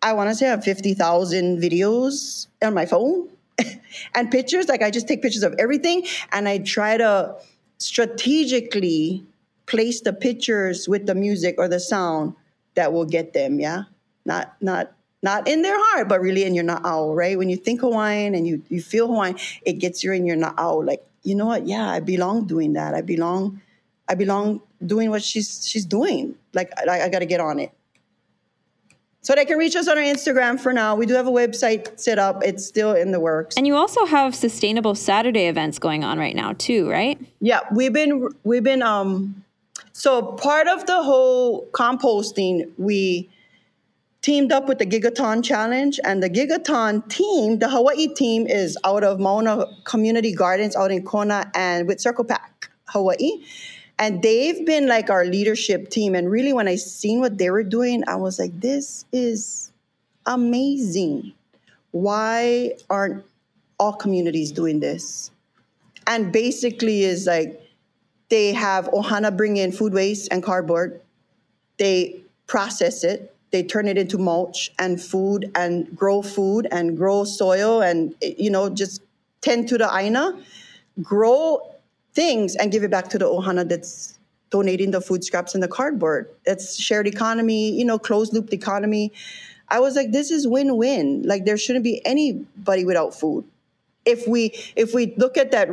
I 0.02 0.14
want 0.14 0.30
to 0.30 0.36
say 0.36 0.48
I 0.48 0.52
have 0.52 0.64
50,000 0.64 1.60
videos 1.60 2.48
on 2.64 2.74
my 2.74 2.86
phone 2.86 3.30
and 4.16 4.32
pictures. 4.32 4.68
Like 4.68 4.82
I 4.82 4.92
just 4.92 5.08
take 5.08 5.22
pictures 5.22 5.44
of 5.44 5.56
everything 5.58 6.06
and 6.32 6.48
I 6.48 6.60
try 6.60 6.98
to 6.98 7.36
strategically 7.80 9.26
place 9.66 10.02
the 10.02 10.14
pictures 10.14 10.88
with 10.88 11.06
the 11.06 11.16
music 11.16 11.56
or 11.58 11.68
the 11.68 11.80
sound 11.80 12.36
that 12.76 12.94
will 12.94 13.06
get 13.06 13.34
them. 13.34 13.60
Yeah. 13.60 13.84
Not, 14.26 14.56
not, 14.62 14.94
not 15.24 15.48
in 15.48 15.62
their 15.62 15.78
heart, 15.78 16.08
but 16.08 16.22
really 16.22 16.44
in 16.44 16.54
your 16.54 16.64
na'au, 16.64 17.16
right? 17.16 17.38
When 17.38 17.50
you 17.50 17.58
think 17.58 17.82
Hawaiian 17.82 18.36
and 18.36 18.46
you, 18.46 18.62
you 18.70 18.82
feel 18.82 19.08
Hawaiian, 19.08 19.38
it 19.66 19.74
gets 19.74 20.04
you 20.04 20.12
in 20.12 20.26
your 20.26 20.38
na'au. 20.38 20.86
Like, 20.86 21.04
you 21.24 21.34
know 21.34 21.48
what? 21.48 21.66
Yeah, 21.66 21.90
I 21.90 22.00
belong 22.00 22.46
doing 22.46 22.74
that. 22.74 22.94
I 22.94 23.02
belong, 23.02 23.62
I 24.08 24.16
belong 24.16 24.62
doing 24.86 25.10
what 25.10 25.24
she's 25.24 25.68
she's 25.68 25.86
doing. 25.86 26.36
Like, 26.54 26.72
I, 26.78 27.02
I 27.02 27.10
got 27.10 27.20
to 27.20 27.26
get 27.26 27.40
on 27.40 27.60
it. 27.60 27.72
So 29.28 29.36
they 29.36 29.44
can 29.44 29.58
reach 29.58 29.76
us 29.76 29.90
on 29.90 29.98
our 29.98 30.04
Instagram 30.06 30.58
for 30.58 30.72
now. 30.72 30.96
We 30.96 31.06
do 31.06 31.14
have 31.14 31.28
a 31.28 31.32
website 31.32 32.00
set 32.00 32.18
up. 32.18 32.42
It's 32.46 32.66
still 32.66 32.94
in 32.94 33.12
the 33.12 33.20
works. 33.20 33.58
And 33.58 33.68
you 33.68 33.76
also 33.76 34.06
have 34.06 34.34
sustainable 34.34 34.96
Saturday 34.96 35.48
events 35.48 35.80
going 35.80 36.06
on 36.06 36.18
right 36.18 36.34
now 36.34 36.54
too, 36.54 36.90
right? 36.90 37.20
Yeah, 37.42 37.60
we've 37.74 37.92
been 37.92 38.30
we've 38.46 38.64
been 38.64 38.82
um 38.82 39.44
so 39.92 40.22
part 40.22 40.70
of 40.70 40.86
the 40.86 41.04
whole 41.04 41.68
composting, 41.74 42.72
we 42.78 43.30
teamed 44.22 44.54
up 44.54 44.70
with 44.70 44.78
the 44.78 44.86
Gigaton 44.86 45.44
Challenge 45.44 46.00
and 46.06 46.24
the 46.24 46.30
Gigaton 46.30 47.06
team, 47.10 47.60
the 47.60 47.70
Hawaii 47.70 48.08
team 48.08 48.48
is 48.48 48.78
out 48.86 49.04
of 49.04 49.20
Mauna 49.20 49.66
Community 49.84 50.34
Gardens 50.34 50.74
out 50.78 50.90
in 50.90 51.04
Kona 51.04 51.52
and 51.54 51.86
with 51.86 52.00
Circle 52.00 52.24
Pack 52.24 52.70
Hawaii. 52.86 53.44
And 54.00 54.22
they've 54.22 54.66
been 54.66 54.88
like 54.88 55.10
our 55.10 55.26
leadership 55.26 55.90
team. 55.90 56.14
And 56.14 56.30
really, 56.30 56.54
when 56.54 56.68
I 56.68 56.76
seen 56.76 57.20
what 57.20 57.38
they 57.38 57.50
were 57.50 57.64
doing, 57.64 58.04
I 58.08 58.16
was 58.16 58.38
like, 58.38 58.60
this 58.60 59.06
is 59.12 59.72
amazing. 60.26 61.34
Why 61.92 62.74
aren't 62.90 63.24
all 63.80 63.94
communities 63.94 64.52
doing 64.52 64.80
this? 64.80 65.32
And 66.06 66.32
basically, 66.32 67.04
is 67.04 67.26
like 67.26 67.60
they 68.30 68.54
have 68.54 68.86
Ohana 68.90 69.36
bring 69.36 69.58
in 69.58 69.72
food 69.72 69.94
waste 69.94 70.28
and 70.32 70.44
cardboard. 70.44 71.02
They 71.78 72.22
process 72.46 73.04
it. 73.04 73.34
They 73.52 73.64
turn 73.64 73.88
it 73.88 73.98
into 73.98 74.18
mulch 74.18 74.72
and 74.78 75.02
food 75.02 75.52
and 75.56 75.96
grow 75.96 76.22
food 76.22 76.68
and 76.72 76.98
grow 76.98 77.24
soil 77.24 77.82
and, 77.82 78.14
you 78.22 78.50
know, 78.50 78.70
just 78.70 79.02
tend 79.42 79.70
to 79.70 79.78
the 79.78 79.90
aina, 79.96 80.38
grow 81.02 81.74
things 82.18 82.56
and 82.56 82.72
give 82.72 82.84
it 82.84 82.90
back 82.90 83.08
to 83.10 83.20
the 83.20 83.26
ohana 83.26 83.64
that's 83.70 84.18
donating 84.50 84.90
the 84.90 85.00
food 85.00 85.24
scraps 85.24 85.54
and 85.54 85.62
the 85.62 85.68
cardboard. 85.68 86.28
It's 86.46 86.76
shared 86.76 87.06
economy, 87.06 87.72
you 87.80 87.86
know, 87.86 88.00
closed 88.00 88.34
loop 88.34 88.52
economy. 88.52 89.14
I 89.70 89.80
was 89.80 89.96
like, 89.96 90.12
this 90.12 90.32
is 90.32 90.48
win-win. 90.48 91.24
Like 91.32 91.46
there 91.46 91.58
shouldn't 91.58 91.84
be 91.84 92.04
anybody 92.06 92.86
without 92.86 93.14
food. 93.14 93.46
If 94.04 94.28
we 94.28 94.44
if 94.76 94.96
we 94.96 95.14
look 95.18 95.38
at 95.38 95.52
that 95.52 95.70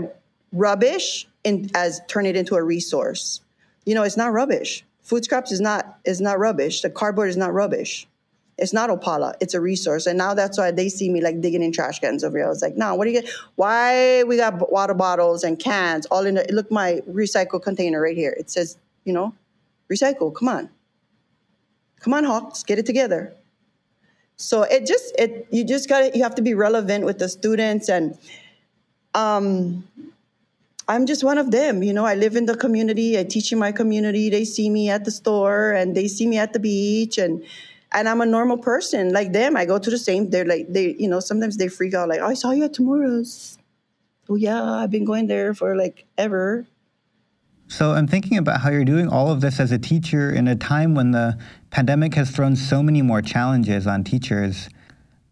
rubbish 0.52 1.26
and 1.46 1.70
as 1.74 2.02
turn 2.08 2.26
it 2.26 2.36
into 2.36 2.56
a 2.56 2.62
resource, 2.62 3.40
you 3.86 3.94
know, 3.94 4.02
it's 4.02 4.18
not 4.18 4.32
rubbish. 4.32 4.84
Food 5.00 5.24
scraps 5.24 5.50
is 5.50 5.62
not 5.62 5.98
is 6.04 6.20
not 6.20 6.38
rubbish. 6.38 6.82
The 6.82 6.90
cardboard 6.90 7.30
is 7.30 7.38
not 7.38 7.54
rubbish. 7.54 8.06
It's 8.56 8.72
not 8.72 8.88
Opala. 8.88 9.34
It's 9.40 9.54
a 9.54 9.60
resource. 9.60 10.06
And 10.06 10.16
now 10.16 10.32
that's 10.32 10.56
why 10.56 10.70
they 10.70 10.88
see 10.88 11.10
me 11.10 11.20
like 11.20 11.40
digging 11.40 11.62
in 11.62 11.72
trash 11.72 11.98
cans 11.98 12.22
over 12.22 12.38
here. 12.38 12.46
I 12.46 12.48
was 12.48 12.62
like, 12.62 12.76
no, 12.76 12.94
what 12.94 13.04
do 13.04 13.10
you 13.10 13.20
get? 13.20 13.30
Why 13.56 14.22
we 14.24 14.36
got 14.36 14.70
water 14.70 14.94
bottles 14.94 15.42
and 15.42 15.58
cans 15.58 16.06
all 16.06 16.24
in 16.24 16.36
the, 16.36 16.46
look, 16.50 16.70
my 16.70 17.02
recycle 17.10 17.60
container 17.60 18.00
right 18.00 18.16
here. 18.16 18.34
It 18.38 18.50
says, 18.50 18.78
you 19.04 19.12
know, 19.12 19.34
recycle. 19.90 20.32
Come 20.32 20.48
on. 20.48 20.70
Come 21.98 22.14
on, 22.14 22.24
Hawks, 22.24 22.62
get 22.62 22.78
it 22.78 22.86
together. 22.86 23.34
So 24.36 24.62
it 24.62 24.86
just, 24.86 25.14
it, 25.18 25.48
you 25.50 25.64
just 25.64 25.88
got 25.88 26.00
to, 26.00 26.16
you 26.16 26.22
have 26.22 26.34
to 26.36 26.42
be 26.42 26.54
relevant 26.54 27.04
with 27.04 27.18
the 27.18 27.28
students. 27.28 27.88
And 27.88 28.16
um, 29.14 29.88
I'm 30.86 31.06
just 31.06 31.24
one 31.24 31.38
of 31.38 31.50
them. 31.50 31.82
You 31.82 31.92
know, 31.92 32.04
I 32.04 32.14
live 32.14 32.36
in 32.36 32.46
the 32.46 32.56
community. 32.56 33.18
I 33.18 33.24
teach 33.24 33.50
in 33.52 33.58
my 33.58 33.72
community. 33.72 34.30
They 34.30 34.44
see 34.44 34.70
me 34.70 34.90
at 34.90 35.04
the 35.04 35.10
store 35.10 35.72
and 35.72 35.96
they 35.96 36.06
see 36.06 36.26
me 36.26 36.38
at 36.38 36.52
the 36.52 36.60
beach. 36.60 37.18
And, 37.18 37.42
and 37.94 38.08
I'm 38.08 38.20
a 38.20 38.26
normal 38.26 38.58
person 38.58 39.12
like 39.12 39.32
them. 39.32 39.56
I 39.56 39.64
go 39.64 39.78
to 39.78 39.90
the 39.90 39.98
same. 39.98 40.28
They're 40.28 40.44
like 40.44 40.66
they, 40.68 40.96
you 40.98 41.08
know, 41.08 41.20
sometimes 41.20 41.56
they 41.56 41.68
freak 41.68 41.94
out 41.94 42.08
like, 42.08 42.20
oh, 42.20 42.26
I 42.26 42.34
saw 42.34 42.50
you 42.50 42.64
at 42.64 42.74
Tamura's. 42.74 43.56
Oh 44.28 44.34
yeah, 44.34 44.62
I've 44.62 44.90
been 44.90 45.04
going 45.04 45.28
there 45.28 45.54
for 45.54 45.76
like 45.76 46.04
ever. 46.18 46.66
So 47.68 47.92
I'm 47.92 48.06
thinking 48.06 48.36
about 48.36 48.60
how 48.60 48.70
you're 48.70 48.84
doing 48.84 49.08
all 49.08 49.30
of 49.30 49.40
this 49.40 49.58
as 49.60 49.72
a 49.72 49.78
teacher 49.78 50.30
in 50.30 50.48
a 50.48 50.56
time 50.56 50.94
when 50.94 51.12
the 51.12 51.38
pandemic 51.70 52.14
has 52.14 52.30
thrown 52.30 52.56
so 52.56 52.82
many 52.82 53.00
more 53.00 53.22
challenges 53.22 53.86
on 53.86 54.04
teachers. 54.04 54.68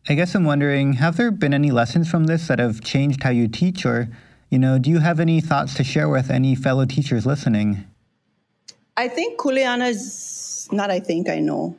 I 0.09 0.14
guess 0.14 0.35
I'm 0.35 0.44
wondering, 0.44 0.94
have 0.94 1.16
there 1.16 1.31
been 1.31 1.55
any 1.55 1.70
lessons 1.70 2.11
from 2.11 2.25
this 2.25 2.48
that 2.48 2.59
have 2.59 2.81
changed 2.81 3.22
how 3.22 3.31
you 3.31 3.48
teach 3.48 3.85
or, 3.85 4.09
you 4.51 4.59
know, 4.59 4.79
do 4.79 4.90
you 4.90 4.98
have 4.98 5.20
any 5.20 5.40
thoughts 5.40 5.75
to 5.75 5.85
share 5.85 6.09
with 6.09 6.31
any 6.31 6.55
fellow 6.55 6.85
teachers 6.85 7.27
listening? 7.27 7.85
I 8.96 9.09
think 9.09 9.38
Kuleana 9.38 9.88
is 9.88 10.68
not 10.72 10.90
I 10.90 11.01
think 11.01 11.29
I 11.29 11.38
know 11.38 11.77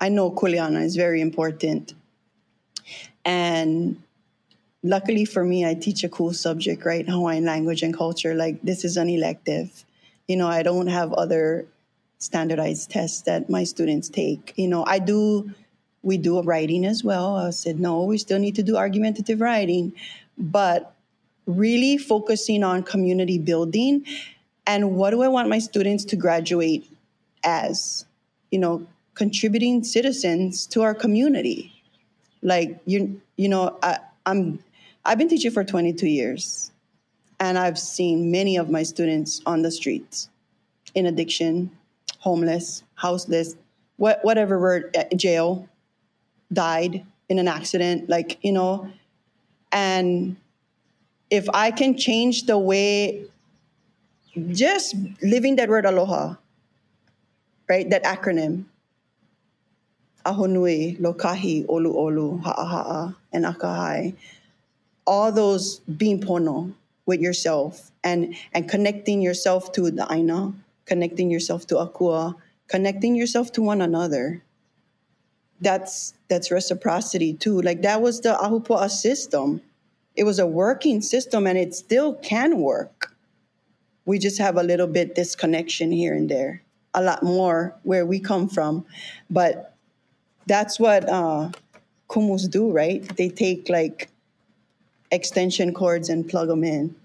I 0.00 0.08
know 0.08 0.30
Kuleana 0.30 0.82
is 0.82 0.96
very 0.96 1.20
important. 1.20 1.94
And 3.24 4.02
luckily 4.82 5.24
for 5.24 5.44
me, 5.44 5.66
I 5.66 5.74
teach 5.74 6.04
a 6.04 6.08
cool 6.08 6.32
subject, 6.32 6.84
right? 6.84 7.06
Hawaiian 7.08 7.44
language 7.44 7.82
and 7.82 7.96
culture. 7.96 8.34
Like 8.34 8.62
this 8.62 8.84
is 8.84 8.96
an 8.96 9.08
elective. 9.08 9.84
You 10.26 10.36
know, 10.36 10.48
I 10.48 10.62
don't 10.62 10.86
have 10.86 11.12
other 11.12 11.66
standardized 12.18 12.90
tests 12.90 13.22
that 13.22 13.50
my 13.50 13.64
students 13.64 14.08
take. 14.08 14.54
You 14.56 14.68
know, 14.68 14.84
I 14.86 14.98
do, 14.98 15.50
we 16.02 16.16
do 16.16 16.40
writing 16.42 16.84
as 16.84 17.04
well. 17.04 17.36
I 17.36 17.50
said, 17.50 17.78
no, 17.78 18.04
we 18.04 18.16
still 18.18 18.38
need 18.38 18.54
to 18.56 18.62
do 18.62 18.76
argumentative 18.76 19.40
writing, 19.40 19.92
but 20.38 20.94
really 21.46 21.98
focusing 21.98 22.62
on 22.62 22.82
community 22.82 23.38
building 23.38 24.04
and 24.66 24.94
what 24.94 25.10
do 25.10 25.22
I 25.22 25.28
want 25.28 25.48
my 25.48 25.58
students 25.58 26.04
to 26.06 26.16
graduate 26.16 26.86
as? 27.42 28.04
You 28.52 28.60
know, 28.60 28.86
contributing 29.20 29.84
citizens 29.84 30.66
to 30.66 30.80
our 30.80 30.94
community. 30.94 31.70
Like 32.40 32.80
you, 32.86 33.20
you 33.36 33.50
know, 33.50 33.78
I, 33.82 33.98
I'm, 34.24 34.64
I've 35.04 35.18
been 35.18 35.28
teaching 35.28 35.50
for 35.50 35.62
22 35.62 36.08
years, 36.08 36.72
and 37.38 37.58
I've 37.58 37.78
seen 37.78 38.30
many 38.30 38.56
of 38.56 38.70
my 38.70 38.82
students 38.82 39.42
on 39.44 39.60
the 39.60 39.70
streets, 39.70 40.30
in 40.94 41.04
addiction, 41.04 41.70
homeless, 42.18 42.82
houseless, 42.94 43.56
what, 43.98 44.24
whatever 44.24 44.58
word, 44.58 44.96
uh, 44.96 45.04
jail, 45.14 45.68
died 46.50 47.04
in 47.28 47.38
an 47.38 47.46
accident, 47.46 48.08
like 48.08 48.38
you 48.40 48.52
know, 48.52 48.90
and 49.70 50.34
if 51.28 51.46
I 51.52 51.72
can 51.72 51.94
change 51.98 52.46
the 52.46 52.56
way, 52.56 53.26
just 54.48 54.96
living 55.22 55.56
that 55.56 55.68
word 55.68 55.84
aloha, 55.84 56.36
right? 57.68 57.88
That 57.90 58.02
acronym, 58.04 58.64
ahonui, 60.24 60.98
lokahi, 61.00 61.66
olu 61.66 61.94
olu, 61.94 62.42
ha'aha'a, 62.42 63.16
and 63.32 63.44
akahai. 63.44 64.14
All 65.06 65.32
those 65.32 65.80
being 65.80 66.20
pono 66.20 66.72
with 67.06 67.20
yourself 67.20 67.90
and, 68.04 68.34
and 68.52 68.68
connecting 68.68 69.20
yourself 69.20 69.72
to 69.72 69.90
the 69.90 70.06
aina, 70.10 70.52
connecting 70.86 71.30
yourself 71.30 71.66
to 71.68 71.76
akua, 71.76 72.34
connecting 72.68 73.16
yourself 73.16 73.52
to 73.52 73.62
one 73.62 73.80
another. 73.80 74.42
That's 75.60 76.14
that's 76.28 76.50
reciprocity 76.50 77.34
too. 77.34 77.60
Like 77.60 77.82
that 77.82 78.00
was 78.00 78.20
the 78.20 78.34
ahupua'a 78.34 78.88
system. 78.88 79.60
It 80.16 80.24
was 80.24 80.38
a 80.38 80.46
working 80.46 81.02
system 81.02 81.46
and 81.46 81.58
it 81.58 81.74
still 81.74 82.14
can 82.14 82.58
work. 82.58 83.14
We 84.06 84.18
just 84.18 84.38
have 84.38 84.56
a 84.56 84.62
little 84.62 84.86
bit 84.86 85.14
disconnection 85.14 85.92
here 85.92 86.14
and 86.14 86.28
there. 86.30 86.62
A 86.94 87.02
lot 87.02 87.22
more 87.22 87.76
where 87.82 88.06
we 88.06 88.20
come 88.20 88.48
from. 88.48 88.86
But 89.28 89.76
that's 90.50 90.80
what 90.80 91.08
uh, 91.08 91.48
kumus 92.08 92.50
do, 92.50 92.72
right? 92.72 93.06
They 93.16 93.28
take 93.28 93.68
like 93.68 94.10
extension 95.12 95.72
cords 95.72 96.08
and 96.08 96.28
plug 96.28 96.48
them 96.48 96.64
in, 96.64 96.96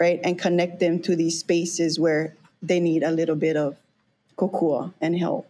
right? 0.00 0.18
And 0.24 0.36
connect 0.36 0.80
them 0.80 0.98
to 1.02 1.14
these 1.14 1.38
spaces 1.38 2.00
where 2.00 2.34
they 2.60 2.80
need 2.80 3.04
a 3.04 3.12
little 3.12 3.36
bit 3.36 3.56
of 3.56 3.76
kokua 4.36 4.92
and 5.00 5.16
help. 5.16 5.48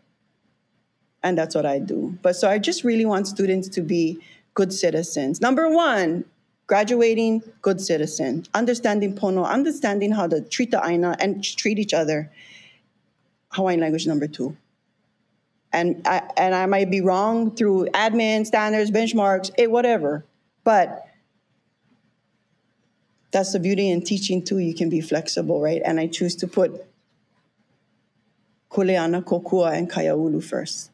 And 1.22 1.38
that's 1.38 1.54
what 1.54 1.64
I 1.64 1.78
do. 1.78 2.18
But 2.20 2.36
so 2.36 2.50
I 2.50 2.58
just 2.58 2.84
really 2.84 3.06
want 3.06 3.28
students 3.28 3.70
to 3.70 3.80
be 3.80 4.20
good 4.52 4.70
citizens. 4.70 5.40
Number 5.40 5.70
one, 5.70 6.26
graduating 6.66 7.42
good 7.62 7.80
citizen, 7.80 8.44
understanding 8.52 9.14
pono, 9.14 9.46
understanding 9.46 10.12
how 10.12 10.26
to 10.26 10.42
treat 10.42 10.70
the 10.70 10.86
aina 10.86 11.16
and 11.18 11.42
treat 11.42 11.78
each 11.78 11.94
other. 11.94 12.30
Hawaiian 13.52 13.80
language 13.80 14.06
number 14.06 14.26
two 14.26 14.54
and 15.72 16.02
I, 16.06 16.22
and 16.36 16.54
I 16.54 16.66
might 16.66 16.90
be 16.90 17.00
wrong 17.00 17.54
through 17.54 17.86
admin 17.94 18.46
standards, 18.46 18.90
benchmarks, 18.90 19.50
it, 19.58 19.70
whatever. 19.70 20.24
But 20.64 21.06
that's 23.30 23.52
the 23.52 23.60
beauty 23.60 23.90
in 23.90 24.02
teaching 24.02 24.44
too. 24.44 24.58
You 24.58 24.74
can 24.74 24.88
be 24.88 25.00
flexible, 25.00 25.60
right? 25.60 25.82
And 25.84 26.00
I 26.00 26.06
choose 26.06 26.34
to 26.36 26.46
put 26.46 26.86
Kuleana, 28.70 29.22
Kokua, 29.22 29.76
and 29.76 29.90
Kaiaulu 29.90 30.42
first. 30.42 30.90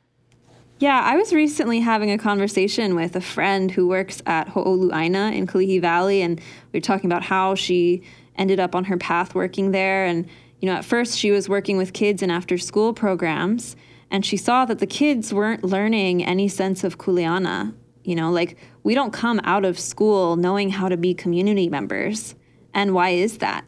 Yeah, 0.80 1.00
I 1.04 1.16
was 1.16 1.32
recently 1.32 1.80
having 1.80 2.10
a 2.10 2.18
conversation 2.18 2.96
with 2.96 3.14
a 3.14 3.20
friend 3.20 3.70
who 3.70 3.86
works 3.86 4.22
at 4.26 4.48
Ho'oulu 4.48 4.92
'Aina 4.92 5.30
in 5.30 5.46
Kalihi 5.46 5.80
Valley, 5.80 6.20
and 6.20 6.40
we 6.72 6.78
were 6.78 6.82
talking 6.82 7.10
about 7.10 7.22
how 7.22 7.54
she 7.54 8.02
ended 8.36 8.58
up 8.58 8.74
on 8.74 8.84
her 8.84 8.96
path 8.96 9.34
working 9.34 9.70
there. 9.70 10.04
And, 10.04 10.26
you 10.60 10.66
know, 10.66 10.74
at 10.74 10.84
first 10.84 11.16
she 11.16 11.30
was 11.30 11.48
working 11.48 11.76
with 11.76 11.92
kids 11.92 12.22
in 12.22 12.30
after 12.30 12.58
school 12.58 12.92
programs 12.92 13.76
and 14.14 14.24
she 14.24 14.36
saw 14.36 14.64
that 14.64 14.78
the 14.78 14.86
kids 14.86 15.34
weren't 15.34 15.64
learning 15.64 16.24
any 16.24 16.46
sense 16.46 16.84
of 16.84 16.98
kuleana. 16.98 17.74
You 18.04 18.14
know, 18.14 18.30
like 18.30 18.56
we 18.84 18.94
don't 18.94 19.12
come 19.12 19.40
out 19.42 19.64
of 19.64 19.76
school 19.76 20.36
knowing 20.36 20.70
how 20.70 20.88
to 20.88 20.96
be 20.96 21.14
community 21.14 21.68
members. 21.68 22.36
And 22.72 22.94
why 22.94 23.08
is 23.08 23.38
that? 23.38 23.64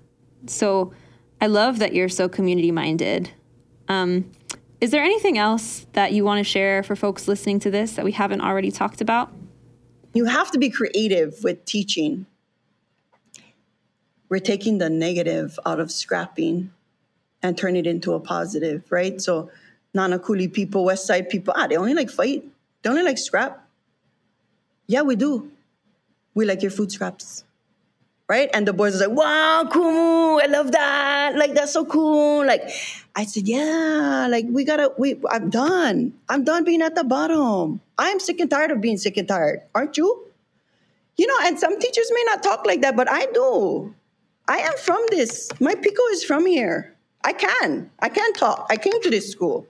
So 0.47 0.93
I 1.41 1.49
love 1.49 1.81
that 1.81 1.95
you're 1.95 2.09
so 2.09 2.29
community 2.29 2.71
minded. 2.71 3.33
Um, 3.89 4.31
is 4.81 4.93
there 4.93 5.03
anything 5.03 5.37
else 5.37 5.85
that 5.95 6.13
you 6.13 6.25
want 6.25 6.39
to 6.39 6.45
share 6.45 6.85
for 6.85 6.95
folks 6.95 7.27
listening 7.27 7.59
to 7.59 7.71
this 7.73 7.95
that 7.95 8.05
we 8.05 8.13
haven't 8.13 8.41
already 8.41 8.71
talked 8.71 9.01
about? 9.01 9.33
You 10.15 10.27
have 10.27 10.53
to 10.53 10.61
be 10.61 10.71
creative 10.71 11.43
with 11.43 11.65
teaching. 11.65 12.25
We're 14.29 14.39
taking 14.39 14.79
the 14.79 14.91
negative 14.91 15.59
out 15.67 15.81
of 15.81 15.91
scrapping 15.91 16.71
and 17.43 17.59
turn 17.59 17.75
it 17.75 17.89
into 17.89 18.13
a 18.13 18.21
positive, 18.21 18.85
right? 18.93 19.21
So 19.21 19.51
Nanakuli 19.97 20.53
people, 20.53 20.85
West 20.85 21.07
Side 21.07 21.29
people, 21.31 21.55
ah, 21.57 21.67
they 21.67 21.77
only 21.77 21.95
like 21.95 22.11
fight. 22.11 22.45
They 22.83 22.91
only 22.91 23.03
like 23.03 23.19
scrap. 23.19 23.67
Yeah, 24.87 25.03
we 25.03 25.17
do. 25.17 25.51
We 26.35 26.45
like 26.45 26.63
your 26.63 26.71
food 26.71 26.93
scraps. 26.93 27.45
right? 28.29 28.51
And 28.53 28.67
the 28.67 28.73
boys 28.73 28.93
was 28.93 29.01
like, 29.03 29.17
wow, 29.17 29.65
Kumu, 29.71 30.43
I 30.43 30.47
love 30.47 30.73
that. 30.73 31.37
Like, 31.37 31.55
that's 31.55 31.73
so 31.73 31.85
cool. 31.85 32.45
Like, 32.45 32.69
I 33.15 33.25
said, 33.25 33.47
yeah, 33.47 34.27
like, 34.31 34.47
we 34.51 34.65
gotta, 34.65 34.93
we, 34.99 35.17
I'm 35.31 35.51
done. 35.51 36.13
I'm 36.29 36.45
done 36.45 36.65
being 36.65 36.83
at 36.83 36.95
the 36.95 37.05
bottom. 37.05 37.81
I'm 37.99 38.19
sick 38.21 38.41
and 38.41 38.51
tired 38.51 38.71
of 38.71 38.81
being 38.81 38.99
sick 38.99 39.17
and 39.17 39.29
tired. 39.29 39.61
Aren't 39.75 39.97
you? 39.97 40.25
You 41.17 41.27
know, 41.27 41.37
and 41.45 41.59
some 41.59 41.79
teachers 41.79 42.11
may 42.13 42.23
not 42.27 42.43
talk 42.43 42.67
like 42.67 42.83
that, 42.83 42.97
but 42.97 43.11
I 43.11 43.27
do. 43.27 43.95
I 44.49 44.59
am 44.59 44.77
from 44.77 45.03
this. 45.11 45.51
My 45.61 45.75
piko 45.75 46.13
is 46.13 46.25
from 46.25 46.47
here. 46.47 46.95
I 47.25 47.33
can. 47.33 47.91
I 48.01 48.09
can 48.09 48.33
talk. 48.35 48.67
I 48.71 48.77
came 48.77 49.01
to 49.03 49.11
this 49.11 49.31
school. 49.31 49.67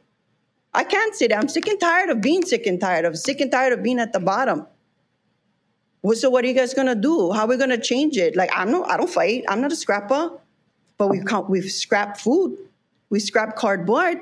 I 0.76 0.84
can't 0.84 1.14
sit. 1.16 1.32
I'm 1.32 1.48
sick 1.48 1.66
and 1.68 1.80
tired 1.80 2.10
of 2.10 2.20
being 2.20 2.44
sick 2.44 2.66
and 2.66 2.78
tired 2.78 3.06
of 3.06 3.16
sick 3.16 3.40
and 3.40 3.50
tired 3.50 3.72
of 3.72 3.82
being 3.82 3.98
at 3.98 4.12
the 4.12 4.20
bottom. 4.20 4.66
Well, 6.02 6.14
so 6.16 6.28
what 6.28 6.44
are 6.44 6.48
you 6.48 6.54
guys 6.54 6.74
gonna 6.74 6.94
do? 6.94 7.32
How 7.32 7.44
are 7.44 7.48
we 7.48 7.56
gonna 7.56 7.80
change 7.80 8.18
it? 8.18 8.36
Like 8.36 8.50
I'm 8.54 8.70
not. 8.70 8.90
I 8.90 8.98
don't 8.98 9.08
fight. 9.08 9.44
I'm 9.48 9.62
not 9.62 9.72
a 9.72 9.76
scrapper. 9.76 10.38
But 10.98 11.08
we've 11.08 11.24
we've 11.48 11.72
scrapped 11.72 12.20
food. 12.20 12.58
We 13.08 13.20
scrap 13.20 13.56
cardboard. 13.56 14.18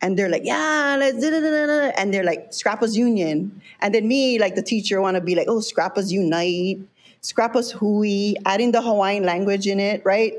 And 0.00 0.18
they're 0.18 0.28
like, 0.28 0.42
yeah, 0.44 0.96
let's 0.98 1.20
da, 1.20 1.30
da, 1.30 1.40
da, 1.40 1.66
da. 1.66 1.92
and 1.96 2.12
they're 2.12 2.24
like 2.24 2.52
Scrappers 2.52 2.96
Union. 2.96 3.60
And 3.80 3.94
then 3.94 4.06
me, 4.08 4.38
like 4.38 4.54
the 4.54 4.62
teacher, 4.62 5.00
want 5.00 5.16
to 5.16 5.22
be 5.22 5.34
like, 5.34 5.48
oh, 5.48 5.60
Scrappers 5.60 6.12
Unite, 6.12 6.80
Scrappers 7.22 7.72
Hui, 7.72 8.34
adding 8.44 8.72
the 8.72 8.82
Hawaiian 8.82 9.24
language 9.24 9.66
in 9.66 9.80
it, 9.80 10.02
right? 10.04 10.34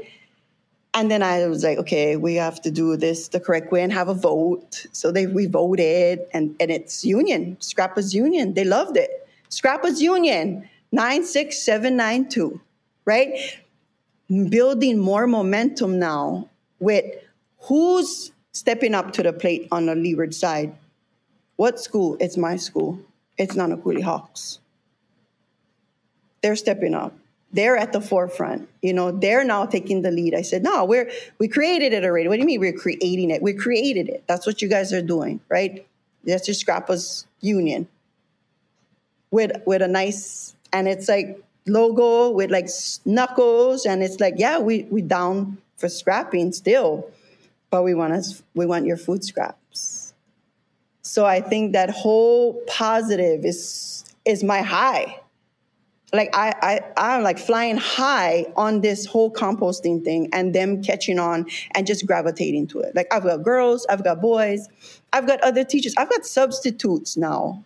And 0.93 1.11
then 1.11 1.21
I 1.21 1.45
was 1.47 1.63
like, 1.63 1.77
okay, 1.77 2.15
we 2.15 2.35
have 2.35 2.61
to 2.61 2.71
do 2.71 2.97
this 2.97 3.27
the 3.27 3.39
correct 3.39 3.71
way 3.71 3.83
and 3.83 3.93
have 3.93 4.09
a 4.09 4.13
vote. 4.13 4.87
So 4.93 5.11
they 5.11 5.27
we 5.27 5.45
voted, 5.45 6.21
and 6.33 6.55
and 6.59 6.71
it's 6.71 7.05
Union, 7.05 7.57
Scrappers 7.59 8.13
Union. 8.13 8.53
They 8.53 8.63
loved 8.63 8.97
it. 8.97 9.27
Scrappers 9.49 10.01
Union, 10.01 10.67
96792, 10.91 12.59
right? 13.05 13.59
Building 14.49 14.97
more 14.99 15.27
momentum 15.27 15.99
now 15.99 16.49
with 16.79 17.05
who's 17.59 18.31
stepping 18.51 18.95
up 18.95 19.11
to 19.13 19.23
the 19.23 19.33
plate 19.33 19.67
on 19.71 19.85
the 19.85 19.95
leeward 19.95 20.33
side. 20.33 20.75
What 21.57 21.79
school? 21.79 22.17
It's 22.19 22.37
my 22.37 22.55
school. 22.55 22.99
It's 23.37 23.55
Nanakuli 23.55 24.01
Hawks. 24.01 24.59
They're 26.41 26.55
stepping 26.55 26.93
up. 26.93 27.13
They're 27.53 27.77
at 27.77 27.93
the 27.93 28.01
forefront. 28.01 28.67
You 28.81 28.93
know, 28.93 29.11
they're 29.11 29.43
now 29.43 29.65
taking 29.65 30.01
the 30.01 30.11
lead. 30.11 30.35
I 30.35 30.41
said, 30.41 30.63
no, 30.63 30.83
we're 30.83 31.09
we 31.39 31.47
created 31.47 31.93
it 31.93 32.03
already. 32.03 32.27
What 32.27 32.35
do 32.35 32.41
you 32.41 32.45
mean 32.45 32.59
we're 32.59 32.73
creating 32.73 33.31
it? 33.31 33.41
We 33.41 33.53
created 33.53 34.09
it. 34.09 34.23
That's 34.27 34.45
what 34.45 34.61
you 34.61 34.67
guys 34.67 34.91
are 34.91 35.01
doing, 35.01 35.39
right? 35.49 35.85
That's 36.25 36.47
your 36.47 36.55
Scrappers 36.55 37.25
Union 37.39 37.87
with 39.31 39.51
with 39.65 39.81
a 39.81 39.87
nice 39.87 40.55
and 40.73 40.87
it's 40.87 41.07
like 41.07 41.41
logo 41.67 42.29
with 42.29 42.49
like 42.49 42.69
knuckles 43.05 43.85
and 43.85 44.01
it's 44.01 44.19
like 44.19 44.35
yeah 44.37 44.57
we 44.59 44.83
we 44.83 45.01
down 45.01 45.57
for 45.75 45.89
scrapping 45.89 46.51
still 46.51 47.09
but 47.69 47.83
we 47.83 47.93
want 47.93 48.13
us 48.13 48.41
we 48.55 48.65
want 48.65 48.85
your 48.85 48.97
food 48.97 49.23
scraps 49.23 50.13
so 51.01 51.25
i 51.25 51.41
think 51.41 51.73
that 51.73 51.89
whole 51.89 52.53
positive 52.67 53.43
is 53.43 54.05
is 54.25 54.43
my 54.43 54.61
high 54.61 55.19
like 56.13 56.29
I, 56.33 56.53
I 56.61 57.15
i'm 57.15 57.23
like 57.23 57.37
flying 57.37 57.77
high 57.77 58.45
on 58.55 58.81
this 58.81 59.05
whole 59.05 59.31
composting 59.31 60.03
thing 60.03 60.29
and 60.31 60.55
them 60.55 60.81
catching 60.81 61.19
on 61.19 61.45
and 61.75 61.85
just 61.85 62.05
gravitating 62.05 62.67
to 62.67 62.79
it 62.79 62.95
like 62.95 63.13
i've 63.13 63.23
got 63.23 63.43
girls 63.43 63.85
i've 63.89 64.03
got 64.03 64.21
boys 64.21 64.67
i've 65.11 65.27
got 65.27 65.41
other 65.41 65.63
teachers 65.63 65.93
i've 65.97 66.09
got 66.09 66.25
substitutes 66.25 67.17
now 67.17 67.63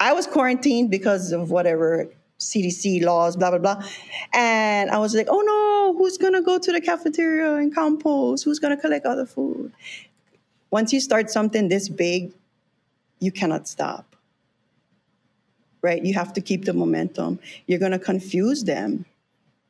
I 0.00 0.14
was 0.14 0.26
quarantined 0.26 0.90
because 0.90 1.30
of 1.30 1.50
whatever 1.50 2.08
CDC 2.38 3.04
laws, 3.04 3.36
blah, 3.36 3.50
blah, 3.50 3.58
blah. 3.58 3.84
And 4.32 4.90
I 4.90 4.98
was 4.98 5.14
like, 5.14 5.26
oh 5.28 5.42
no, 5.42 5.98
who's 5.98 6.16
to 6.32 6.40
go 6.40 6.58
to 6.58 6.72
the 6.72 6.80
cafeteria 6.80 7.56
and 7.56 7.72
compost? 7.72 8.44
Who's 8.44 8.58
to 8.58 8.80
collect 8.80 9.04
all 9.04 9.14
the 9.14 9.26
food? 9.26 9.72
Once 10.70 10.92
you 10.92 11.00
start 11.00 11.30
something 11.30 11.68
this 11.68 11.90
big, 11.90 12.32
you 13.18 13.30
cannot 13.30 13.68
stop. 13.68 14.09
Right? 15.82 16.04
You 16.04 16.14
have 16.14 16.32
to 16.34 16.40
keep 16.40 16.64
the 16.64 16.74
momentum. 16.74 17.38
You're 17.66 17.78
going 17.78 17.92
to 17.92 17.98
confuse 17.98 18.64
them. 18.64 19.06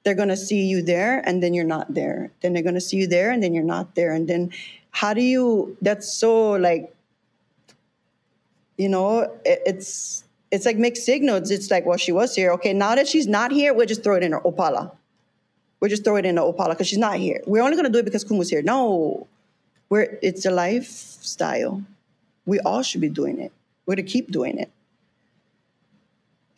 They're 0.03 0.15
going 0.15 0.29
to 0.29 0.37
see 0.37 0.65
you 0.65 0.83
there 0.83 1.23
and 1.27 1.43
then 1.43 1.55
you're 1.55 1.65
not 1.65 1.95
there. 1.95 2.33
Then 2.41 2.53
they're 2.53 2.63
going 2.63 2.75
to 2.75 2.81
see 2.81 2.97
you 2.97 3.07
there 3.07 3.31
and 3.31 3.43
then 3.43 3.55
you're 3.55 3.63
not 3.63 3.95
there. 3.95 4.13
And 4.13 4.27
then 4.27 4.51
how 4.91 5.15
do 5.15 5.23
you, 5.23 5.77
that's 5.83 6.13
so 6.13 6.53
like 6.53 6.95
you 8.81 8.89
know, 8.89 9.21
it, 9.45 9.61
it's 9.67 10.25
it's 10.51 10.65
like 10.65 10.79
mixed 10.79 11.05
signals. 11.05 11.51
It's 11.51 11.71
like, 11.71 11.85
well, 11.85 11.99
she 11.99 12.13
was 12.13 12.35
here. 12.35 12.51
Okay, 12.53 12.73
now 12.73 12.95
that 12.95 13.07
she's 13.07 13.27
not 13.27 13.53
here, 13.53 13.75
we'll 13.75 13.87
just 13.87 14.03
throw 14.03 14.17
it 14.17 14.23
in 14.23 14.33
her 14.33 14.41
Opala. 14.41 14.91
We'll 15.79 15.91
just 15.91 16.03
throw 16.03 16.17
it 16.17 16.25
in 16.25 16.37
the 16.37 16.41
Opala 16.41 16.71
because 16.71 16.89
she's 16.89 16.99
not 16.99 17.17
here. 17.17 17.43
We're 17.47 17.63
only 17.63 17.77
gonna 17.77 17.91
do 17.91 17.99
it 17.99 18.07
because 18.07 18.25
Kumu's 18.25 18.49
here. 18.49 18.63
No, 18.63 19.27
we're 19.91 20.19
it's 20.23 20.47
a 20.47 20.51
lifestyle. 20.51 21.83
We 22.47 22.59
all 22.61 22.83
should 22.83 23.03
be 23.03 23.11
doing 23.11 23.39
it. 23.39 23.53
We're 23.85 23.97
going 23.97 24.07
to 24.07 24.13
keep 24.13 24.31
doing 24.31 24.59
it. 24.59 24.71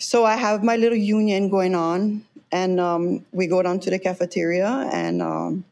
So 0.03 0.25
I 0.25 0.35
have 0.35 0.65
my 0.65 0.77
little 0.77 0.99
union 0.99 1.49
going 1.49 1.77
on, 1.77 2.25
and 2.51 2.81
um, 2.81 3.25
we 3.31 3.47
go 3.47 3.63
down 3.63 3.79
to 3.81 3.91
the 3.91 4.01
cafeteria 4.01 4.91
and 4.93 5.23
um, 5.23 5.65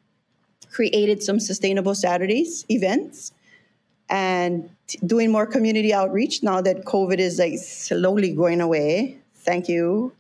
created 0.71 1.21
some 1.21 1.41
sustainable 1.41 1.97
Saturdays 1.97 2.65
events 2.69 3.33
and 4.09 4.71
doing 5.05 5.33
more 5.33 5.47
community 5.47 5.93
outreach 5.93 6.45
now 6.45 6.61
that 6.61 6.85
COVID 6.85 7.19
is 7.19 7.41
like 7.41 7.59
slowly 7.59 8.33
going 8.33 8.61
away. 8.61 9.19
Thank 9.35 9.69
you. 9.69 10.13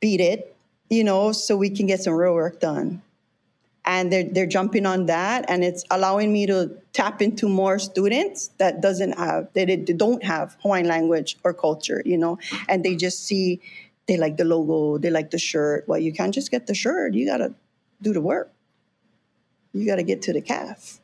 Beat 0.00 0.20
it, 0.20 0.56
you 0.90 1.04
know, 1.04 1.30
so 1.30 1.56
we 1.56 1.70
can 1.70 1.86
get 1.86 2.02
some 2.02 2.14
real 2.14 2.34
work 2.34 2.58
done. 2.58 3.00
And 3.84 4.12
they're 4.12 4.24
they're 4.24 4.46
jumping 4.46 4.86
on 4.86 5.06
that, 5.06 5.44
and 5.48 5.64
it's 5.64 5.84
allowing 5.90 6.32
me 6.32 6.46
to 6.46 6.70
tap 6.92 7.20
into 7.20 7.48
more 7.48 7.80
students 7.80 8.50
that 8.58 8.80
doesn't 8.80 9.18
have 9.18 9.48
that 9.54 9.66
they 9.66 9.76
don't 9.76 10.22
have 10.22 10.56
Hawaiian 10.62 10.86
language 10.86 11.36
or 11.42 11.52
culture, 11.52 12.00
you 12.04 12.16
know, 12.16 12.38
and 12.68 12.84
they 12.84 12.94
just 12.94 13.26
see 13.26 13.60
they 14.06 14.16
like 14.16 14.36
the 14.36 14.44
logo, 14.44 14.98
they 14.98 15.10
like 15.10 15.32
the 15.32 15.38
shirt. 15.38 15.88
Well, 15.88 15.98
you 15.98 16.12
can't 16.12 16.32
just 16.32 16.52
get 16.52 16.68
the 16.68 16.74
shirt; 16.74 17.14
you 17.14 17.26
gotta 17.26 17.54
do 18.00 18.12
the 18.12 18.20
work. 18.20 18.52
You 19.72 19.84
gotta 19.84 20.04
get 20.04 20.22
to 20.22 20.32
the 20.32 20.40
calf 20.40 21.00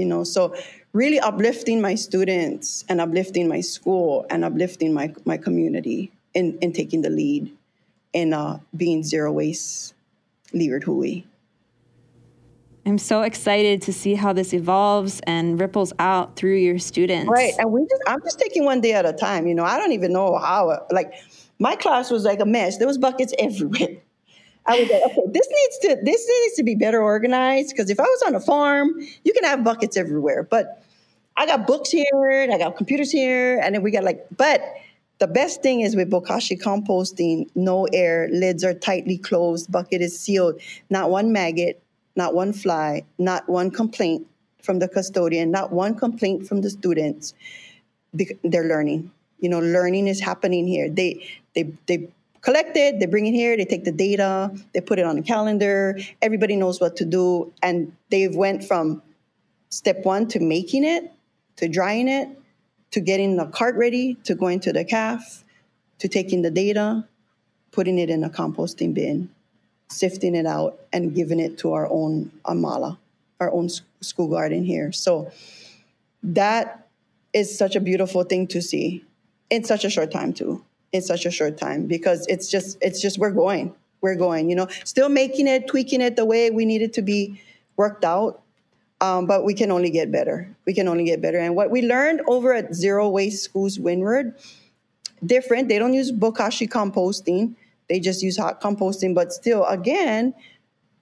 you 0.00 0.06
know 0.06 0.24
so 0.24 0.54
really 0.92 1.20
uplifting 1.20 1.80
my 1.80 1.94
students 1.94 2.84
and 2.88 3.00
uplifting 3.00 3.46
my 3.46 3.60
school 3.60 4.26
and 4.30 4.44
uplifting 4.44 4.92
my, 4.94 5.12
my 5.24 5.36
community 5.36 6.10
in, 6.34 6.58
in 6.60 6.72
taking 6.72 7.02
the 7.02 7.10
lead 7.10 7.52
in 8.12 8.32
uh, 8.32 8.58
being 8.76 9.02
zero 9.02 9.30
waste 9.30 9.94
leeward 10.52 10.84
hui 10.84 11.22
i'm 12.90 12.98
so 12.98 13.22
excited 13.22 13.80
to 13.80 13.92
see 13.92 14.14
how 14.14 14.32
this 14.32 14.52
evolves 14.52 15.20
and 15.20 15.60
ripples 15.60 15.92
out 16.00 16.34
through 16.34 16.56
your 16.56 16.78
students 16.78 17.30
right 17.30 17.52
and 17.58 17.70
we 17.70 17.86
just 17.88 18.02
i'm 18.08 18.20
just 18.22 18.38
taking 18.38 18.64
one 18.64 18.80
day 18.80 18.92
at 18.92 19.06
a 19.06 19.12
time 19.12 19.46
you 19.46 19.54
know 19.54 19.64
i 19.64 19.78
don't 19.78 19.92
even 19.92 20.12
know 20.12 20.36
how 20.36 20.84
like 20.90 21.14
my 21.60 21.76
class 21.76 22.10
was 22.10 22.24
like 22.24 22.40
a 22.40 22.44
mess 22.44 22.78
there 22.78 22.88
was 22.88 22.98
buckets 22.98 23.32
everywhere 23.38 23.96
I 24.66 24.78
was 24.78 24.90
like, 24.90 25.02
okay, 25.06 25.22
this 25.28 25.48
needs 25.48 25.78
to 25.78 26.04
this 26.04 26.28
needs 26.28 26.54
to 26.56 26.62
be 26.62 26.74
better 26.74 27.02
organized 27.02 27.70
because 27.70 27.88
if 27.88 27.98
I 27.98 28.02
was 28.02 28.22
on 28.26 28.34
a 28.34 28.40
farm, 28.40 28.94
you 29.24 29.32
can 29.32 29.42
have 29.44 29.64
buckets 29.64 29.96
everywhere. 29.96 30.42
But 30.42 30.84
I 31.36 31.46
got 31.46 31.66
books 31.66 31.90
here, 31.90 32.46
I 32.52 32.58
got 32.58 32.76
computers 32.76 33.10
here, 33.10 33.58
and 33.58 33.74
then 33.74 33.82
we 33.82 33.90
got 33.90 34.04
like, 34.04 34.26
but 34.36 34.62
the 35.18 35.26
best 35.26 35.62
thing 35.62 35.80
is 35.80 35.96
with 35.96 36.10
Bokashi 36.10 36.60
composting, 36.60 37.48
no 37.54 37.86
air, 37.86 38.28
lids 38.30 38.62
are 38.62 38.74
tightly 38.74 39.16
closed, 39.16 39.72
bucket 39.72 40.02
is 40.02 40.18
sealed, 40.20 40.60
not 40.90 41.10
one 41.10 41.32
maggot, 41.32 41.82
not 42.16 42.34
one 42.34 42.52
fly, 42.52 43.04
not 43.18 43.48
one 43.48 43.70
complaint 43.70 44.26
from 44.62 44.78
the 44.78 44.88
custodian, 44.88 45.50
not 45.50 45.72
one 45.72 45.94
complaint 45.94 46.46
from 46.46 46.60
the 46.60 46.70
students. 46.70 47.34
They're 48.12 48.64
learning. 48.64 49.10
You 49.38 49.48
know, 49.48 49.60
learning 49.60 50.06
is 50.06 50.20
happening 50.20 50.66
here. 50.66 50.90
They 50.90 51.26
they 51.54 51.72
they 51.86 52.08
collect 52.42 52.76
it, 52.76 53.00
they 53.00 53.06
bring 53.06 53.26
it 53.26 53.32
here, 53.32 53.56
they 53.56 53.64
take 53.64 53.84
the 53.84 53.92
data, 53.92 54.50
they 54.72 54.80
put 54.80 54.98
it 54.98 55.04
on 55.04 55.18
a 55.18 55.22
calendar, 55.22 55.98
everybody 56.22 56.56
knows 56.56 56.80
what 56.80 56.96
to 56.96 57.04
do, 57.04 57.52
and 57.62 57.92
they've 58.10 58.34
went 58.34 58.64
from 58.64 59.02
step 59.68 60.04
one 60.04 60.26
to 60.28 60.40
making 60.40 60.84
it, 60.84 61.12
to 61.56 61.68
drying 61.68 62.08
it, 62.08 62.28
to 62.90 63.00
getting 63.00 63.36
the 63.36 63.46
cart 63.46 63.76
ready, 63.76 64.14
to 64.24 64.34
going 64.34 64.58
to 64.60 64.72
the 64.72 64.84
calf, 64.84 65.44
to 65.98 66.08
taking 66.08 66.42
the 66.42 66.50
data, 66.50 67.06
putting 67.72 67.98
it 67.98 68.10
in 68.10 68.24
a 68.24 68.30
composting 68.30 68.94
bin, 68.94 69.30
sifting 69.90 70.34
it 70.34 70.46
out, 70.46 70.80
and 70.92 71.14
giving 71.14 71.40
it 71.40 71.58
to 71.58 71.72
our 71.72 71.88
own 71.90 72.30
amala, 72.44 72.96
our 73.40 73.52
own 73.52 73.68
school 74.00 74.28
garden 74.28 74.64
here. 74.64 74.92
So 74.92 75.30
that 76.22 76.88
is 77.32 77.56
such 77.56 77.76
a 77.76 77.80
beautiful 77.80 78.24
thing 78.24 78.46
to 78.48 78.62
see. 78.62 79.04
In 79.50 79.64
such 79.64 79.84
a 79.84 79.90
short 79.90 80.10
time 80.12 80.32
too. 80.32 80.64
In 80.92 81.02
such 81.02 81.26
a 81.26 81.30
short 81.30 81.58
time 81.58 81.86
because 81.86 82.26
it's 82.28 82.48
just 82.48 82.78
it's 82.80 83.00
just 83.00 83.18
we're 83.18 83.32
going 83.32 83.74
we're 84.00 84.16
going 84.16 84.48
you 84.48 84.56
know? 84.56 84.68
Still 84.84 85.08
making 85.08 85.46
it 85.48 85.66
tweaking 85.66 86.00
it 86.00 86.16
the 86.16 86.24
way 86.24 86.50
we 86.50 86.64
need 86.64 86.82
it 86.82 86.92
to 86.94 87.02
be 87.02 87.40
worked 87.76 88.04
out 88.04 88.42
um, 89.00 89.26
but 89.26 89.44
we 89.44 89.54
can 89.54 89.70
only 89.70 89.90
get 89.90 90.12
better. 90.12 90.54
We 90.66 90.74
can 90.74 90.86
only 90.86 91.04
get 91.04 91.22
better. 91.22 91.38
And 91.38 91.56
what 91.56 91.70
we 91.70 91.82
learned 91.82 92.20
over 92.26 92.52
at 92.52 92.74
zero 92.74 93.08
waste 93.08 93.42
schools 93.42 93.78
windward 93.78 94.34
different. 95.24 95.68
They 95.68 95.78
don't 95.78 95.94
use 95.94 96.12
bokashi 96.12 96.68
composting 96.68 97.54
they 97.90 97.98
just 98.00 98.22
use 98.22 98.38
hot 98.38 98.62
composting. 98.62 99.14
But 99.14 99.32
still, 99.32 99.66
again, 99.66 100.32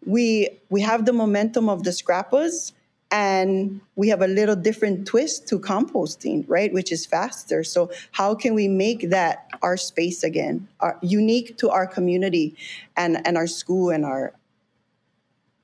we 0.04 0.48
we 0.70 0.80
have 0.80 1.04
the 1.04 1.12
momentum 1.12 1.68
of 1.68 1.84
the 1.84 1.92
scrappers 1.92 2.72
and 3.10 3.80
we 3.94 4.08
have 4.08 4.22
a 4.22 4.26
little 4.26 4.56
different 4.56 5.06
twist 5.06 5.48
to 5.48 5.58
composting 5.58 6.44
right 6.48 6.72
which 6.72 6.90
is 6.90 7.04
faster. 7.04 7.62
So 7.62 7.90
how 8.12 8.34
can 8.34 8.54
we 8.54 8.68
make 8.68 9.10
that 9.10 9.48
our 9.62 9.76
space 9.76 10.24
again 10.24 10.66
our, 10.80 10.98
unique 11.02 11.58
to 11.58 11.68
our 11.68 11.86
community 11.86 12.56
and 12.96 13.20
and 13.26 13.36
our 13.36 13.46
school 13.46 13.90
and 13.90 14.04
our 14.04 14.32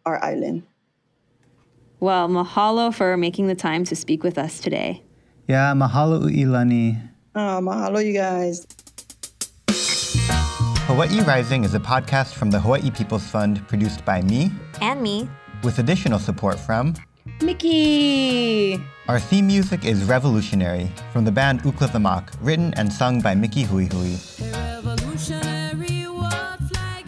our 0.05 0.23
island? 0.23 0.63
Well 2.01 2.29
mahalo 2.29 2.93
for 2.93 3.17
making 3.17 3.47
the 3.47 3.55
time 3.55 3.85
to 3.85 3.97
speak 3.97 4.23
with 4.23 4.37
us 4.37 4.61
today. 4.61 5.03
Yeah 5.49 5.73
mahalo 5.73 6.21
uilani 6.29 7.01
oh 7.35 7.41
ah, 7.41 7.61
mahalo 7.61 8.05
you 8.05 8.13
guys 8.13 8.67
Hawaii 10.95 11.21
Rising 11.23 11.65
is 11.65 11.75
a 11.75 11.81
podcast 11.81 12.35
from 12.35 12.53
the 12.53 12.61
Hawaii 12.61 12.89
People's 12.89 13.27
Fund 13.27 13.67
produced 13.67 14.05
by 14.05 14.23
me 14.23 14.53
and 14.81 15.03
me 15.03 15.29
with 15.65 15.81
additional 15.81 16.21
support 16.21 16.57
from 16.57 16.95
Mickey. 17.43 18.81
Our 19.09 19.19
theme 19.19 19.49
music 19.49 19.85
is 19.85 20.05
Revolutionary 20.05 20.89
from 21.13 21.25
the 21.25 21.33
band 21.33 21.65
Uklathemak, 21.65 22.29
written 22.41 22.73
and 22.75 22.93
sung 22.93 23.21
by 23.21 23.35
Mickey 23.35 23.65
Hui 23.65 23.87
Hui. 23.87 24.15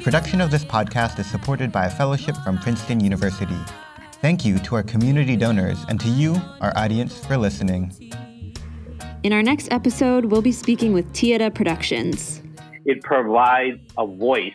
Production 0.02 0.40
of 0.40 0.50
this 0.50 0.64
podcast 0.64 1.20
is 1.20 1.26
supported 1.30 1.70
by 1.70 1.86
a 1.86 1.90
fellowship 1.90 2.34
from 2.42 2.58
Princeton 2.58 2.98
University. 2.98 3.60
Thank 4.20 4.44
you 4.44 4.58
to 4.58 4.74
our 4.74 4.82
community 4.82 5.36
donors 5.36 5.78
and 5.88 6.00
to 6.00 6.08
you, 6.08 6.34
our 6.60 6.76
audience, 6.76 7.24
for 7.24 7.36
listening. 7.36 7.92
In 9.22 9.32
our 9.32 9.44
next 9.44 9.68
episode, 9.70 10.24
we'll 10.24 10.42
be 10.42 10.50
speaking 10.50 10.92
with 10.92 11.12
Tieta 11.12 11.54
Productions 11.54 12.42
it 12.86 13.02
provides 13.02 13.80
a 13.98 14.06
voice 14.06 14.54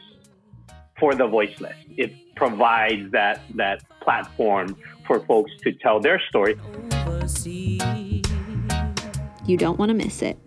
for 0.99 1.13
the 1.13 1.27
voiceless. 1.27 1.75
It 1.97 2.35
provides 2.35 3.11
that 3.11 3.41
that 3.55 3.83
platform 3.99 4.75
for 5.05 5.19
folks 5.25 5.51
to 5.63 5.73
tell 5.73 5.99
their 5.99 6.19
story. 6.29 6.57
You 9.45 9.57
don't 9.57 9.77
want 9.77 9.89
to 9.89 9.93
miss 9.93 10.21
it. 10.21 10.39